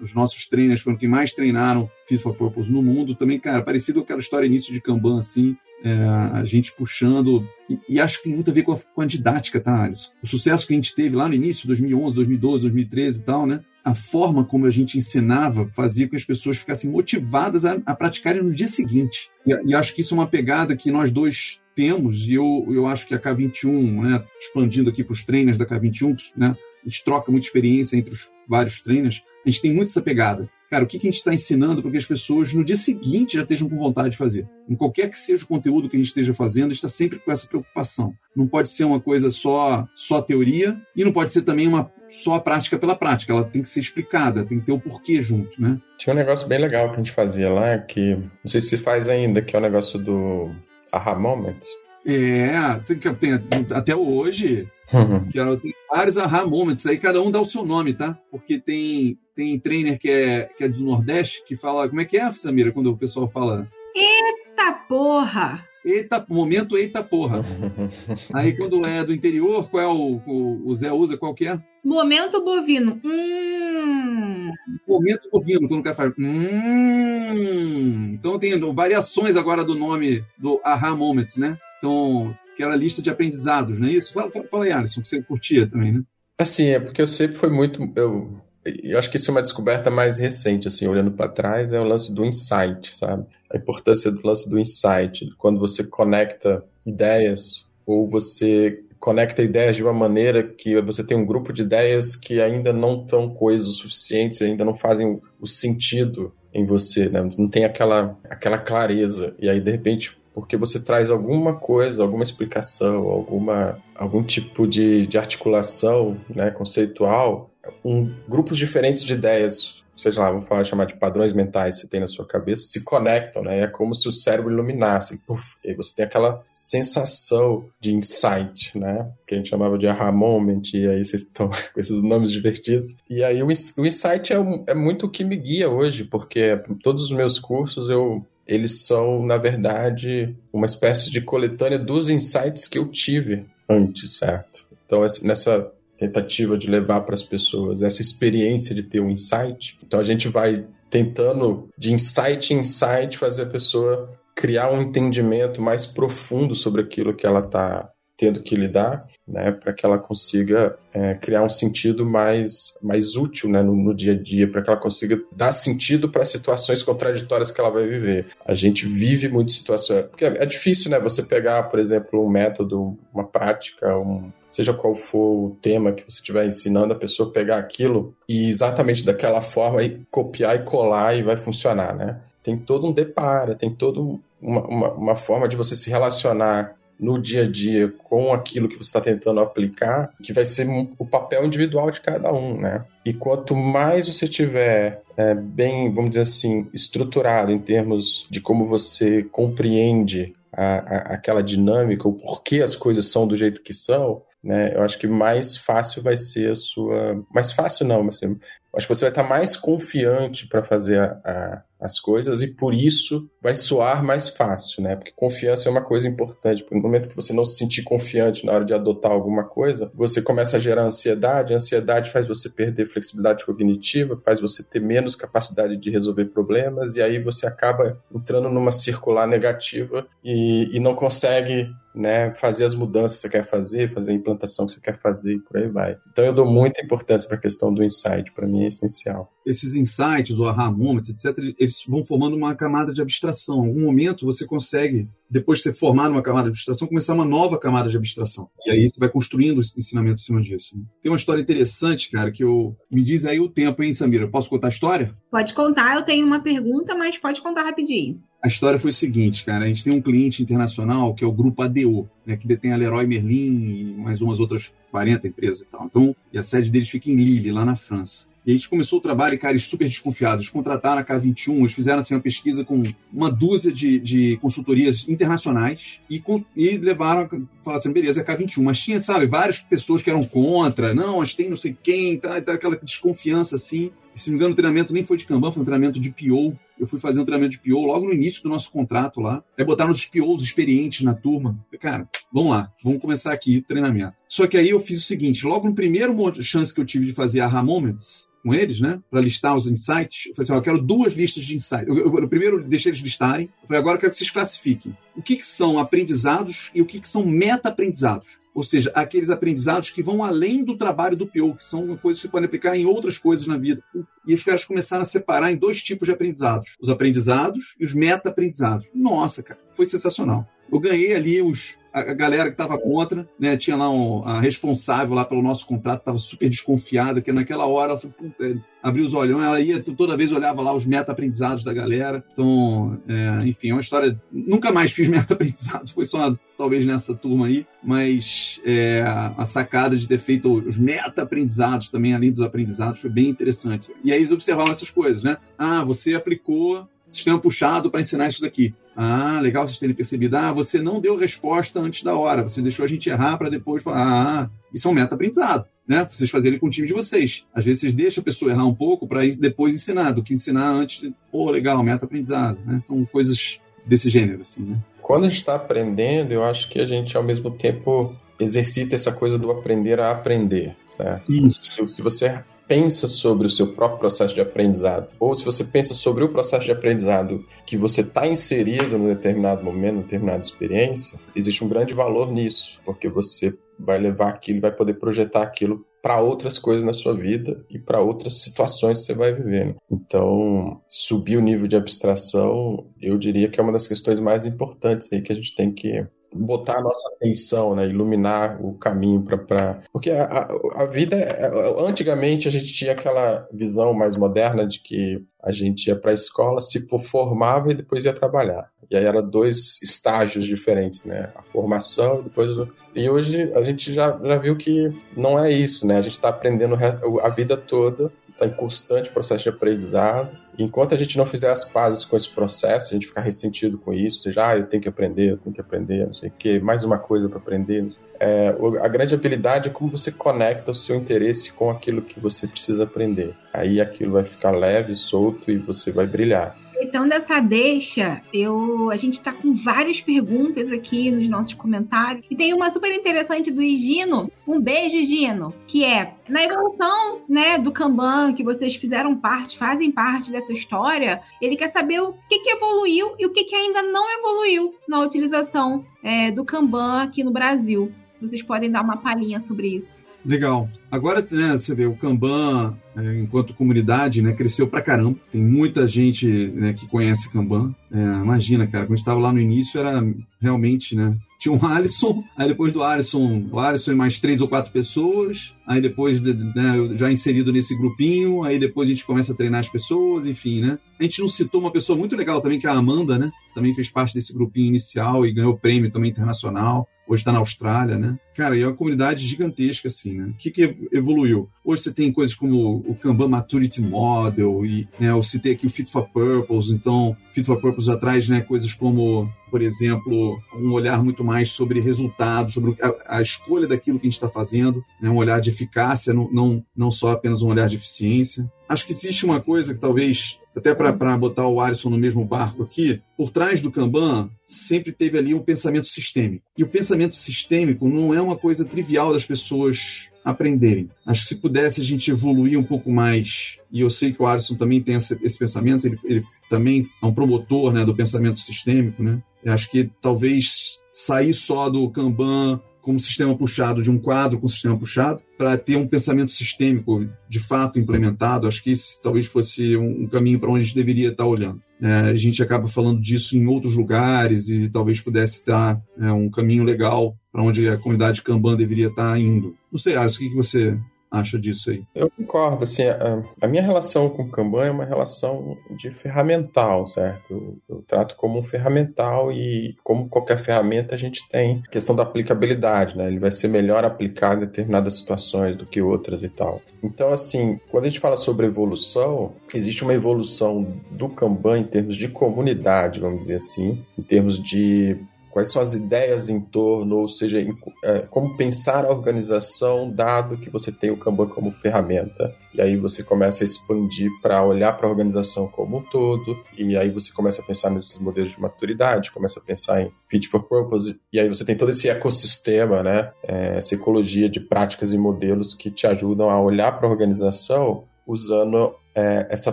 Os 0.00 0.14
nossos 0.14 0.48
trainers 0.48 0.80
foram 0.80 0.96
quem 0.96 1.10
mais 1.10 1.34
treinaram 1.34 1.90
Fit 2.06 2.22
for 2.22 2.34
Purpose 2.34 2.72
no 2.72 2.80
mundo. 2.80 3.14
Também, 3.14 3.38
cara, 3.38 3.60
parecido 3.60 3.98
com 3.98 4.04
aquela 4.04 4.20
história 4.20 4.46
início 4.46 4.72
de 4.72 4.80
Kanban, 4.80 5.18
assim, 5.18 5.58
é, 5.84 5.92
a 6.32 6.42
gente 6.42 6.72
puxando. 6.74 7.46
E, 7.68 7.78
e, 7.90 8.00
acho 8.00 8.16
que 8.16 8.24
tem 8.24 8.34
muito 8.34 8.50
a 8.50 8.54
ver 8.54 8.62
com 8.62 8.72
a, 8.72 8.78
com 8.78 9.02
a, 9.02 9.04
didática, 9.04 9.60
tá, 9.60 9.84
Alisson? 9.84 10.10
O 10.22 10.26
sucesso 10.26 10.66
que 10.66 10.72
a 10.72 10.76
gente 10.76 10.94
teve 10.94 11.16
lá 11.16 11.28
no 11.28 11.34
início, 11.34 11.66
2011, 11.66 12.14
2012, 12.14 12.62
2013 12.62 13.20
e 13.20 13.24
tal, 13.26 13.46
né? 13.46 13.60
A 13.84 13.94
forma 13.94 14.44
como 14.44 14.66
a 14.66 14.70
gente 14.70 14.96
ensinava 14.96 15.68
fazia 15.74 16.06
com 16.06 16.10
que 16.10 16.16
as 16.16 16.24
pessoas 16.24 16.58
ficassem 16.58 16.90
motivadas 16.90 17.64
a, 17.64 17.80
a 17.84 17.94
praticarem 17.94 18.42
no 18.42 18.54
dia 18.54 18.68
seguinte. 18.68 19.28
E, 19.46 19.70
e, 19.70 19.74
acho 19.74 19.94
que 19.94 20.00
isso 20.00 20.14
é 20.14 20.18
uma 20.18 20.28
pegada 20.28 20.76
que 20.76 20.90
nós 20.90 21.10
dois 21.10 21.60
temos, 21.74 22.28
e 22.28 22.34
eu, 22.34 22.66
eu 22.70 22.86
acho 22.86 23.08
que 23.08 23.14
a 23.14 23.18
K21, 23.18 24.02
né, 24.02 24.22
expandindo 24.38 24.90
aqui 24.90 25.02
para 25.02 25.14
os 25.14 25.24
trainers 25.24 25.58
da 25.58 25.66
K21, 25.66 26.16
né, 26.36 26.56
a 26.84 26.88
gente 26.88 27.04
troca 27.04 27.30
muita 27.32 27.46
experiência 27.46 27.96
entre 27.96 28.12
os 28.12 28.30
vários 28.48 28.82
trainers, 28.82 29.22
a 29.44 29.50
gente 29.50 29.62
tem 29.62 29.72
muito 29.72 29.88
essa 29.88 30.02
pegada 30.02 30.48
cara, 30.72 30.84
o 30.84 30.86
que, 30.86 30.98
que 30.98 31.06
a 31.06 31.10
gente 31.10 31.18
está 31.18 31.34
ensinando 31.34 31.82
para 31.82 31.90
que 31.90 31.98
as 31.98 32.06
pessoas 32.06 32.54
no 32.54 32.64
dia 32.64 32.76
seguinte 32.76 33.34
já 33.34 33.42
estejam 33.42 33.68
com 33.68 33.76
vontade 33.76 34.08
de 34.08 34.16
fazer? 34.16 34.48
Em 34.66 34.74
qualquer 34.74 35.10
que 35.10 35.18
seja 35.18 35.44
o 35.44 35.46
conteúdo 35.46 35.86
que 35.86 35.96
a 35.96 35.98
gente 35.98 36.08
esteja 36.08 36.32
fazendo, 36.32 36.66
a 36.66 36.68
gente 36.68 36.76
está 36.76 36.88
sempre 36.88 37.18
com 37.18 37.30
essa 37.30 37.46
preocupação. 37.46 38.14
Não 38.34 38.46
pode 38.46 38.70
ser 38.70 38.84
uma 38.84 38.98
coisa 38.98 39.30
só, 39.30 39.86
só 39.94 40.22
teoria 40.22 40.80
e 40.96 41.04
não 41.04 41.12
pode 41.12 41.30
ser 41.30 41.42
também 41.42 41.68
uma 41.68 41.92
só 42.08 42.36
a 42.36 42.40
prática 42.40 42.78
pela 42.78 42.96
prática. 42.96 43.34
Ela 43.34 43.44
tem 43.44 43.60
que 43.60 43.68
ser 43.68 43.80
explicada, 43.80 44.46
tem 44.46 44.60
que 44.60 44.64
ter 44.64 44.72
o 44.72 44.80
porquê 44.80 45.20
junto, 45.20 45.60
né? 45.60 45.78
Tinha 45.98 46.14
um 46.14 46.16
negócio 46.16 46.48
bem 46.48 46.58
legal 46.58 46.88
que 46.88 46.94
a 46.94 46.98
gente 46.98 47.12
fazia 47.12 47.50
lá, 47.50 47.76
que 47.76 48.14
não 48.14 48.48
sei 48.48 48.62
se 48.62 48.78
faz 48.78 49.10
ainda, 49.10 49.42
que 49.42 49.54
é 49.54 49.58
o 49.58 49.62
negócio 49.62 49.98
do 49.98 50.50
aha 50.90 51.14
moments. 51.18 51.68
É, 52.04 52.80
tem, 52.86 52.98
tem 52.98 53.32
até 53.72 53.94
hoje 53.94 54.68
Uhum. 54.92 55.56
Tem 55.58 55.74
vários 55.90 56.18
aha 56.18 56.44
moments 56.44 56.86
aí, 56.86 56.98
cada 56.98 57.22
um 57.22 57.30
dá 57.30 57.40
o 57.40 57.46
seu 57.46 57.64
nome, 57.64 57.94
tá? 57.94 58.18
Porque 58.30 58.58
tem, 58.58 59.18
tem 59.34 59.58
trainer 59.58 59.98
que 59.98 60.10
é, 60.10 60.44
que 60.56 60.64
é 60.64 60.68
do 60.68 60.80
Nordeste 60.80 61.42
que 61.44 61.56
fala. 61.56 61.88
Como 61.88 62.00
é 62.00 62.04
que 62.04 62.18
é, 62.18 62.30
Samira, 62.32 62.72
quando 62.72 62.90
o 62.90 62.96
pessoal 62.96 63.26
fala? 63.26 63.66
Eita 63.94 64.72
porra! 64.88 65.66
Eita, 65.84 66.24
momento 66.28 66.76
eita 66.76 67.02
porra. 67.02 67.42
Aí 68.34 68.56
quando 68.56 68.86
é 68.86 69.02
do 69.04 69.12
interior, 69.12 69.68
qual 69.68 69.82
é 69.82 69.86
o, 69.86 70.20
o, 70.26 70.68
o 70.68 70.74
Zé 70.74 70.92
usa, 70.92 71.16
qual 71.16 71.34
que 71.34 71.48
é? 71.48 71.58
Momento 71.82 72.44
bovino. 72.44 73.00
Hum. 73.02 74.52
Momento 74.86 75.28
bovino, 75.32 75.66
quando 75.66 75.80
o 75.80 75.82
cara 75.82 75.96
fala 75.96 76.14
hum. 76.16 78.12
Então 78.12 78.38
tem 78.38 78.56
variações 78.72 79.36
agora 79.36 79.64
do 79.64 79.74
nome 79.74 80.22
do 80.38 80.60
aha 80.62 80.94
moments, 80.94 81.36
né? 81.36 81.58
Então, 81.82 82.32
que 82.54 82.62
era 82.62 82.74
a 82.74 82.76
lista 82.76 83.02
de 83.02 83.10
aprendizados, 83.10 83.80
não 83.80 83.88
é 83.88 83.90
isso? 83.90 84.12
Fala, 84.12 84.30
fala, 84.30 84.44
fala 84.46 84.64
aí, 84.64 84.72
Alisson, 84.72 85.00
que 85.00 85.08
você 85.08 85.20
curtia 85.20 85.66
também, 85.66 85.92
né? 85.92 86.02
Assim, 86.38 86.68
é 86.68 86.78
porque 86.78 87.02
eu 87.02 87.08
sempre 87.08 87.36
foi 87.36 87.50
muito. 87.50 87.92
Eu, 87.96 88.40
eu 88.64 88.96
acho 88.96 89.10
que 89.10 89.16
isso 89.16 89.28
é 89.30 89.34
uma 89.34 89.42
descoberta 89.42 89.90
mais 89.90 90.16
recente, 90.16 90.68
assim, 90.68 90.86
olhando 90.86 91.10
para 91.10 91.28
trás, 91.28 91.72
é 91.72 91.80
o 91.80 91.84
lance 91.84 92.14
do 92.14 92.24
insight, 92.24 92.96
sabe? 92.96 93.26
A 93.52 93.56
importância 93.56 94.12
do 94.12 94.24
lance 94.24 94.48
do 94.48 94.60
insight, 94.60 95.28
quando 95.36 95.58
você 95.58 95.82
conecta 95.82 96.64
ideias 96.86 97.66
ou 97.84 98.08
você 98.08 98.84
conecta 99.00 99.42
ideias 99.42 99.74
de 99.74 99.82
uma 99.82 99.92
maneira 99.92 100.44
que 100.44 100.80
você 100.80 101.02
tem 101.02 101.16
um 101.16 101.26
grupo 101.26 101.52
de 101.52 101.62
ideias 101.62 102.14
que 102.14 102.40
ainda 102.40 102.72
não 102.72 103.02
estão 103.02 103.28
coisas 103.28 103.66
o 103.66 103.72
suficiente, 103.72 104.44
ainda 104.44 104.64
não 104.64 104.76
fazem 104.76 105.20
o 105.40 105.46
sentido 105.46 106.32
em 106.54 106.64
você, 106.64 107.08
né? 107.08 107.28
Não 107.36 107.48
tem 107.48 107.64
aquela, 107.64 108.16
aquela 108.30 108.58
clareza. 108.58 109.34
E 109.40 109.48
aí, 109.48 109.58
de 109.58 109.70
repente, 109.70 110.16
porque 110.34 110.56
você 110.56 110.80
traz 110.80 111.10
alguma 111.10 111.54
coisa, 111.56 112.02
alguma 112.02 112.24
explicação, 112.24 113.08
alguma, 113.08 113.78
algum 113.94 114.22
tipo 114.22 114.66
de, 114.66 115.06
de 115.06 115.18
articulação 115.18 116.16
né, 116.28 116.50
conceitual, 116.50 117.50
um, 117.84 118.12
grupos 118.28 118.58
diferentes 118.58 119.04
de 119.04 119.12
ideias 119.12 119.82
seja 120.02 120.20
lá, 120.20 120.30
vamos 120.30 120.48
falar, 120.48 120.64
chamar 120.64 120.86
de 120.86 120.96
padrões 120.96 121.32
mentais 121.32 121.76
que 121.76 121.82
você 121.82 121.88
tem 121.88 122.00
na 122.00 122.06
sua 122.06 122.26
cabeça, 122.26 122.66
se 122.66 122.82
conectam, 122.82 123.42
né? 123.42 123.60
É 123.60 123.66
como 123.66 123.94
se 123.94 124.08
o 124.08 124.12
cérebro 124.12 124.50
iluminasse. 124.50 125.18
Puff, 125.26 125.56
e 125.64 125.74
você 125.74 125.94
tem 125.94 126.04
aquela 126.04 126.42
sensação 126.52 127.68
de 127.80 127.94
insight, 127.94 128.76
né? 128.76 129.10
Que 129.26 129.34
a 129.34 129.38
gente 129.38 129.50
chamava 129.50 129.78
de 129.78 129.86
aha 129.86 130.10
moment, 130.10 130.62
e 130.74 130.86
aí 130.86 131.04
vocês 131.04 131.22
estão 131.22 131.48
com 131.72 131.80
esses 131.80 132.02
nomes 132.02 132.32
divertidos. 132.32 132.96
E 133.08 133.22
aí 133.22 133.42
o, 133.42 133.46
o 133.46 133.86
insight 133.86 134.32
é, 134.32 134.36
é 134.66 134.74
muito 134.74 135.06
o 135.06 135.10
que 135.10 135.24
me 135.24 135.36
guia 135.36 135.68
hoje, 135.68 136.04
porque 136.04 136.60
todos 136.82 137.02
os 137.02 137.10
meus 137.10 137.38
cursos 137.38 137.88
eu 137.88 138.26
eles 138.46 138.84
são, 138.84 139.24
na 139.24 139.36
verdade, 139.36 140.34
uma 140.52 140.66
espécie 140.66 141.10
de 141.10 141.20
coletânea 141.20 141.78
dos 141.78 142.08
insights 142.08 142.68
que 142.68 142.78
eu 142.78 142.88
tive 142.90 143.44
antes, 143.68 144.18
certo? 144.18 144.66
Então, 144.84 145.00
nessa 145.22 145.70
tentativa 145.96 146.58
de 146.58 146.68
levar 146.68 147.02
para 147.02 147.14
as 147.14 147.22
pessoas 147.22 147.80
essa 147.80 148.02
experiência 148.02 148.74
de 148.74 148.82
ter 148.82 149.00
um 149.00 149.10
insight, 149.10 149.78
então 149.82 150.00
a 150.00 150.04
gente 150.04 150.28
vai 150.28 150.66
tentando, 150.90 151.68
de 151.78 151.92
insight 151.92 152.52
em 152.52 152.58
insight, 152.58 153.16
fazer 153.16 153.42
a 153.42 153.46
pessoa 153.46 154.12
criar 154.34 154.70
um 154.70 154.82
entendimento 154.82 155.62
mais 155.62 155.86
profundo 155.86 156.54
sobre 156.54 156.82
aquilo 156.82 157.14
que 157.14 157.26
ela 157.26 157.40
está 157.40 157.90
tendo 158.16 158.42
que 158.42 158.54
lidar 158.54 159.06
né, 159.26 159.52
para 159.52 159.72
que 159.72 159.86
ela 159.86 159.98
consiga 159.98 160.76
é, 160.92 161.14
criar 161.14 161.42
um 161.42 161.48
sentido 161.48 162.04
mais, 162.04 162.74
mais 162.82 163.16
útil 163.16 163.48
né, 163.48 163.62
no, 163.62 163.74
no 163.74 163.94
dia 163.94 164.12
a 164.12 164.16
dia, 164.16 164.50
para 164.50 164.62
que 164.62 164.68
ela 164.68 164.78
consiga 164.78 165.20
dar 165.30 165.52
sentido 165.52 166.08
para 166.08 166.24
situações 166.24 166.82
contraditórias 166.82 167.50
que 167.50 167.60
ela 167.60 167.70
vai 167.70 167.86
viver. 167.86 168.26
A 168.44 168.54
gente 168.54 168.86
vive 168.86 169.28
muito 169.28 169.52
situações. 169.52 170.06
Porque 170.06 170.24
é, 170.24 170.44
difícil, 170.44 170.90
né? 170.90 170.98
Você 170.98 171.22
pegar, 171.22 171.62
por 171.64 171.78
exemplo, 171.78 172.24
um 172.24 172.28
método, 172.28 172.98
uma 173.14 173.24
prática, 173.24 173.96
um, 173.96 174.30
seja 174.48 174.74
qual 174.74 174.94
for 174.96 175.46
o 175.46 175.56
tema 175.62 175.92
que 175.92 176.02
você 176.02 176.18
estiver 176.18 176.44
ensinando, 176.44 176.92
a 176.92 176.98
pessoa 176.98 177.32
pegar 177.32 177.58
aquilo 177.58 178.14
e 178.28 178.48
exatamente 178.48 179.04
daquela 179.04 179.40
forma 179.40 179.82
e 179.82 180.00
copiar 180.10 180.56
e 180.56 180.60
colar 180.60 181.16
e 181.16 181.22
vai 181.22 181.36
funcionar, 181.36 181.94
né? 181.94 182.20
Tem 182.42 182.56
todo 182.58 182.88
um 182.88 182.92
deparo, 182.92 183.54
tem 183.54 183.72
toda 183.72 184.00
uma, 184.40 184.66
uma, 184.66 184.92
uma 184.92 185.16
forma 185.16 185.46
de 185.46 185.56
você 185.56 185.76
se 185.76 185.88
relacionar 185.88 186.76
no 187.02 187.20
dia 187.20 187.42
a 187.42 187.50
dia 187.50 187.92
com 188.04 188.32
aquilo 188.32 188.68
que 188.68 188.76
você 188.76 188.84
está 188.84 189.00
tentando 189.00 189.40
aplicar, 189.40 190.14
que 190.22 190.32
vai 190.32 190.46
ser 190.46 190.68
o 190.96 191.04
papel 191.04 191.44
individual 191.44 191.90
de 191.90 192.00
cada 192.00 192.32
um, 192.32 192.56
né? 192.60 192.84
E 193.04 193.12
quanto 193.12 193.56
mais 193.56 194.06
você 194.06 194.28
tiver 194.28 195.02
é, 195.16 195.34
bem, 195.34 195.92
vamos 195.92 196.10
dizer 196.10 196.22
assim, 196.22 196.68
estruturado 196.72 197.50
em 197.50 197.58
termos 197.58 198.24
de 198.30 198.40
como 198.40 198.68
você 198.68 199.24
compreende 199.24 200.32
a, 200.52 200.64
a, 200.64 200.96
aquela 201.14 201.42
dinâmica, 201.42 202.06
o 202.06 202.12
porquê 202.12 202.62
as 202.62 202.76
coisas 202.76 203.06
são 203.06 203.26
do 203.26 203.36
jeito 203.36 203.62
que 203.62 203.74
são, 203.74 204.22
né? 204.42 204.72
Eu 204.74 204.82
acho 204.82 204.98
que 204.98 205.08
mais 205.08 205.56
fácil 205.56 206.02
vai 206.02 206.16
ser 206.16 206.52
a 206.52 206.56
sua. 206.56 207.24
Mais 207.32 207.52
fácil 207.52 207.86
não, 207.86 208.02
mas 208.04 208.16
assim, 208.16 208.38
acho 208.76 208.86
que 208.86 208.94
você 208.94 209.04
vai 209.04 209.10
estar 209.10 209.22
mais 209.22 209.56
confiante 209.56 210.48
para 210.48 210.62
fazer 210.62 210.98
a, 210.98 211.20
a, 211.24 211.62
as 211.82 211.98
coisas 211.98 212.42
e 212.42 212.46
por 212.46 212.72
isso 212.72 213.28
vai 213.42 213.54
soar 213.54 214.04
mais 214.04 214.28
fácil, 214.28 214.82
né? 214.82 214.94
Porque 214.94 215.12
confiança 215.14 215.68
é 215.68 215.70
uma 215.70 215.82
coisa 215.82 216.06
importante. 216.06 216.64
No 216.70 216.80
momento 216.80 217.08
que 217.08 217.16
você 217.16 217.32
não 217.32 217.44
se 217.44 217.58
sentir 217.58 217.82
confiante 217.82 218.46
na 218.46 218.52
hora 218.52 218.64
de 218.64 218.72
adotar 218.72 219.10
alguma 219.10 219.44
coisa, 219.44 219.90
você 219.94 220.22
começa 220.22 220.56
a 220.56 220.60
gerar 220.60 220.84
ansiedade, 220.84 221.52
a 221.52 221.56
ansiedade 221.56 222.10
faz 222.10 222.26
você 222.26 222.48
perder 222.48 222.86
flexibilidade 222.86 223.44
cognitiva, 223.44 224.16
faz 224.16 224.40
você 224.40 224.62
ter 224.62 224.80
menos 224.80 225.16
capacidade 225.16 225.76
de 225.76 225.90
resolver 225.90 226.26
problemas 226.26 226.94
e 226.94 227.02
aí 227.02 227.22
você 227.22 227.46
acaba 227.46 228.00
entrando 228.14 228.48
numa 228.48 228.72
circular 228.72 229.26
negativa 229.26 230.06
e, 230.24 230.70
e 230.72 230.80
não 230.80 230.94
consegue 230.94 231.68
né, 231.94 232.34
fazer 232.34 232.64
as 232.64 232.74
mudanças 232.74 233.16
que 233.16 233.22
você 233.22 233.28
quer 233.28 233.48
fazer, 233.48 233.92
fazer 233.92 234.12
a 234.12 234.14
implantação 234.14 234.66
que 234.66 234.72
você 234.72 234.80
quer 234.80 234.98
fazer 235.00 235.34
e 235.34 235.38
por 235.38 235.56
aí 235.56 235.68
vai. 235.68 235.96
Então 236.10 236.24
eu 236.24 236.34
dou 236.34 236.46
muita 236.46 236.82
importância 236.82 237.28
para 237.28 237.36
a 237.36 237.40
questão 237.40 237.72
do 237.72 237.82
insight, 237.82 238.32
para 238.32 238.46
mim 238.46 238.64
é 238.64 238.68
essencial. 238.68 239.30
Esses 239.44 239.74
insights, 239.74 240.38
o 240.38 240.46
aha 240.46 240.70
moments, 240.70 241.10
etc., 241.10 241.54
eles 241.58 241.84
vão 241.86 242.04
formando 242.04 242.36
uma 242.36 242.54
camada 242.54 242.92
de 242.92 243.02
abstração. 243.02 243.64
Em 243.64 243.68
algum 243.68 243.80
momento 243.82 244.24
você 244.24 244.46
consegue, 244.46 245.08
depois 245.28 245.58
de 245.58 245.64
você 245.64 245.74
formar 245.74 246.10
uma 246.10 246.22
camada 246.22 246.44
de 246.44 246.50
abstração, 246.50 246.88
começar 246.88 247.14
uma 247.14 247.24
nova 247.24 247.58
camada 247.58 247.88
de 247.88 247.96
abstração. 247.96 248.48
E 248.66 248.70
aí 248.70 248.88
você 248.88 248.98
vai 248.98 249.08
construindo 249.08 249.58
o 249.58 249.62
ensinamento 249.76 250.20
em 250.20 250.24
cima 250.24 250.40
disso. 250.40 250.76
Tem 251.02 251.10
uma 251.10 251.16
história 251.16 251.40
interessante, 251.40 252.10
cara, 252.10 252.30
que 252.30 252.44
eu 252.44 252.76
me 252.90 253.02
diz 253.02 253.26
aí 253.26 253.40
o 253.40 253.48
tempo, 253.48 253.82
hein, 253.82 253.92
Samira? 253.92 254.28
Posso 254.28 254.48
contar 254.48 254.68
a 254.68 254.70
história? 254.70 255.14
Pode 255.30 255.52
contar, 255.54 255.96
eu 255.96 256.04
tenho 256.04 256.24
uma 256.24 256.40
pergunta, 256.40 256.94
mas 256.94 257.18
pode 257.18 257.42
contar 257.42 257.64
rapidinho. 257.64 258.22
A 258.42 258.48
história 258.48 258.76
foi 258.76 258.90
o 258.90 258.94
seguinte, 258.94 259.44
cara. 259.44 259.64
A 259.64 259.68
gente 259.68 259.84
tem 259.84 259.94
um 259.94 260.00
cliente 260.00 260.42
internacional 260.42 261.14
que 261.14 261.22
é 261.22 261.26
o 261.26 261.32
grupo 261.32 261.62
ADO, 261.62 262.10
né, 262.26 262.36
que 262.36 262.46
detém 262.46 262.72
a 262.72 262.76
Leroy 262.76 263.06
Merlin 263.06 263.36
e 263.36 263.84
mais 263.96 264.20
umas 264.20 264.40
outras 264.40 264.74
40 264.90 265.28
empresas 265.28 265.60
e 265.60 265.66
tal. 265.66 265.86
Então, 265.86 266.16
e 266.32 266.38
a 266.38 266.42
sede 266.42 266.68
deles 266.68 266.88
fica 266.88 267.08
em 267.08 267.14
Lille, 267.14 267.52
lá 267.52 267.64
na 267.64 267.76
França. 267.76 268.32
E 268.44 268.50
a 268.50 268.54
gente 268.54 268.68
começou 268.68 268.98
o 268.98 269.02
trabalho 269.02 269.38
cara, 269.38 269.52
eles 269.52 269.62
super 269.62 269.86
desconfiados. 269.86 270.48
Contrataram 270.48 271.00
a 271.00 271.04
K21, 271.04 271.58
eles 271.60 271.72
fizeram 271.72 272.00
assim, 272.00 272.14
uma 272.14 272.20
pesquisa 272.20 272.64
com 272.64 272.82
uma 273.12 273.30
dúzia 273.30 273.72
de, 273.72 274.00
de 274.00 274.36
consultorias 274.38 275.08
internacionais 275.08 276.00
e, 276.10 276.18
com, 276.18 276.44
e 276.56 276.76
levaram, 276.76 277.28
falaram 277.62 277.80
assim, 277.80 277.92
beleza, 277.92 278.20
é 278.20 278.24
K21. 278.24 278.62
Mas 278.62 278.80
tinha, 278.80 278.98
sabe, 278.98 279.26
várias 279.26 279.60
pessoas 279.60 280.02
que 280.02 280.10
eram 280.10 280.24
contra, 280.24 280.92
não, 280.92 281.18
mas 281.18 281.34
tem 281.34 281.48
não 281.48 281.56
sei 281.56 281.76
quem, 281.80 282.18
tá, 282.18 282.40
tá 282.40 282.54
aquela 282.54 282.76
desconfiança 282.76 283.54
assim. 283.54 283.92
E, 284.14 284.18
se 284.18 284.30
não 284.30 284.34
me 284.34 284.38
engano, 284.38 284.52
o 284.52 284.56
treinamento 284.56 284.92
nem 284.92 285.04
foi 285.04 285.16
de 285.16 285.24
Kanban, 285.24 285.52
foi 285.52 285.62
um 285.62 285.64
treinamento 285.64 286.00
de 286.00 286.10
PO. 286.10 286.58
Eu 286.82 286.88
fui 286.88 286.98
fazer 286.98 287.20
um 287.20 287.24
treinamento 287.24 287.52
de 287.52 287.60
PO 287.60 287.86
logo 287.86 288.06
no 288.06 288.12
início 288.12 288.42
do 288.42 288.48
nosso 288.48 288.68
contrato 288.72 289.20
lá. 289.20 289.40
Aí 289.56 289.64
botaram 289.64 289.92
os 289.92 290.04
POs 290.04 290.42
experientes 290.42 291.02
na 291.02 291.14
turma. 291.14 291.56
Cara, 291.78 292.08
vamos 292.32 292.50
lá, 292.50 292.72
vamos 292.82 293.00
começar 293.00 293.32
aqui 293.32 293.58
o 293.58 293.62
treinamento. 293.62 294.14
Só 294.28 294.48
que 294.48 294.56
aí 294.56 294.70
eu 294.70 294.80
fiz 294.80 294.98
o 294.98 295.06
seguinte: 295.06 295.46
logo 295.46 295.68
no 295.68 295.76
primeiro 295.76 296.12
chance 296.42 296.74
que 296.74 296.80
eu 296.80 296.84
tive 296.84 297.06
de 297.06 297.12
fazer 297.12 297.40
aha 297.40 297.62
moments, 297.62 298.28
com 298.42 298.52
eles, 298.52 298.80
né? 298.80 299.00
Para 299.08 299.20
listar 299.20 299.54
os 299.54 299.68
insights. 299.68 300.26
Eu 300.26 300.34
falei 300.34 300.42
assim: 300.44 300.52
ó, 300.54 300.56
eu 300.56 300.62
quero 300.62 300.82
duas 300.82 301.12
listas 301.12 301.44
de 301.44 301.54
insights. 301.54 301.86
Eu, 301.86 301.96
eu, 301.98 302.18
eu, 302.18 302.28
primeiro 302.28 302.60
deixei 302.64 302.90
eles 302.90 303.00
listarem. 303.00 303.48
Eu 303.62 303.68
falei: 303.68 303.80
agora 303.80 303.96
eu 303.96 304.00
quero 304.00 304.10
que 304.10 304.18
vocês 304.18 304.30
classifiquem 304.30 304.96
o 305.14 305.22
que, 305.22 305.36
que 305.36 305.46
são 305.46 305.78
aprendizados 305.78 306.72
e 306.74 306.82
o 306.82 306.86
que, 306.86 306.98
que 306.98 307.08
são 307.08 307.24
meta-aprendizados. 307.24 308.41
Ou 308.54 308.62
seja, 308.62 308.92
aqueles 308.94 309.30
aprendizados 309.30 309.90
que 309.90 310.02
vão 310.02 310.22
além 310.22 310.64
do 310.64 310.76
trabalho 310.76 311.16
do 311.16 311.26
PO, 311.26 311.54
que 311.54 311.64
são 311.64 311.96
coisas 311.96 312.20
que 312.20 312.28
você 312.28 312.32
pode 312.32 312.46
aplicar 312.46 312.76
em 312.76 312.84
outras 312.84 313.16
coisas 313.16 313.46
na 313.46 313.56
vida. 313.56 313.82
E 314.26 314.34
os 314.34 314.44
caras 314.44 314.64
começaram 314.64 315.02
a 315.02 315.06
separar 315.06 315.50
em 315.50 315.56
dois 315.56 315.82
tipos 315.82 316.06
de 316.06 316.12
aprendizados: 316.12 316.76
os 316.80 316.90
aprendizados 316.90 317.74
e 317.80 317.84
os 317.84 317.94
meta-aprendizados. 317.94 318.88
Nossa, 318.94 319.42
cara, 319.42 319.60
foi 319.70 319.86
sensacional. 319.86 320.46
Eu 320.72 320.80
ganhei 320.80 321.14
ali 321.14 321.42
os 321.42 321.78
a 321.92 322.14
galera 322.14 322.44
que 322.44 322.52
estava 322.52 322.78
contra, 322.78 323.28
né? 323.38 323.54
Tinha 323.56 323.76
lá 323.76 323.90
um, 323.90 324.24
a 324.24 324.40
responsável 324.40 325.14
lá 325.14 325.24
pelo 325.24 325.42
nosso 325.42 325.66
contrato, 325.66 325.98
estava 325.98 326.16
super 326.16 326.48
desconfiada, 326.48 327.20
que 327.20 327.30
naquela 327.30 327.66
hora 327.66 327.92
ela 327.92 328.56
abriu 328.82 329.04
os 329.04 329.12
olhões, 329.12 329.44
ela 329.44 329.60
ia 329.60 329.78
toda 329.80 330.16
vez 330.16 330.32
olhava 330.32 330.62
lá 330.62 330.72
os 330.72 330.86
meta-aprendizados 330.86 331.62
da 331.62 331.72
galera. 331.72 332.24
Então, 332.32 332.98
é, 333.06 333.46
enfim, 333.46 333.70
é 333.70 333.74
uma 333.74 333.82
história. 333.82 334.18
Nunca 334.32 334.72
mais 334.72 334.90
fiz 334.90 335.06
meta-aprendizado, 335.06 335.90
foi 335.92 336.06
só 336.06 336.34
talvez 336.56 336.86
nessa 336.86 337.14
turma 337.14 337.46
aí, 337.46 337.66
mas 337.82 338.60
é, 338.64 339.02
a 339.36 339.44
sacada 339.44 339.94
de 339.94 340.08
ter 340.08 340.18
feito 340.18 340.50
os 340.50 340.78
meta-aprendizados 340.78 341.90
também, 341.90 342.14
além 342.14 342.32
dos 342.32 342.40
aprendizados, 342.40 343.00
foi 343.00 343.10
bem 343.10 343.28
interessante. 343.28 343.92
E 344.02 344.12
aí 344.12 344.20
eles 344.20 344.32
observavam 344.32 344.72
essas 344.72 344.88
coisas, 344.88 345.22
né? 345.22 345.36
Ah, 345.58 345.84
você 345.84 346.14
aplicou 346.14 346.88
sistema 347.12 347.38
puxado 347.38 347.90
para 347.90 348.00
ensinar 348.00 348.28
isso 348.28 348.40
daqui. 348.40 348.74
Ah, 348.96 349.40
legal 349.40 349.66
vocês 349.66 349.78
terem 349.78 349.94
percebido. 349.94 350.36
Ah, 350.36 350.52
você 350.52 350.80
não 350.80 351.00
deu 351.00 351.16
resposta 351.16 351.80
antes 351.80 352.02
da 352.02 352.14
hora. 352.14 352.42
Você 352.42 352.60
deixou 352.60 352.84
a 352.84 352.88
gente 352.88 353.08
errar 353.08 353.36
para 353.36 353.48
depois 353.48 353.82
falar. 353.82 354.00
Ah, 354.00 354.50
isso 354.72 354.88
é 354.88 354.90
um 354.90 354.94
meta-aprendizado, 354.94 355.66
né? 355.86 356.04
Pra 356.04 356.14
vocês 356.14 356.30
fazerem 356.30 356.58
com 356.58 356.66
o 356.66 356.70
time 356.70 356.86
de 356.86 356.92
vocês. 356.92 357.44
Às 357.54 357.64
vezes 357.64 357.80
vocês 357.80 357.94
deixam 357.94 358.20
a 358.20 358.24
pessoa 358.24 358.50
errar 358.50 358.66
um 358.66 358.74
pouco 358.74 359.06
para 359.06 359.22
depois 359.38 359.74
ensinar, 359.74 360.12
do 360.12 360.22
que 360.22 360.34
ensinar 360.34 360.70
antes. 360.70 361.00
De, 361.00 361.14
Pô, 361.30 361.50
legal, 361.50 361.82
meta-aprendizado, 361.82 362.58
né? 362.66 362.82
Então, 362.84 363.04
coisas 363.06 363.58
desse 363.86 364.08
gênero, 364.10 364.42
assim, 364.42 364.62
né? 364.62 364.78
Quando 365.00 365.24
a 365.24 365.28
gente 365.28 365.38
está 365.38 365.56
aprendendo, 365.56 366.32
eu 366.32 366.44
acho 366.44 366.68
que 366.68 366.80
a 366.80 366.84
gente, 366.84 367.16
ao 367.16 367.22
mesmo 367.22 367.50
tempo, 367.50 368.14
exercita 368.38 368.94
essa 368.94 369.12
coisa 369.12 369.38
do 369.38 369.50
aprender 369.50 369.98
a 370.00 370.10
aprender, 370.10 370.76
certo? 370.90 371.32
Isso. 371.32 371.60
Se 371.88 372.02
você 372.02 372.40
pensa 372.66 373.06
sobre 373.06 373.46
o 373.46 373.50
seu 373.50 373.72
próprio 373.74 373.98
processo 373.98 374.34
de 374.34 374.40
aprendizado, 374.40 375.08
ou 375.18 375.34
se 375.34 375.44
você 375.44 375.64
pensa 375.64 375.94
sobre 375.94 376.24
o 376.24 376.28
processo 376.28 376.64
de 376.64 376.72
aprendizado 376.72 377.44
que 377.66 377.76
você 377.76 378.00
está 378.00 378.26
inserido 378.26 378.98
num 378.98 379.08
determinado 379.08 379.64
momento, 379.64 379.94
numa 379.94 380.02
determinada 380.04 380.42
experiência, 380.42 381.18
existe 381.34 381.64
um 381.64 381.68
grande 381.68 381.94
valor 381.94 382.30
nisso, 382.32 382.80
porque 382.84 383.08
você 383.08 383.56
vai 383.78 383.98
levar 383.98 384.28
aquilo, 384.28 384.60
vai 384.60 384.72
poder 384.72 384.94
projetar 384.94 385.42
aquilo 385.42 385.84
para 386.02 386.20
outras 386.20 386.58
coisas 386.58 386.84
na 386.84 386.92
sua 386.92 387.14
vida 387.14 387.64
e 387.70 387.78
para 387.78 388.00
outras 388.00 388.42
situações 388.42 388.98
que 388.98 389.04
você 389.06 389.14
vai 389.14 389.32
vivendo. 389.32 389.76
Então, 389.90 390.80
subir 390.88 391.36
o 391.36 391.40
nível 391.40 391.68
de 391.68 391.76
abstração, 391.76 392.90
eu 393.00 393.16
diria 393.16 393.48
que 393.48 393.60
é 393.60 393.62
uma 393.62 393.72
das 393.72 393.86
questões 393.86 394.18
mais 394.18 394.44
importantes 394.44 395.12
aí 395.12 395.22
que 395.22 395.32
a 395.32 395.36
gente 395.36 395.54
tem 395.54 395.72
que 395.72 396.04
botar 396.32 396.78
a 396.78 396.82
nossa 396.82 397.14
atenção, 397.14 397.74
né? 397.74 397.86
Iluminar 397.86 398.64
o 398.64 398.74
caminho 398.74 399.22
para. 399.22 399.80
Porque 399.92 400.10
a, 400.10 400.24
a, 400.24 400.82
a, 400.82 400.86
vida. 400.86 401.16
É, 401.16 401.50
antigamente 401.86 402.48
a 402.48 402.50
gente 402.50 402.72
tinha 402.72 402.92
aquela 402.92 403.46
visão 403.52 403.92
mais 403.92 404.16
moderna 404.16 404.66
de 404.66 404.80
que 404.80 405.24
a 405.42 405.52
gente 405.52 405.88
ia 405.88 405.96
para 405.96 406.12
a 406.12 406.14
escola, 406.14 406.60
se 406.60 406.86
formava 407.10 407.70
e 407.70 407.74
depois 407.74 408.04
ia 408.04 408.12
trabalhar. 408.12 408.70
E 408.90 408.96
aí 408.96 409.04
era 409.04 409.22
dois 409.22 409.80
estágios 409.82 410.44
diferentes, 410.44 411.04
né? 411.04 411.32
A 411.34 411.42
formação 411.42 412.20
e 412.20 412.24
depois. 412.24 412.68
E 412.94 413.08
hoje 413.08 413.50
a 413.54 413.62
gente 413.62 413.92
já, 413.92 414.18
já 414.22 414.36
viu 414.36 414.56
que 414.56 414.92
não 415.16 415.42
é 415.42 415.50
isso, 415.50 415.86
né? 415.86 415.96
A 415.98 416.02
gente 416.02 416.12
está 416.12 416.28
aprendendo 416.28 416.76
a 417.22 417.28
vida 417.30 417.56
toda, 417.56 418.12
está 418.32 418.46
em 418.46 418.50
constante 418.50 419.10
processo 419.10 419.44
de 419.44 419.48
aprendizado 419.50 420.42
enquanto 420.58 420.94
a 420.94 420.98
gente 420.98 421.16
não 421.16 421.26
fizer 421.26 421.50
as 421.50 421.64
pazes 421.64 422.04
com 422.04 422.16
esse 422.16 422.28
processo, 422.28 422.90
a 422.90 422.94
gente 422.94 423.06
ficar 423.06 423.20
ressentido 423.20 423.78
com 423.78 423.92
isso, 423.92 424.22
seja, 424.22 424.48
ah, 424.48 424.56
eu 424.56 424.66
tenho 424.66 424.82
que 424.82 424.88
aprender, 424.88 425.32
eu 425.32 425.38
tenho 425.38 425.54
que 425.54 425.60
aprender, 425.60 426.06
não 426.06 426.14
sei 426.14 426.28
o 426.28 426.32
quê, 426.36 426.58
mais 426.58 426.84
uma 426.84 426.98
coisa 426.98 427.28
para 427.28 427.38
aprender. 427.38 427.86
É, 428.20 428.54
a 428.80 428.88
grande 428.88 429.14
habilidade 429.14 429.68
é 429.68 429.72
como 429.72 429.90
você 429.90 430.12
conecta 430.12 430.70
o 430.70 430.74
seu 430.74 430.96
interesse 430.96 431.52
com 431.52 431.70
aquilo 431.70 432.02
que 432.02 432.20
você 432.20 432.46
precisa 432.46 432.84
aprender. 432.84 433.34
Aí 433.52 433.80
aquilo 433.80 434.12
vai 434.12 434.24
ficar 434.24 434.50
leve, 434.50 434.94
solto 434.94 435.50
e 435.50 435.58
você 435.58 435.90
vai 435.90 436.06
brilhar. 436.06 436.56
Aproveitando 436.82 437.12
essa 437.12 437.40
deixa, 437.40 438.20
eu, 438.32 438.90
a 438.90 438.96
gente 438.96 439.14
está 439.14 439.32
com 439.32 439.54
várias 439.54 440.00
perguntas 440.00 440.72
aqui 440.72 441.10
nos 441.10 441.28
nossos 441.28 441.54
comentários. 441.54 442.26
E 442.28 442.34
tem 442.34 442.52
uma 442.52 442.70
super 442.70 442.92
interessante 442.92 443.50
do 443.50 443.62
Gino. 443.62 444.30
Um 444.46 444.60
beijo, 444.60 445.04
Gino. 445.04 445.54
Que 445.66 445.84
é, 445.84 446.14
na 446.28 446.42
evolução 446.42 447.20
né, 447.28 447.58
do 447.58 447.70
Kanban, 447.70 448.32
que 448.32 448.42
vocês 448.42 448.74
fizeram 448.74 449.16
parte, 449.16 449.56
fazem 449.56 449.92
parte 449.92 450.32
dessa 450.32 450.52
história, 450.52 451.20
ele 451.40 451.56
quer 451.56 451.68
saber 451.68 452.00
o 452.00 452.14
que, 452.28 452.40
que 452.40 452.50
evoluiu 452.50 453.14
e 453.18 453.26
o 453.26 453.30
que, 453.30 453.44
que 453.44 453.54
ainda 453.54 453.82
não 453.82 454.04
evoluiu 454.18 454.74
na 454.88 455.00
utilização 455.00 455.84
é, 456.02 456.30
do 456.30 456.44
Kanban 456.44 457.02
aqui 457.02 457.22
no 457.22 457.30
Brasil. 457.30 457.92
Se 458.12 458.20
vocês 458.20 458.42
podem 458.42 458.70
dar 458.70 458.82
uma 458.82 458.96
palhinha 458.96 459.40
sobre 459.40 459.68
isso. 459.68 460.04
Legal. 460.24 460.68
Agora, 460.90 461.26
né, 461.30 461.52
você 461.52 461.74
vê, 461.74 461.86
o 461.86 461.96
Kanban, 461.96 462.76
é, 462.96 463.20
enquanto 463.20 463.54
comunidade, 463.54 464.22
né, 464.22 464.32
cresceu 464.32 464.66
pra 464.66 464.82
caramba. 464.82 465.18
Tem 465.30 465.42
muita 465.42 465.86
gente 465.86 466.26
né, 466.26 466.72
que 466.72 466.86
conhece 466.86 467.30
Kanban. 467.30 467.74
É, 467.90 467.98
imagina, 467.98 468.66
cara, 468.66 468.86
quando 468.86 468.98
estava 468.98 469.20
lá 469.20 469.32
no 469.32 469.40
início, 469.40 469.78
era 469.78 470.04
realmente, 470.40 470.94
né? 470.94 471.16
Tinha 471.38 471.54
um 471.54 471.58
Alisson, 471.66 472.22
aí 472.36 472.48
depois 472.48 472.72
do 472.72 472.82
Alisson, 472.82 473.48
o 473.50 473.58
Alisson 473.58 473.92
e 473.92 473.96
mais 473.96 474.18
três 474.18 474.40
ou 474.40 474.48
quatro 474.48 474.72
pessoas, 474.72 475.54
aí 475.66 475.80
depois, 475.80 476.20
né, 476.20 476.94
já 476.94 477.10
inserido 477.10 477.52
nesse 477.52 477.76
grupinho, 477.76 478.44
aí 478.44 478.58
depois 478.58 478.88
a 478.88 478.92
gente 478.92 479.04
começa 479.04 479.32
a 479.32 479.36
treinar 479.36 479.60
as 479.60 479.68
pessoas, 479.68 480.26
enfim, 480.26 480.60
né? 480.60 480.78
A 480.98 481.02
gente 481.02 481.20
não 481.20 481.28
citou 481.28 481.60
uma 481.60 481.72
pessoa 481.72 481.98
muito 481.98 482.14
legal 482.16 482.40
também, 482.40 482.58
que 482.58 482.66
é 482.66 482.70
a 482.70 482.74
Amanda, 482.74 483.18
né? 483.18 483.30
Também 483.54 483.74
fez 483.74 483.90
parte 483.90 484.14
desse 484.14 484.32
grupinho 484.32 484.68
inicial 484.68 485.26
e 485.26 485.32
ganhou 485.32 485.56
prêmio 485.56 485.90
também 485.90 486.10
internacional 486.10 486.88
hoje 487.12 487.20
está 487.20 487.32
na 487.32 487.40
Austrália, 487.40 487.98
né? 487.98 488.18
Cara, 488.34 488.56
e 488.56 488.62
é 488.62 488.66
uma 488.66 488.76
comunidade 488.76 489.26
gigantesca, 489.26 489.88
assim, 489.88 490.18
né? 490.18 490.26
O 490.28 490.34
que, 490.34 490.50
que 490.50 490.88
evoluiu? 490.90 491.48
Hoje 491.64 491.82
você 491.82 491.92
tem 491.92 492.12
coisas 492.12 492.34
como 492.34 492.81
o 492.86 492.94
Kanban 492.94 493.28
Maturity 493.28 493.80
Model, 493.80 494.64
e 494.64 494.88
né, 494.98 495.10
eu 495.10 495.22
citei 495.22 495.52
aqui 495.52 495.66
o 495.66 495.70
Fit 495.70 495.90
for 495.90 496.08
Purpose, 496.08 496.72
então, 496.72 497.16
Fit 497.32 497.46
for 497.46 497.60
Purpose 497.60 497.90
atrás, 497.90 498.28
né, 498.28 498.40
coisas 498.40 498.74
como, 498.74 499.30
por 499.50 499.62
exemplo, 499.62 500.38
um 500.54 500.72
olhar 500.72 501.02
muito 501.02 501.24
mais 501.24 501.50
sobre 501.50 501.80
resultados, 501.80 502.54
sobre 502.54 502.76
a, 502.82 503.18
a 503.18 503.22
escolha 503.22 503.66
daquilo 503.66 503.98
que 503.98 504.06
a 504.06 504.10
gente 504.10 504.14
está 504.14 504.28
fazendo, 504.28 504.84
né, 505.00 505.08
um 505.08 505.16
olhar 505.16 505.40
de 505.40 505.50
eficácia, 505.50 506.12
não, 506.12 506.30
não, 506.32 506.64
não 506.76 506.90
só 506.90 507.12
apenas 507.12 507.42
um 507.42 507.48
olhar 507.48 507.68
de 507.68 507.76
eficiência. 507.76 508.50
Acho 508.68 508.86
que 508.86 508.92
existe 508.92 509.24
uma 509.24 509.40
coisa 509.40 509.74
que 509.74 509.80
talvez 509.80 510.38
até 510.56 510.74
para 510.74 511.16
botar 511.16 511.46
o 511.46 511.60
Alisson 511.60 511.90
no 511.90 511.98
mesmo 511.98 512.24
barco 512.24 512.62
aqui, 512.62 513.00
por 513.16 513.30
trás 513.30 513.62
do 513.62 513.70
Kanban 513.70 514.30
sempre 514.44 514.92
teve 514.92 515.18
ali 515.18 515.34
um 515.34 515.40
pensamento 515.40 515.86
sistêmico. 515.86 516.44
E 516.56 516.62
o 516.62 516.68
pensamento 516.68 517.14
sistêmico 517.14 517.88
não 517.88 518.12
é 518.12 518.20
uma 518.20 518.36
coisa 518.36 518.64
trivial 518.64 519.12
das 519.12 519.24
pessoas 519.24 520.10
aprenderem. 520.24 520.88
Acho 521.06 521.22
que 521.22 521.28
se 521.28 521.36
pudesse 521.36 521.80
a 521.80 521.84
gente 521.84 522.10
evoluir 522.10 522.58
um 522.58 522.62
pouco 522.62 522.90
mais, 522.90 523.58
e 523.70 523.80
eu 523.80 523.90
sei 523.90 524.12
que 524.12 524.22
o 524.22 524.26
Alisson 524.26 524.54
também 524.54 524.80
tem 524.80 524.94
esse, 524.94 525.18
esse 525.22 525.38
pensamento, 525.38 525.86
ele, 525.86 525.98
ele, 526.04 526.22
também 526.48 526.86
é 527.02 527.06
um 527.06 527.14
promotor 527.14 527.72
né, 527.72 527.84
do 527.84 527.94
pensamento 527.94 528.38
sistêmico, 528.38 529.02
né? 529.02 529.20
Eu 529.42 529.52
acho 529.52 529.70
que 529.70 529.90
talvez 530.00 530.80
sair 530.92 531.34
só 531.34 531.68
do 531.68 531.88
Kanban 531.90 532.60
como 532.82 533.00
sistema 533.00 533.34
puxado, 533.34 533.82
de 533.82 533.90
um 533.90 533.98
quadro 533.98 534.38
com 534.38 534.48
sistema 534.48 534.76
puxado, 534.76 535.22
para 535.38 535.56
ter 535.56 535.76
um 535.76 535.86
pensamento 535.86 536.32
sistêmico 536.32 537.08
de 537.28 537.38
fato 537.38 537.78
implementado. 537.78 538.46
Acho 538.46 538.62
que 538.62 538.72
esse 538.72 539.00
talvez 539.00 539.26
fosse 539.26 539.76
um, 539.76 540.06
caminho 540.06 540.38
para 540.38 540.50
onde 540.50 540.60
a 540.60 540.64
gente 540.64 540.74
deveria 540.74 541.08
estar 541.08 541.24
olhando. 541.24 541.62
É, 541.80 542.10
a 542.10 542.16
gente 542.16 542.42
acaba 542.42 542.68
falando 542.68 543.00
disso 543.00 543.36
em 543.36 543.46
outros 543.46 543.74
lugares 543.74 544.48
e 544.48 544.68
talvez 544.68 545.00
pudesse 545.00 545.38
estar 545.38 545.80
é, 545.98 546.12
um 546.12 546.28
caminho 546.28 546.64
legal 546.64 547.14
para 547.32 547.42
onde 547.42 547.68
a 547.68 547.78
comunidade 547.78 548.22
Kanban 548.22 548.56
deveria 548.56 548.88
estar 548.88 549.18
indo. 549.18 549.56
Não 549.70 549.78
sei, 549.78 549.96
Alisson, 549.96 550.24
o 550.24 550.28
que 550.28 550.34
você 550.34 550.78
acha 551.12 551.38
disso 551.38 551.70
aí? 551.70 551.84
Eu 551.94 552.10
concordo, 552.10 552.64
assim, 552.64 552.84
a, 552.84 553.22
a, 553.40 553.46
minha 553.46 553.62
relação 553.62 554.08
com 554.08 554.22
o 554.22 554.30
Kanban 554.30 554.64
é 554.64 554.70
uma 554.70 554.84
relação 554.84 555.58
de 555.76 555.90
ferramental, 555.90 556.86
certo? 556.86 557.30
Eu, 557.30 557.58
eu, 557.68 557.84
trato 557.86 558.16
como 558.16 558.40
um 558.40 558.42
ferramental 558.42 559.30
e 559.30 559.76
como 559.84 560.08
qualquer 560.08 560.38
ferramenta 560.42 560.94
a 560.94 560.98
gente 560.98 561.28
tem 561.28 561.62
a 561.66 561.70
questão 561.70 561.94
da 561.94 562.02
aplicabilidade, 562.02 562.96
né? 562.96 563.06
Ele 563.06 563.18
vai 563.18 563.30
ser 563.30 563.48
melhor 563.48 563.84
aplicado 563.84 564.36
em 564.36 564.46
determinadas 564.46 564.98
situações 564.98 565.56
do 565.56 565.66
que 565.66 565.82
outras 565.82 566.22
e 566.22 566.30
tal. 566.30 566.62
Então, 566.82 567.12
assim, 567.12 567.60
quando 567.70 567.84
a 567.84 567.88
gente 567.88 568.00
fala 568.00 568.16
sobre 568.16 568.46
evolução, 568.46 569.34
existe 569.52 569.84
uma 569.84 569.94
evolução 569.94 570.74
do 570.90 571.08
Kanban 571.08 571.58
em 571.58 571.64
termos 571.64 571.96
de 571.96 572.08
comunidade, 572.08 573.00
vamos 573.00 573.20
dizer 573.20 573.34
assim, 573.34 573.84
em 573.98 574.02
termos 574.02 574.42
de 574.42 574.98
quais 575.32 575.50
são 575.50 575.60
as 575.60 575.74
ideias 575.74 576.28
em 576.28 576.40
torno, 576.40 576.98
ou 576.98 577.08
seja, 577.08 577.40
em, 577.40 577.56
é, 577.82 578.00
como 578.00 578.36
pensar 578.36 578.84
a 578.84 578.90
organização 578.90 579.90
dado 579.90 580.36
que 580.36 580.50
você 580.50 580.70
tem 580.70 580.90
o 580.90 580.96
Kanban 580.96 581.26
como 581.26 581.50
ferramenta. 581.50 582.34
E 582.54 582.60
aí 582.60 582.76
você 582.76 583.02
começa 583.02 583.42
a 583.42 583.46
expandir 583.46 584.10
para 584.20 584.44
olhar 584.44 584.76
para 584.76 584.86
a 584.86 584.90
organização 584.90 585.48
como 585.48 585.78
um 585.78 585.82
todo, 585.82 586.38
e 586.56 586.76
aí 586.76 586.90
você 586.90 587.10
começa 587.12 587.40
a 587.40 587.44
pensar 587.44 587.70
nesses 587.70 587.98
modelos 587.98 588.32
de 588.32 588.40
maturidade, 588.40 589.10
começa 589.10 589.40
a 589.40 589.42
pensar 589.42 589.80
em 589.80 589.90
fit 590.06 590.28
for 590.28 590.42
purpose, 590.42 591.00
e 591.10 591.18
aí 591.18 591.28
você 591.28 591.44
tem 591.44 591.56
todo 591.56 591.70
esse 591.70 591.88
ecossistema, 591.88 592.82
né, 592.82 593.10
é, 593.22 593.56
essa 593.56 593.74
ecologia 593.74 594.28
de 594.28 594.38
práticas 594.38 594.92
e 594.92 594.98
modelos 594.98 595.54
que 595.54 595.70
te 595.70 595.86
ajudam 595.86 596.28
a 596.28 596.38
olhar 596.38 596.72
para 596.72 596.86
a 596.86 596.90
organização 596.90 597.84
usando 598.06 598.74
é, 598.94 599.26
essa 599.30 599.52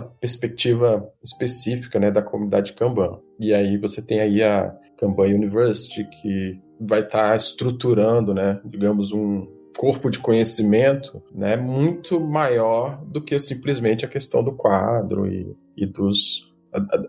perspectiva 0.00 1.08
específica 1.22 1.98
né, 1.98 2.10
da 2.10 2.22
comunidade 2.22 2.72
Kanban. 2.72 3.18
E 3.38 3.54
aí 3.54 3.76
você 3.78 4.02
tem 4.02 4.20
aí 4.20 4.42
a 4.42 4.74
Kanban 4.98 5.28
University, 5.28 6.04
que 6.04 6.60
vai 6.80 7.00
estar 7.00 7.30
tá 7.30 7.36
estruturando, 7.36 8.34
né, 8.34 8.60
digamos, 8.64 9.12
um 9.12 9.46
corpo 9.76 10.10
de 10.10 10.18
conhecimento 10.18 11.22
né, 11.34 11.56
muito 11.56 12.20
maior 12.20 13.02
do 13.04 13.22
que 13.22 13.38
simplesmente 13.38 14.04
a 14.04 14.08
questão 14.08 14.44
do 14.44 14.52
quadro 14.52 15.26
e, 15.26 15.56
e 15.76 15.86
dos 15.86 16.50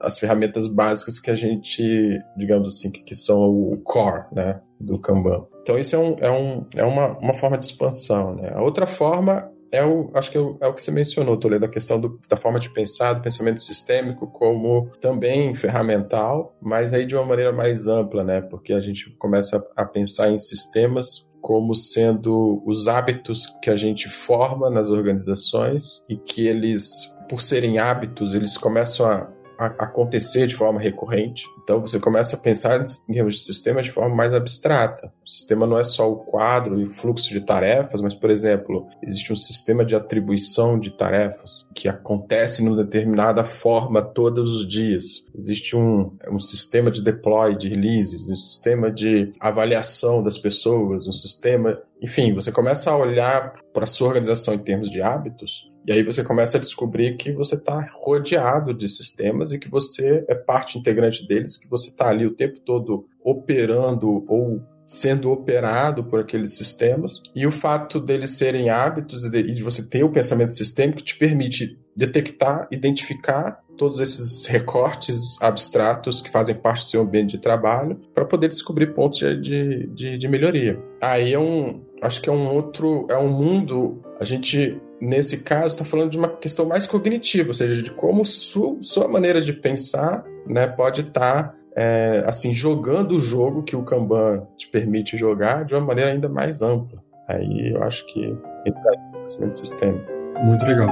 as 0.01 0.17
ferramentas 0.17 0.67
básicas 0.67 1.19
que 1.19 1.29
a 1.29 1.35
gente, 1.35 2.19
digamos 2.35 2.69
assim, 2.69 2.91
que, 2.91 3.13
são 3.13 3.47
o 3.47 3.77
core 3.77 4.23
né, 4.31 4.59
do 4.79 4.97
Kanban. 4.97 5.45
Então 5.61 5.77
isso 5.77 5.95
é, 5.95 5.99
um, 5.99 6.15
é, 6.19 6.31
um, 6.31 6.65
é 6.75 6.83
uma, 6.83 7.17
uma 7.19 7.33
forma 7.35 7.57
de 7.57 7.65
expansão. 7.65 8.35
Né? 8.35 8.51
A 8.55 8.61
outra 8.61 8.87
forma 8.87 9.50
é 9.71 9.83
o, 9.83 10.11
acho 10.13 10.29
que 10.29 10.37
é 10.37 10.41
o, 10.41 10.57
é 10.59 10.67
o 10.67 10.73
que 10.73 10.81
você 10.81 10.91
mencionou, 10.91 11.37
Toledo, 11.37 11.65
a 11.65 11.69
questão 11.69 11.99
do, 11.99 12.19
da 12.27 12.35
forma 12.35 12.59
de 12.59 12.69
pensar, 12.69 13.13
do 13.13 13.21
pensamento 13.21 13.61
sistêmico 13.61 14.27
como 14.27 14.91
também 14.99 15.55
ferramental, 15.55 16.55
mas 16.61 16.93
aí 16.93 17.05
de 17.05 17.15
uma 17.15 17.25
maneira 17.25 17.53
mais 17.53 17.87
ampla, 17.87 18.23
né? 18.23 18.41
Porque 18.41 18.73
a 18.73 18.81
gente 18.81 19.09
começa 19.17 19.65
a 19.75 19.85
pensar 19.85 20.29
em 20.29 20.37
sistemas 20.37 21.31
como 21.41 21.73
sendo 21.73 22.61
os 22.65 22.87
hábitos 22.87 23.47
que 23.63 23.69
a 23.69 23.75
gente 23.75 24.07
forma 24.07 24.69
nas 24.69 24.89
organizações 24.89 26.03
e 26.07 26.15
que 26.15 26.45
eles, 26.45 27.17
por 27.27 27.41
serem 27.41 27.79
hábitos, 27.79 28.35
eles 28.35 28.57
começam 28.57 29.07
a 29.07 29.27
acontecer 29.65 30.47
de 30.47 30.55
forma 30.55 30.79
recorrente. 30.79 31.45
Então 31.63 31.81
você 31.81 31.99
começa 31.99 32.35
a 32.35 32.39
pensar 32.39 32.81
em 33.09 33.13
termos 33.13 33.35
de 33.35 33.41
sistema 33.41 33.81
de 33.81 33.91
forma 33.91 34.15
mais 34.15 34.33
abstrata. 34.33 35.11
O 35.25 35.29
sistema 35.29 35.65
não 35.65 35.79
é 35.79 35.83
só 35.83 36.11
o 36.11 36.17
quadro 36.17 36.79
e 36.79 36.83
o 36.83 36.89
fluxo 36.89 37.29
de 37.29 37.41
tarefas, 37.41 38.01
mas, 38.01 38.13
por 38.13 38.29
exemplo, 38.29 38.87
existe 39.01 39.31
um 39.31 39.35
sistema 39.35 39.85
de 39.85 39.95
atribuição 39.95 40.79
de 40.79 40.91
tarefas 40.91 41.67
que 41.73 41.87
acontece 41.87 42.63
numa 42.63 42.83
determinada 42.83 43.43
forma 43.43 44.01
todos 44.01 44.55
os 44.55 44.67
dias. 44.67 45.23
Existe 45.37 45.75
um, 45.75 46.11
um 46.29 46.39
sistema 46.39 46.91
de 46.91 47.01
deploy, 47.01 47.55
de 47.55 47.69
releases, 47.69 48.29
um 48.29 48.35
sistema 48.35 48.91
de 48.91 49.31
avaliação 49.39 50.21
das 50.21 50.37
pessoas, 50.37 51.07
um 51.07 51.13
sistema. 51.13 51.79
Enfim, 52.01 52.33
você 52.33 52.51
começa 52.51 52.91
a 52.91 52.97
olhar 52.97 53.53
para 53.73 53.83
a 53.85 53.87
sua 53.87 54.07
organização 54.07 54.53
em 54.53 54.59
termos 54.59 54.89
de 54.89 55.01
hábitos 55.01 55.70
e 55.85 55.91
aí 55.91 56.03
você 56.03 56.23
começa 56.23 56.57
a 56.57 56.61
descobrir 56.61 57.17
que 57.17 57.31
você 57.31 57.55
está 57.55 57.85
rodeado 57.93 58.73
de 58.73 58.87
sistemas 58.87 59.51
e 59.51 59.59
que 59.59 59.69
você 59.69 60.23
é 60.27 60.35
parte 60.35 60.77
integrante 60.77 61.27
deles, 61.27 61.57
que 61.57 61.67
você 61.67 61.89
está 61.89 62.09
ali 62.09 62.25
o 62.25 62.35
tempo 62.35 62.59
todo 62.59 63.07
operando 63.23 64.23
ou 64.27 64.61
sendo 64.85 65.31
operado 65.31 66.03
por 66.03 66.19
aqueles 66.19 66.57
sistemas. 66.57 67.21
E 67.33 67.47
o 67.47 67.51
fato 67.51 67.99
deles 67.99 68.31
serem 68.31 68.69
hábitos 68.69 69.25
e 69.25 69.29
de 69.29 69.63
você 69.63 69.83
ter 69.83 70.03
o 70.03 70.11
pensamento 70.11 70.53
sistêmico 70.53 71.01
te 71.01 71.17
permite 71.17 71.79
detectar, 71.95 72.67
identificar 72.71 73.61
todos 73.77 73.99
esses 73.99 74.45
recortes 74.45 75.41
abstratos 75.41 76.21
que 76.21 76.29
fazem 76.29 76.53
parte 76.53 76.83
do 76.83 76.87
seu 76.87 77.01
ambiente 77.01 77.31
de 77.31 77.39
trabalho 77.39 77.99
para 78.13 78.25
poder 78.25 78.47
descobrir 78.47 78.93
pontos 78.93 79.19
de, 79.19 79.87
de, 79.87 80.17
de 80.17 80.27
melhoria. 80.27 80.79
Aí 81.01 81.33
é 81.33 81.39
um, 81.39 81.81
acho 82.01 82.21
que 82.21 82.29
é 82.29 82.31
um 82.31 82.47
outro, 82.53 83.07
é 83.09 83.17
um 83.17 83.29
mundo, 83.29 84.01
a 84.19 84.25
gente 84.25 84.79
nesse 85.01 85.39
caso, 85.39 85.73
está 85.73 85.83
falando 85.83 86.11
de 86.11 86.17
uma 86.17 86.29
questão 86.29 86.65
mais 86.65 86.85
cognitiva, 86.85 87.49
ou 87.49 87.53
seja, 87.53 87.81
de 87.81 87.89
como 87.91 88.23
su, 88.23 88.77
sua 88.81 89.07
maneira 89.07 89.41
de 89.41 89.51
pensar 89.51 90.23
né, 90.45 90.67
pode 90.67 91.01
estar 91.01 91.43
tá, 91.43 91.55
é, 91.75 92.23
assim 92.27 92.53
jogando 92.53 93.15
o 93.15 93.19
jogo 93.19 93.63
que 93.63 93.75
o 93.75 93.83
Kanban 93.83 94.45
te 94.57 94.67
permite 94.67 95.17
jogar 95.17 95.65
de 95.65 95.73
uma 95.73 95.85
maneira 95.85 96.11
ainda 96.11 96.29
mais 96.29 96.61
ampla. 96.61 97.01
Aí 97.27 97.71
eu 97.73 97.81
acho 97.83 98.05
que 98.07 98.25
entra 98.65 98.91
no 98.91 99.11
conhecimento 99.13 99.57
sistêmico. 99.57 100.11
Muito 100.43 100.65
legal. 100.65 100.89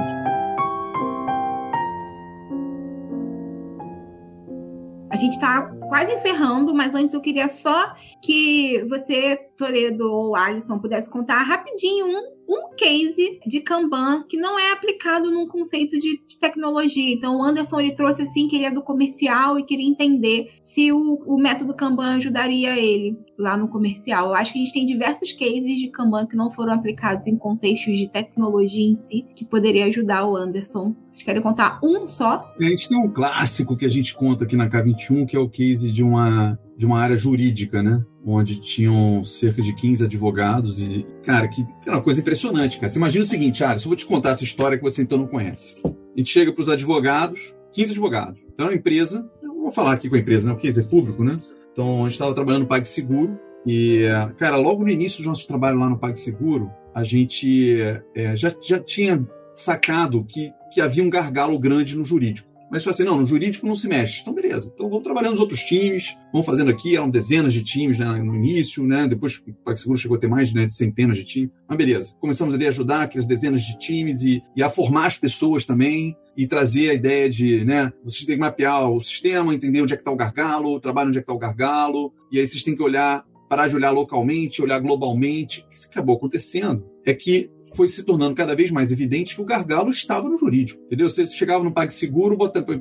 A 5.10 5.16
gente 5.16 5.32
está 5.32 5.70
quase 5.90 6.12
encerrando, 6.12 6.72
mas 6.72 6.94
antes 6.94 7.12
eu 7.12 7.20
queria 7.20 7.48
só 7.48 7.92
que 8.22 8.82
você 8.88 9.36
Toledo 9.58 10.10
ou 10.10 10.36
Alisson 10.36 10.78
pudesse 10.78 11.10
contar 11.10 11.42
rapidinho 11.42 12.06
um 12.06 12.40
um 12.50 12.74
case 12.74 13.38
de 13.46 13.60
Kanban 13.60 14.24
que 14.28 14.36
não 14.36 14.58
é 14.58 14.72
aplicado 14.72 15.30
num 15.30 15.46
conceito 15.46 15.96
de, 15.98 16.20
de, 16.26 16.38
tecnologia. 16.40 17.14
Então, 17.14 17.38
o 17.38 17.44
Anderson 17.44 17.78
ele 17.78 17.92
trouxe 17.92 18.22
assim 18.22 18.48
que 18.48 18.56
ele 18.56 18.64
é 18.64 18.70
do 18.70 18.82
comercial 18.82 19.56
e 19.56 19.64
queria 19.64 19.88
entender 19.88 20.50
se 20.60 20.90
o, 20.90 21.22
o 21.26 21.38
método 21.38 21.72
Kanban 21.72 22.16
ajudaria 22.16 22.76
ele 22.76 23.16
lá 23.38 23.56
no 23.56 23.68
comercial. 23.68 24.28
Eu 24.28 24.34
acho 24.34 24.52
que 24.52 24.58
a 24.58 24.62
gente 24.64 24.74
tem 24.74 24.84
diversos 24.84 25.32
cases 25.32 25.78
de 25.78 25.88
Kanban 25.90 26.26
que 26.26 26.36
não 26.36 26.50
foram 26.50 26.74
aplicados 26.74 27.28
em 27.28 27.36
contextos 27.36 27.96
de 27.96 28.08
tecnologia 28.08 28.84
em 28.84 28.96
si, 28.96 29.24
que 29.36 29.44
poderia 29.44 29.86
ajudar 29.86 30.26
o 30.26 30.36
Anderson. 30.36 30.94
Vocês 31.06 31.22
querem 31.22 31.40
contar 31.40 31.78
um 31.84 32.06
só? 32.06 32.52
A 32.58 32.64
gente 32.64 32.88
tem 32.88 32.98
um 32.98 33.10
clássico 33.12 33.76
que 33.76 33.84
a 33.86 33.88
gente 33.88 34.12
conta 34.12 34.44
aqui 34.44 34.56
na 34.56 34.68
K21, 34.68 35.26
que 35.26 35.36
é 35.36 35.38
o 35.38 35.48
case 35.48 35.79
de 35.88 36.02
uma, 36.02 36.58
de 36.76 36.84
uma 36.84 36.98
área 36.98 37.16
jurídica, 37.16 37.82
né? 37.82 38.04
onde 38.24 38.60
tinham 38.60 39.24
cerca 39.24 39.62
de 39.62 39.74
15 39.74 40.04
advogados 40.04 40.80
e, 40.80 41.06
cara, 41.24 41.48
que 41.48 41.66
é 41.86 41.90
uma 41.90 42.02
coisa 42.02 42.20
impressionante, 42.20 42.78
cara. 42.78 42.88
Você 42.88 42.98
imagina 42.98 43.24
o 43.24 43.28
seguinte, 43.28 43.64
Alisson, 43.64 43.86
eu 43.86 43.90
vou 43.90 43.96
te 43.96 44.06
contar 44.06 44.30
essa 44.30 44.44
história 44.44 44.76
que 44.76 44.84
você 44.84 45.02
então 45.02 45.18
não 45.18 45.26
conhece. 45.26 45.80
A 45.84 46.18
gente 46.18 46.30
chega 46.30 46.52
para 46.52 46.60
os 46.60 46.68
advogados, 46.68 47.54
15 47.72 47.92
advogados. 47.92 48.40
Então, 48.52 48.66
é 48.66 48.70
uma 48.70 48.74
empresa, 48.76 49.28
eu 49.42 49.54
vou 49.54 49.70
falar 49.70 49.92
aqui 49.92 50.08
com 50.08 50.16
a 50.16 50.18
empresa, 50.18 50.48
né? 50.48 50.54
Porque 50.54 50.68
isso 50.68 50.80
é 50.80 50.84
público, 50.84 51.24
né? 51.24 51.38
Então, 51.72 52.00
a 52.00 52.02
gente 52.02 52.12
estava 52.12 52.34
trabalhando 52.34 52.62
no 52.62 52.68
PagSeguro 52.68 53.38
e, 53.66 54.04
cara, 54.36 54.56
logo 54.56 54.82
no 54.82 54.90
início 54.90 55.22
do 55.22 55.28
nosso 55.28 55.46
trabalho 55.46 55.78
lá 55.78 55.88
no 55.88 55.98
PagSeguro, 55.98 56.70
a 56.94 57.04
gente 57.04 57.80
é, 58.14 58.36
já, 58.36 58.52
já 58.60 58.78
tinha 58.80 59.26
sacado 59.54 60.24
que, 60.24 60.52
que 60.72 60.80
havia 60.80 61.02
um 61.02 61.10
gargalo 61.10 61.58
grande 61.58 61.96
no 61.96 62.04
jurídico. 62.04 62.49
Mas 62.70 62.86
assim, 62.86 63.02
não, 63.02 63.20
no 63.20 63.26
jurídico 63.26 63.66
não 63.66 63.74
se 63.74 63.88
mexe. 63.88 64.20
Então, 64.20 64.32
beleza. 64.32 64.70
Então 64.72 64.88
vamos 64.88 65.02
trabalhando 65.02 65.32
nos 65.32 65.40
outros 65.40 65.60
times, 65.60 66.16
vamos 66.32 66.46
fazendo 66.46 66.70
aqui, 66.70 66.96
eram 66.96 67.10
dezenas 67.10 67.52
de 67.52 67.64
times 67.64 67.98
né, 67.98 68.06
no 68.22 68.36
início, 68.36 68.86
né? 68.86 69.08
Depois 69.08 69.36
o 69.38 69.52
PagSeguro 69.64 69.98
chegou 69.98 70.16
a 70.16 70.20
ter 70.20 70.28
mais 70.28 70.52
né, 70.52 70.66
de 70.66 70.74
centenas 70.74 71.18
de 71.18 71.24
times. 71.24 71.50
Mas 71.68 71.76
beleza. 71.76 72.14
Começamos 72.20 72.54
ali 72.54 72.66
a 72.66 72.68
ajudar 72.68 73.02
aquelas 73.02 73.26
dezenas 73.26 73.62
de 73.62 73.78
times 73.78 74.22
e, 74.22 74.42
e 74.54 74.62
a 74.62 74.70
formar 74.70 75.06
as 75.06 75.18
pessoas 75.18 75.64
também 75.64 76.16
e 76.36 76.46
trazer 76.46 76.90
a 76.90 76.94
ideia 76.94 77.28
de, 77.28 77.64
né, 77.64 77.92
vocês 78.04 78.24
têm 78.24 78.36
que 78.36 78.40
mapear 78.40 78.88
o 78.88 79.00
sistema, 79.00 79.52
entender 79.52 79.82
onde 79.82 79.92
é 79.92 79.96
que 79.96 80.02
está 80.02 80.12
o 80.12 80.16
gargalo, 80.16 80.80
trabalhar 80.80 81.08
onde 81.08 81.18
é 81.18 81.20
que 81.20 81.24
está 81.24 81.34
o 81.34 81.38
gargalo, 81.38 82.12
e 82.30 82.38
aí 82.38 82.46
vocês 82.46 82.62
têm 82.62 82.76
que 82.76 82.82
olhar, 82.82 83.24
parar 83.48 83.66
de 83.66 83.76
olhar 83.76 83.90
localmente, 83.90 84.62
olhar 84.62 84.78
globalmente. 84.78 85.66
O 85.66 85.68
que 85.68 85.76
acabou 85.90 86.16
acontecendo 86.16 86.89
é 87.10 87.14
que 87.14 87.50
foi 87.76 87.88
se 87.88 88.04
tornando 88.04 88.34
cada 88.34 88.54
vez 88.54 88.70
mais 88.70 88.90
evidente 88.90 89.34
que 89.34 89.40
o 89.40 89.44
gargalo 89.44 89.90
estava 89.90 90.28
no 90.28 90.36
jurídico, 90.36 90.82
entendeu? 90.84 91.08
Você 91.08 91.26
chegava 91.26 91.62
no 91.62 91.72
PagSeguro, 91.72 92.36
botava, 92.36 92.72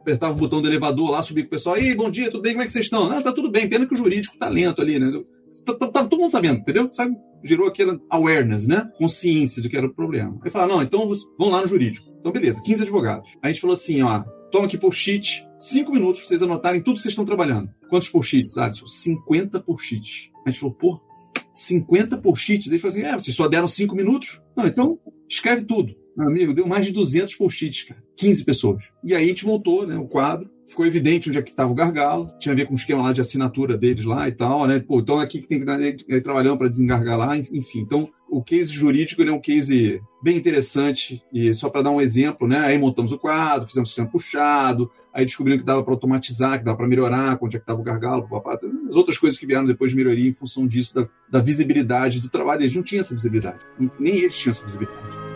apertava 0.00 0.34
o 0.34 0.36
botão 0.36 0.60
do 0.60 0.68
elevador 0.68 1.10
lá, 1.10 1.22
subia 1.22 1.44
com 1.44 1.48
o 1.48 1.50
pessoal, 1.50 1.76
ei, 1.76 1.94
bom 1.94 2.10
dia, 2.10 2.30
tudo 2.30 2.42
bem, 2.42 2.52
como 2.52 2.62
é 2.62 2.66
que 2.66 2.72
vocês 2.72 2.84
estão? 2.86 3.10
Ah, 3.10 3.22
tá 3.22 3.32
tudo 3.32 3.50
bem, 3.50 3.68
pena 3.68 3.86
que 3.86 3.94
o 3.94 3.96
jurídico 3.96 4.36
tá 4.36 4.48
lento 4.48 4.82
ali, 4.82 4.98
né? 4.98 5.10
Tava 5.64 5.78
tá, 5.78 5.86
tá, 5.86 5.92
tá 5.92 6.08
todo 6.08 6.20
mundo 6.20 6.30
sabendo, 6.30 6.58
entendeu? 6.58 6.88
Sabe? 6.92 7.16
Gerou 7.42 7.68
aquela 7.68 8.00
awareness, 8.10 8.66
né? 8.66 8.90
Consciência 8.98 9.62
de 9.62 9.68
que 9.68 9.76
era 9.76 9.86
o 9.86 9.94
problema. 9.94 10.38
Aí 10.42 10.50
falaram, 10.50 10.76
não, 10.76 10.82
então 10.82 11.10
vão 11.38 11.50
lá 11.50 11.60
no 11.60 11.66
jurídico. 11.66 12.06
Então, 12.18 12.32
beleza, 12.32 12.62
15 12.62 12.82
advogados. 12.82 13.30
Aí 13.42 13.50
a 13.50 13.52
gente 13.52 13.60
falou 13.60 13.74
assim, 13.74 14.02
ó, 14.02 14.24
toma 14.50 14.66
aqui 14.66 14.78
post-it, 14.78 15.46
5 15.58 15.92
minutos 15.92 16.20
pra 16.20 16.28
vocês 16.28 16.42
anotarem 16.42 16.80
tudo 16.80 16.96
que 16.96 17.02
vocês 17.02 17.12
estão 17.12 17.24
trabalhando. 17.24 17.70
Quantos 17.88 18.08
post-its, 18.08 18.58
Alisson? 18.58 18.86
50 18.86 19.60
post-its. 19.60 20.30
A 20.44 20.50
gente 20.50 20.60
falou, 20.60 20.74
pô, 20.74 21.00
50 21.54 22.18
post-its. 22.18 22.66
Ele 22.66 22.78
falou 22.78 22.96
assim: 22.96 23.04
é, 23.04 23.12
vocês 23.12 23.34
só 23.34 23.48
deram 23.48 23.68
5 23.68 23.94
minutos? 23.94 24.42
Não, 24.56 24.66
então 24.66 24.98
escreve 25.28 25.62
tudo. 25.62 25.94
Meu 26.16 26.28
amigo, 26.28 26.54
deu 26.54 26.66
mais 26.66 26.86
de 26.86 26.92
200 26.92 27.34
post-its, 27.34 27.84
cara. 27.84 28.00
15 28.16 28.44
pessoas. 28.44 28.84
E 29.02 29.14
aí 29.14 29.24
a 29.24 29.28
gente 29.28 29.46
montou 29.46 29.86
né, 29.86 29.96
o 29.96 30.06
quadro. 30.06 30.48
Ficou 30.66 30.86
evidente 30.86 31.28
onde 31.28 31.38
é 31.38 31.42
que 31.42 31.50
estava 31.50 31.70
o 31.70 31.74
gargalo. 31.74 32.30
Tinha 32.38 32.52
a 32.52 32.56
ver 32.56 32.66
com 32.66 32.72
o 32.72 32.76
esquema 32.76 33.02
lá 33.02 33.12
de 33.12 33.20
assinatura 33.20 33.76
deles 33.76 34.04
lá 34.04 34.28
e 34.28 34.32
tal, 34.32 34.66
né? 34.66 34.78
Pô, 34.78 35.00
então 35.00 35.20
é 35.20 35.24
aqui 35.24 35.40
que 35.40 35.48
tem 35.48 35.58
que 35.58 35.64
dar 35.64 35.80
ele 35.80 36.20
trabalhando 36.20 36.58
para 36.58 36.68
desengargalar, 36.68 37.36
enfim. 37.36 37.80
Então, 37.80 38.08
o 38.34 38.42
case 38.42 38.72
jurídico 38.72 39.22
é 39.22 39.32
um 39.32 39.40
case 39.40 40.02
bem 40.20 40.36
interessante. 40.36 41.22
E 41.32 41.54
só 41.54 41.70
para 41.70 41.82
dar 41.82 41.90
um 41.90 42.00
exemplo, 42.00 42.48
né? 42.48 42.58
Aí 42.58 42.76
montamos 42.76 43.12
o 43.12 43.18
quadro, 43.18 43.68
fizemos 43.68 43.88
o 43.88 43.92
sistema 43.92 44.10
puxado, 44.10 44.90
aí 45.12 45.24
descobriram 45.24 45.58
que 45.58 45.64
dava 45.64 45.84
para 45.84 45.94
automatizar, 45.94 46.58
que 46.58 46.64
dava 46.64 46.76
para 46.76 46.88
melhorar, 46.88 47.38
onde 47.40 47.56
é 47.56 47.60
que 47.60 47.62
estava 47.62 47.80
o 47.80 47.84
gargalo, 47.84 48.28
papá, 48.28 48.54
as 48.54 48.96
outras 48.96 49.18
coisas 49.18 49.38
que 49.38 49.46
vieram 49.46 49.64
depois 49.64 49.92
de 49.92 49.96
melhoria 49.96 50.28
em 50.28 50.32
função 50.32 50.66
disso, 50.66 50.94
da, 50.96 51.08
da 51.30 51.40
visibilidade 51.40 52.20
do 52.20 52.28
trabalho. 52.28 52.62
Eles 52.62 52.74
não 52.74 52.82
tinham 52.82 53.00
essa 53.00 53.14
visibilidade, 53.14 53.60
nem 54.00 54.16
eles 54.16 54.36
tinham 54.36 54.50
essa 54.50 54.64
visibilidade. 54.64 55.34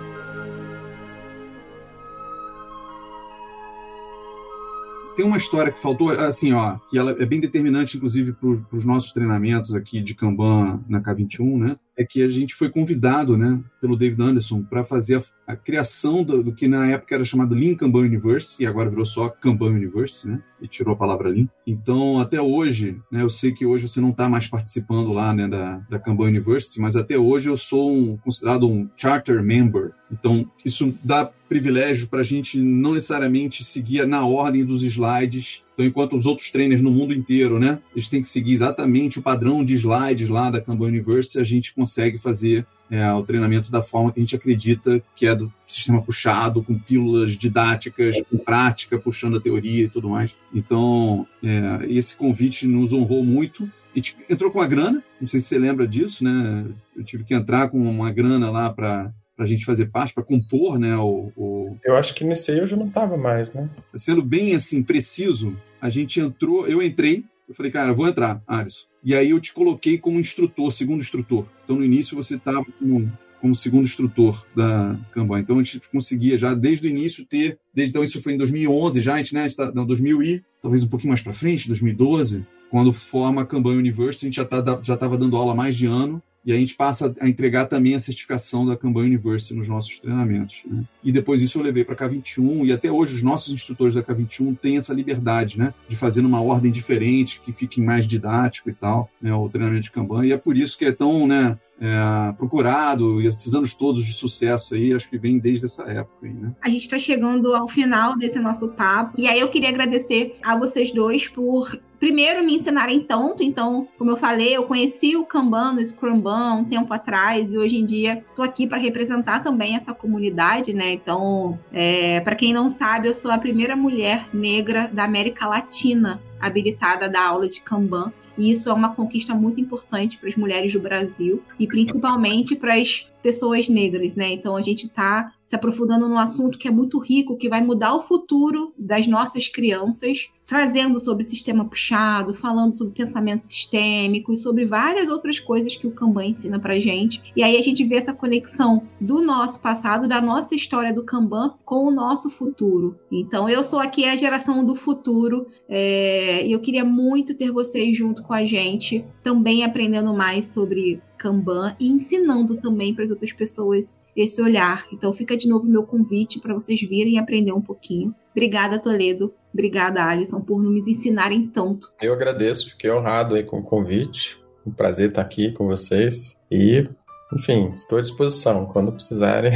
tem 5.19 5.27
uma 5.27 5.37
história 5.37 5.73
que 5.73 5.81
faltou, 5.81 6.11
assim, 6.11 6.53
ó, 6.53 6.79
que 6.89 6.97
ela 6.97 7.11
é 7.11 7.27
bem 7.27 7.41
determinante, 7.41 7.97
inclusive, 7.97 8.35
para 8.35 8.51
os 8.71 8.85
nossos 8.85 9.11
treinamentos 9.11 9.75
aqui 9.75 10.01
de 10.01 10.15
Kanban 10.15 10.81
na 10.89 11.03
K21, 11.03 11.59
né? 11.59 11.77
É 11.99 12.05
que 12.05 12.23
a 12.23 12.29
gente 12.29 12.55
foi 12.55 12.71
convidado, 12.71 13.37
né, 13.37 13.61
pelo 13.81 13.97
David 13.97 14.23
Anderson 14.23 14.63
para 14.63 14.85
fazer 14.85 15.17
a, 15.17 15.53
a 15.53 15.57
criação 15.57 16.23
do, 16.23 16.43
do, 16.45 16.53
que 16.53 16.69
na 16.69 16.87
época 16.87 17.15
era 17.15 17.25
chamado 17.25 17.55
Lean 17.55 17.75
Kanban 17.75 18.03
Universe, 18.03 18.57
e 18.61 18.67
agora 18.67 18.89
virou 18.89 19.05
só 19.05 19.29
Kanban 19.29 19.71
Universe, 19.71 20.29
né? 20.29 20.41
E 20.63 20.69
tirou 20.69 20.95
a 20.95 20.97
palavra 20.97 21.29
Lean. 21.29 21.49
Então, 21.67 22.21
até 22.21 22.41
hoje, 22.41 23.01
né, 23.11 23.23
eu 23.23 23.31
sei 23.31 23.53
que 23.53 23.67
hoje 23.67 23.89
você 23.89 24.01
não 24.01 24.11
está 24.11 24.29
mais 24.29 24.47
participando 24.47 25.13
lá, 25.13 25.35
né, 25.35 25.49
da, 25.49 25.79
da 25.91 25.99
Kanban 25.99 26.29
Universe, 26.29 26.81
mas 26.81 26.95
até 26.95 27.19
hoje 27.19 27.49
eu 27.49 27.57
sou 27.57 27.93
um, 27.93 28.17
considerado 28.17 28.69
um 28.69 28.89
charter 28.97 29.43
member. 29.43 29.93
Então, 30.11 30.49
isso 30.65 30.95
dá 31.03 31.31
privilégio 31.49 32.09
para 32.09 32.21
a 32.21 32.25
gente 32.25 32.59
não 32.59 32.95
necessariamente 32.95 33.65
seguir 33.65 34.07
na 34.07 34.25
ordem 34.25 34.65
dos 34.65 34.83
slides. 34.83 35.63
Então, 35.79 35.87
enquanto 35.87 36.17
os 36.17 36.27
outros 36.27 36.51
trainers 36.51 36.83
no 36.83 36.91
mundo 36.91 37.15
inteiro, 37.15 37.61
né, 37.61 37.79
eles 37.95 38.09
têm 38.09 38.21
que 38.21 38.27
seguir 38.27 38.53
exatamente 38.53 39.21
o 39.21 39.23
padrão 39.23 39.65
de 39.65 39.75
slides 39.75 40.29
lá 40.29 40.51
da 40.51 40.61
Kanban 40.61 40.89
University, 40.89 41.39
a 41.39 41.45
gente 41.45 41.73
consegue 41.73 42.19
fazer 42.19 42.67
é, 42.91 43.13
o 43.13 43.23
treinamento 43.23 43.71
da 43.71 43.81
forma 43.81 44.11
que 44.11 44.19
a 44.19 44.23
gente 44.25 44.35
acredita 44.35 45.01
que 45.15 45.25
é 45.25 45.37
do 45.37 45.53
sistema 45.65 46.03
puxado, 46.03 46.65
com 46.65 46.77
pílulas 46.77 47.37
didáticas, 47.37 48.21
com 48.29 48.37
prática, 48.39 48.99
puxando 48.99 49.37
a 49.37 49.41
teoria 49.41 49.85
e 49.85 49.89
tudo 49.89 50.09
mais. 50.09 50.35
Então, 50.53 51.25
é, 51.45 51.87
esse 51.87 52.17
convite 52.17 52.67
nos 52.67 52.93
honrou 52.93 53.25
muito. 53.25 53.63
A 53.95 53.99
gente 53.99 54.17
entrou 54.29 54.51
com 54.51 54.59
uma 54.59 54.67
grana, 54.67 55.01
não 55.21 55.29
sei 55.29 55.39
se 55.39 55.47
você 55.47 55.61
lembra 55.61 55.87
disso, 55.87 56.25
né? 56.25 56.67
Eu 56.97 57.05
tive 57.05 57.23
que 57.23 57.35
entrar 57.35 57.69
com 57.69 57.79
uma 57.79 58.11
grana 58.11 58.51
lá 58.51 58.69
para 58.69 59.13
para 59.39 59.45
a 59.45 59.49
gente 59.49 59.65
fazer 59.65 59.87
parte, 59.87 60.13
para 60.13 60.25
compor, 60.25 60.81
né? 60.81 60.97
O, 60.97 61.33
o, 61.37 61.77
Eu 61.85 61.97
acho 61.97 62.13
que 62.13 62.25
nesse 62.25 62.51
aí 62.51 62.59
eu 62.59 62.67
já 62.67 62.77
não 62.77 62.89
estava 62.89 63.17
mais, 63.17 63.53
né? 63.53 63.71
Sendo 63.95 64.21
bem 64.21 64.53
assim, 64.53 64.83
preciso, 64.83 65.57
a 65.81 65.89
gente 65.89 66.19
entrou, 66.19 66.67
eu 66.67 66.83
entrei, 66.83 67.25
eu 67.49 67.55
falei, 67.55 67.71
cara, 67.71 67.95
vou 67.95 68.09
entrar, 68.09 68.43
Alisson. 68.49 68.89
E 69.05 69.15
aí 69.15 69.31
eu 69.31 69.39
te 69.39 69.53
coloquei 69.53 69.97
como 69.97 70.19
instrutor, 70.19 70.73
segundo 70.73 71.03
instrutor. 71.03 71.47
Então 71.63 71.77
no 71.77 71.85
início 71.85 72.17
você 72.17 72.35
estava 72.35 72.65
como, 72.81 73.13
como 73.41 73.55
segundo 73.55 73.85
instrutor 73.85 74.45
da 74.57 74.99
Kanban. 75.13 75.39
Então 75.39 75.61
a 75.61 75.63
gente 75.63 75.81
conseguia 75.89 76.37
já 76.37 76.53
desde 76.53 76.89
o 76.89 76.91
início 76.91 77.25
ter, 77.25 77.61
desde 77.73 77.93
então 77.93 78.03
isso 78.03 78.21
foi 78.21 78.33
em 78.33 78.39
2011 78.39 79.01
já, 79.01 79.15
a 79.15 79.19
gente, 79.19 79.35
né, 79.35 79.43
a 79.43 79.47
gente 79.47 79.57
tá, 79.57 79.71
não, 79.71 79.87
2000 79.87 80.21
e 80.21 80.45
talvez 80.61 80.83
um 80.83 80.89
pouquinho 80.89 81.11
mais 81.11 81.23
para 81.23 81.33
frente, 81.33 81.69
2012, 81.69 82.45
quando 82.73 82.93
forma 82.93 83.43
a 83.43 83.47
Kanban 83.47 83.77
University, 83.77 84.27
a 84.27 84.29
gente 84.29 84.37
já 84.37 84.45
tá, 84.45 84.81
já 84.83 84.95
estava 84.95 85.17
dando 85.17 85.37
aula 85.37 85.55
mais 85.55 85.77
de 85.77 85.87
ano 85.87 86.21
e 86.49 86.53
a 86.53 86.57
gente 86.57 86.75
passa 86.75 87.15
a 87.21 87.29
entregar 87.29 87.67
também 87.67 87.95
a 87.95 87.99
certificação 87.99 88.65
da 88.65 88.75
Kanban 88.75 89.03
University 89.03 89.55
nos 89.55 89.69
nossos 89.69 89.99
treinamentos. 89.99 90.63
Né? 90.65 90.83
E 91.05 91.13
depois 91.13 91.43
isso 91.43 91.59
eu 91.59 91.63
levei 91.63 91.85
para 91.85 91.95
a 91.95 92.09
K21, 92.09 92.65
e 92.65 92.73
até 92.73 92.91
hoje 92.91 93.17
os 93.17 93.23
nossos 93.23 93.53
instrutores 93.53 93.97
da 93.97 94.03
K21 94.03 94.59
têm 94.59 94.79
essa 94.79 94.95
liberdade 94.95 95.59
né? 95.59 95.75
de 95.87 95.95
fazer 95.95 96.23
numa 96.23 96.41
ordem 96.41 96.73
diferente, 96.73 97.39
que 97.39 97.53
fique 97.53 97.83
mais 97.83 98.07
didático 98.07 98.71
e 98.71 98.73
tal, 98.73 99.11
né? 99.21 99.31
o 99.35 99.47
treinamento 99.51 99.83
de 99.83 99.91
Kanban. 99.91 100.25
E 100.25 100.33
é 100.33 100.39
por 100.39 100.57
isso 100.57 100.79
que 100.79 100.87
é 100.87 100.93
tão 100.93 101.27
né, 101.27 101.59
é, 101.81 102.33
procurado 102.33 103.23
e 103.23 103.27
esses 103.27 103.55
anos 103.55 103.75
todos 103.75 104.05
de 104.05 104.13
sucesso 104.13 104.75
aí, 104.75 104.93
acho 104.93 105.09
que 105.09 105.19
vem 105.19 105.39
desde 105.39 105.67
essa 105.67 105.85
época. 105.85 106.27
Aí, 106.27 106.33
né? 106.33 106.53
A 106.61 106.69
gente 106.69 106.83
está 106.83 106.99
chegando 106.99 107.55
ao 107.55 107.69
final 107.69 108.17
desse 108.17 108.41
nosso 108.41 108.69
papo, 108.69 109.15
e 109.19 109.27
aí 109.27 109.41
eu 109.41 109.49
queria 109.49 109.69
agradecer 109.69 110.37
a 110.43 110.57
vocês 110.57 110.93
dois 110.93 111.29
por 111.29 111.79
primeiro 111.99 112.45
me 112.45 112.57
ensinarem 112.57 113.01
tanto, 113.01 113.43
então, 113.43 113.89
como 113.99 114.11
eu 114.11 114.17
falei, 114.17 114.57
eu 114.57 114.65
conheci 114.65 115.17
o 115.17 115.25
Kanban, 115.25 115.75
o 115.75 115.85
Scrumban 115.85 116.55
um 116.55 116.65
tempo 116.65 116.93
atrás 116.95 117.53
e 117.53 117.59
hoje 117.59 117.77
em 117.77 117.85
dia 117.85 118.25
estou 118.29 118.45
aqui 118.45 118.67
para 118.67 118.79
representar 118.79 119.41
também 119.41 119.75
essa 119.75 119.93
comunidade, 119.93 120.73
né? 120.73 120.93
Então, 120.93 121.59
é, 121.73 122.21
para 122.21 122.37
quem 122.37 122.53
não 122.53 122.69
sabe, 122.69 123.09
eu 123.09 123.15
sou 123.15 123.31
a 123.31 123.39
primeira 123.39 123.77
mulher 123.77 124.29
negra 124.33 124.89
da 124.93 125.05
América 125.05 125.47
Latina 125.47 126.23
habilitada 126.41 127.09
da 127.09 127.27
aula 127.27 127.49
de 127.49 127.61
Kanban. 127.61 128.13
E 128.39 128.51
isso 128.51 128.71
é 128.71 128.73
uma 128.73 128.95
conquista 128.95 129.35
muito 129.35 129.61
importante 129.61 130.17
para 130.17 130.29
as 130.29 130.37
mulheres 130.37 130.73
do 130.73 130.81
Brasil 130.81 131.43
e 131.59 131.67
principalmente 131.67 132.55
para 132.55 132.75
as 132.75 133.05
pessoas 133.23 133.69
negras, 133.69 134.15
né? 134.15 134.33
Então 134.33 134.57
a 134.57 134.63
gente 134.63 134.87
está 134.87 135.35
se 135.45 135.57
aprofundando 135.57 136.09
num 136.09 136.19
assunto 136.19 136.57
que 136.57 136.69
é 136.69 136.71
muito 136.71 136.99
rico, 136.99 137.37
que 137.37 137.49
vai 137.49 137.61
mudar 137.61 137.95
o 137.95 138.01
futuro 138.01 138.73
das 138.79 139.07
nossas 139.09 139.49
crianças, 139.49 140.29
trazendo 140.49 140.99
sobre 140.99 141.23
sistema 141.23 141.67
puxado, 141.67 142.33
falando 142.33 142.73
sobre 142.73 142.95
pensamento 142.95 143.47
sistêmico 143.47 144.35
sobre 144.35 144.65
várias 144.65 145.11
outras 145.11 145.39
coisas 145.39 145.77
que 145.77 145.87
o 145.87 145.91
Kanban 145.91 146.25
ensina 146.25 146.59
pra 146.59 146.81
gente. 146.81 147.23
E 147.37 147.43
aí 147.43 147.57
a 147.59 147.63
gente 147.63 147.85
vê 147.85 147.97
essa 147.97 148.15
conexão 148.15 148.83
do 148.99 149.21
nosso 149.21 149.61
passado, 149.61 150.09
da 150.09 150.23
nossa 150.23 150.55
história 150.55 150.93
do 150.93 151.05
Kanban 151.05 151.53
com 151.67 151.85
o 151.85 151.91
nosso 151.91 152.31
futuro. 152.31 152.99
Então 153.13 153.47
eu 153.47 153.63
sou 153.63 153.79
aqui 153.79 154.07
a 154.07 154.17
geração 154.17 154.65
do 154.65 154.75
futuro 154.75 155.47
é, 155.69 156.47
e 156.47 156.53
eu 156.53 156.61
queria 156.61 156.85
muito 156.85 157.35
ter 157.35 157.53
vocês 157.53 157.97
junto 157.97 158.23
com 158.23 158.33
a 158.33 158.47
gente, 158.47 159.05
também 159.23 159.65
aprendendo 159.65 160.15
mais 160.15 160.47
sobre 160.47 161.03
Kanban 161.19 161.77
e 161.79 161.91
ensinando 161.91 162.57
também 162.57 162.95
para 162.95 163.05
as 163.05 163.11
outras 163.11 163.33
pessoas 163.33 164.01
esse 164.17 164.41
olhar. 164.41 164.87
Então 164.93 165.13
fica 165.13 165.37
de 165.37 165.47
novo 165.47 165.69
meu 165.69 165.83
convite 165.83 166.41
para 166.41 166.55
vocês 166.55 166.81
virem 166.81 167.19
aprender 167.19 167.53
um 167.53 167.61
pouquinho. 167.61 168.15
Obrigada, 168.31 168.79
Toledo. 168.79 169.35
Obrigada, 169.59 170.05
Alisson, 170.05 170.41
por 170.41 170.63
nos 170.63 170.87
ensinarem 170.87 171.49
tanto. 171.49 171.93
Eu 172.01 172.13
agradeço, 172.13 172.71
fiquei 172.71 172.93
honrado 172.93 173.35
aí 173.35 173.43
com 173.43 173.59
o 173.59 173.63
convite. 173.63 174.41
Um 174.65 174.71
prazer 174.71 175.09
estar 175.09 175.21
aqui 175.21 175.51
com 175.51 175.67
vocês. 175.67 176.39
E, 176.49 176.89
enfim, 177.35 177.73
estou 177.75 177.99
à 177.99 178.01
disposição 178.01 178.67
quando 178.67 178.93
precisarem. 178.93 179.51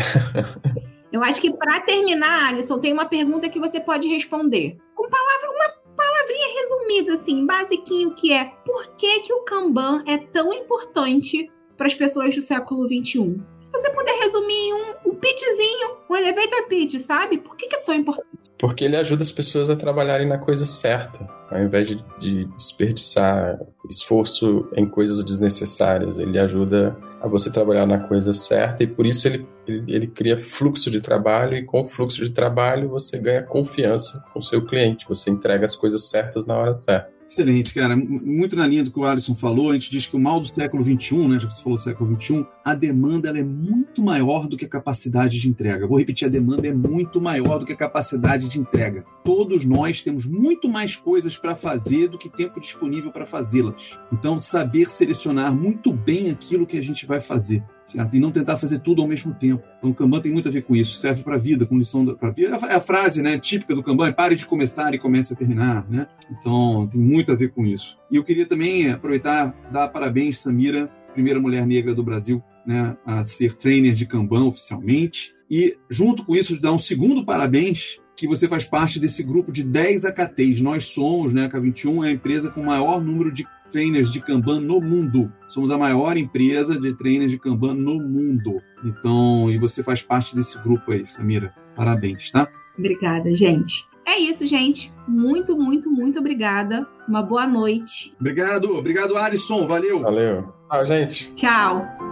Eu 1.13 1.23
acho 1.23 1.41
que 1.41 1.53
para 1.53 1.79
terminar, 1.83 2.49
Alisson, 2.49 2.81
tem 2.81 2.93
uma 2.93 3.05
pergunta 3.05 3.49
que 3.49 3.61
você 3.61 3.79
pode 3.79 4.09
responder. 4.09 4.77
Com 4.97 5.09
palavra, 5.09 5.51
uma 5.51 5.69
palavrinha 5.95 6.61
resumida, 6.61 7.15
assim, 7.15 7.47
basiquinho, 7.47 8.13
que 8.13 8.33
é 8.33 8.47
por 8.67 8.97
que, 8.97 9.21
que 9.21 9.33
o 9.33 9.45
Kanban 9.45 10.03
é 10.09 10.19
tão 10.19 10.53
importante 10.53 11.49
para 11.77 11.87
as 11.87 11.95
pessoas 11.95 12.35
do 12.35 12.43
século 12.43 12.89
XXI? 12.89 13.41
Se 13.61 13.71
você 13.71 13.89
puder 13.91 14.19
resumir 14.19 14.53
em 14.53 14.75
um, 14.75 15.11
um 15.11 15.15
pitchzinho, 15.15 15.97
um 16.11 16.17
elevator 16.17 16.67
pitch, 16.67 16.99
sabe? 16.99 17.39
Por 17.39 17.55
que, 17.55 17.69
que 17.69 17.77
é 17.77 17.81
tão 17.81 17.95
importante? 17.95 18.42
Porque 18.63 18.85
ele 18.85 18.97
ajuda 18.97 19.25
as 19.25 19.33
pessoas 19.33 19.69
a 19.69 19.75
trabalharem 19.75 20.29
na 20.29 20.39
coisa 20.39 20.67
certa, 20.67 21.29
ao 21.51 21.61
invés 21.61 21.89
de, 21.89 22.05
de 22.21 22.45
desperdiçar 22.45 23.59
esforço 23.91 24.69
em 24.77 24.87
coisas 24.87 25.25
desnecessárias. 25.25 26.21
Ele 26.21 26.39
ajuda 26.39 26.97
a 27.21 27.27
você 27.27 27.51
trabalhar 27.51 27.87
na 27.87 27.99
coisa 27.99 28.33
certa 28.33 28.85
e 28.85 28.87
por 28.87 29.05
isso 29.05 29.27
ele, 29.27 29.45
ele, 29.67 29.85
ele 29.93 30.07
cria 30.07 30.39
fluxo 30.39 30.93
de 30.93 31.01
trabalho 31.01 31.57
e 31.57 31.65
com 31.65 31.83
o 31.83 31.89
fluxo 31.89 32.25
de 32.25 32.31
trabalho 32.31 32.89
você 32.89 33.19
ganha 33.19 33.43
confiança 33.43 34.23
com 34.33 34.39
o 34.39 34.43
seu 34.43 34.65
cliente, 34.65 35.09
você 35.09 35.29
entrega 35.29 35.65
as 35.65 35.75
coisas 35.75 36.09
certas 36.09 36.47
na 36.47 36.57
hora 36.57 36.77
certa. 36.77 37.12
Excelente, 37.29 37.73
cara. 37.73 37.97
Muito 37.97 38.55
na 38.57 38.67
linha 38.67 38.85
do 38.85 38.91
que 38.91 38.99
o 38.99 39.05
Alisson 39.05 39.35
falou, 39.35 39.71
a 39.71 39.75
gente 39.75 39.91
diz 39.91 40.07
que 40.07 40.15
o 40.15 40.21
mal 40.21 40.39
do 40.39 40.47
século 40.47 40.83
XXI, 40.85 41.29
né, 41.29 41.39
já 41.39 41.49
que 41.49 41.55
você 41.55 41.63
falou 41.63 41.79
século 41.79 42.21
XXI, 42.21 42.47
a 42.65 42.75
demanda 42.75 43.31
é 43.31 43.43
muito 43.43 44.03
maior 44.03 44.47
do 44.47 44.57
que 44.57 44.67
a 44.67 44.69
capacidade 44.69 45.41
de 45.41 45.49
entrega. 45.49 45.87
Vou 45.87 45.99
repetir, 45.99 46.29
a 46.29 46.31
demanda 46.31 46.69
é 46.69 46.75
muito 46.75 47.21
maior 47.21 47.59
do 47.59 47.65
que 47.65 47.73
a 47.73 47.77
capacidade 47.77 48.49
de 48.49 48.59
entrega. 48.59 49.05
Todos 49.25 49.65
nós 49.65 50.03
temos 50.03 50.27
muito 50.27 50.69
mais 50.69 50.95
coisas 50.95 51.37
para 51.37 51.57
fazer 51.57 52.09
do 52.09 52.19
que 52.19 52.29
tempo 52.29 52.61
disponível 52.61 53.11
para 53.11 53.25
fazê-las. 53.25 53.99
Então, 54.13 54.39
saber 54.39 54.91
selecionar 54.91 55.55
muito 55.55 55.93
bem 55.93 56.31
aquilo 56.31 56.67
que 56.67 56.77
a 56.77 56.83
gente 56.83 57.07
vai 57.07 57.21
fazer, 57.21 57.65
certo? 57.83 58.17
E 58.17 58.21
não 58.21 58.31
tentar 58.31 58.57
fazer 58.57 58.79
tudo 58.79 59.03
ao 59.03 59.09
mesmo 59.09 59.35
tempo. 59.35 59.63
Então, 59.79 59.91
o 59.91 59.95
Kanban 59.95 60.21
tem 60.21 60.33
muito 60.33 60.49
a 60.49 60.53
ver 60.53 60.63
com 60.63 60.75
isso. 60.75 60.99
Serve 60.99 61.23
para 61.23 61.37
a 61.37 61.39
vida, 61.39 61.67
com 61.67 61.77
lição 61.77 62.05
para 62.17 62.29
a 62.29 62.33
vida. 62.33 62.57
É 62.69 62.75
a 62.75 62.81
frase 62.81 63.23
né, 63.23 63.39
típica 63.39 63.75
do 63.75 63.83
Kanban, 63.83 64.09
é 64.09 64.13
pare 64.13 64.35
de 64.35 64.47
começar 64.47 64.95
e 64.95 64.99
comece 64.99 65.33
a 65.33 65.37
terminar, 65.37 65.89
né? 65.91 66.07
Então, 66.31 66.89
tem 66.91 67.01
muito 67.01 67.33
a 67.33 67.35
ver 67.35 67.51
com 67.51 67.67
isso. 67.67 67.99
E 68.11 68.17
eu 68.17 68.25
queria 68.25 68.47
também 68.47 68.91
aproveitar, 68.91 69.55
dar 69.71 69.89
parabéns, 69.89 70.39
Samira, 70.39 70.89
primeira 71.13 71.41
mulher 71.41 71.67
negra 71.67 71.95
do 71.95 72.03
Brasil 72.03 72.43
né, 72.67 72.97
a 73.05 73.25
ser 73.25 73.55
trainer 73.55 73.95
de 73.95 74.07
Kanban 74.07 74.45
oficialmente. 74.45 75.35
E, 75.51 75.77
junto 75.91 76.25
com 76.25 76.35
isso, 76.35 76.61
dar 76.61 76.73
um 76.73 76.79
segundo 76.79 77.25
parabéns 77.25 78.01
que 78.17 78.27
você 78.27 78.47
faz 78.47 78.65
parte 78.65 79.01
desse 79.01 79.23
grupo 79.23 79.51
de 79.51 79.63
10 79.63 80.05
AKTs. 80.07 80.61
Nós 80.61 80.87
somos, 80.87 81.33
né, 81.33 81.47
a 81.47 81.49
K21 81.49 82.07
é 82.07 82.09
a 82.09 82.13
empresa 82.13 82.51
com 82.51 82.61
o 82.61 82.67
maior 82.67 83.03
número 83.03 83.33
de 83.33 83.47
trainers 83.73 84.13
de 84.13 84.21
Kanban 84.21 84.61
no 84.61 84.81
mundo. 84.81 85.33
Somos 85.49 85.71
a 85.71 85.79
maior 85.79 86.17
empresa 86.17 86.79
de 86.79 86.95
trainers 86.95 87.31
de 87.33 87.39
Kanban 87.39 87.75
no 87.75 87.95
mundo. 87.95 88.61
Então, 88.85 89.51
e 89.51 89.59
você 89.59 89.83
faz 89.83 90.03
parte 90.03 90.37
desse 90.37 90.59
grupo 90.63 90.93
aí, 90.93 91.05
Samira. 91.05 91.53
Parabéns, 91.75 92.31
tá? 92.31 92.49
Obrigada, 92.79 93.35
gente. 93.35 93.87
É 94.07 94.19
isso, 94.19 94.47
gente. 94.47 94.93
Muito, 95.07 95.57
muito, 95.57 95.91
muito 95.91 96.19
obrigada. 96.19 96.87
Uma 97.09 97.23
boa 97.23 97.47
noite. 97.47 98.15
Obrigado, 98.21 98.77
obrigado, 98.77 99.17
Alisson. 99.17 99.67
Valeu. 99.67 100.01
Valeu. 100.01 100.53
Tchau, 100.69 100.87
gente. 100.87 101.33
Tchau. 101.35 102.12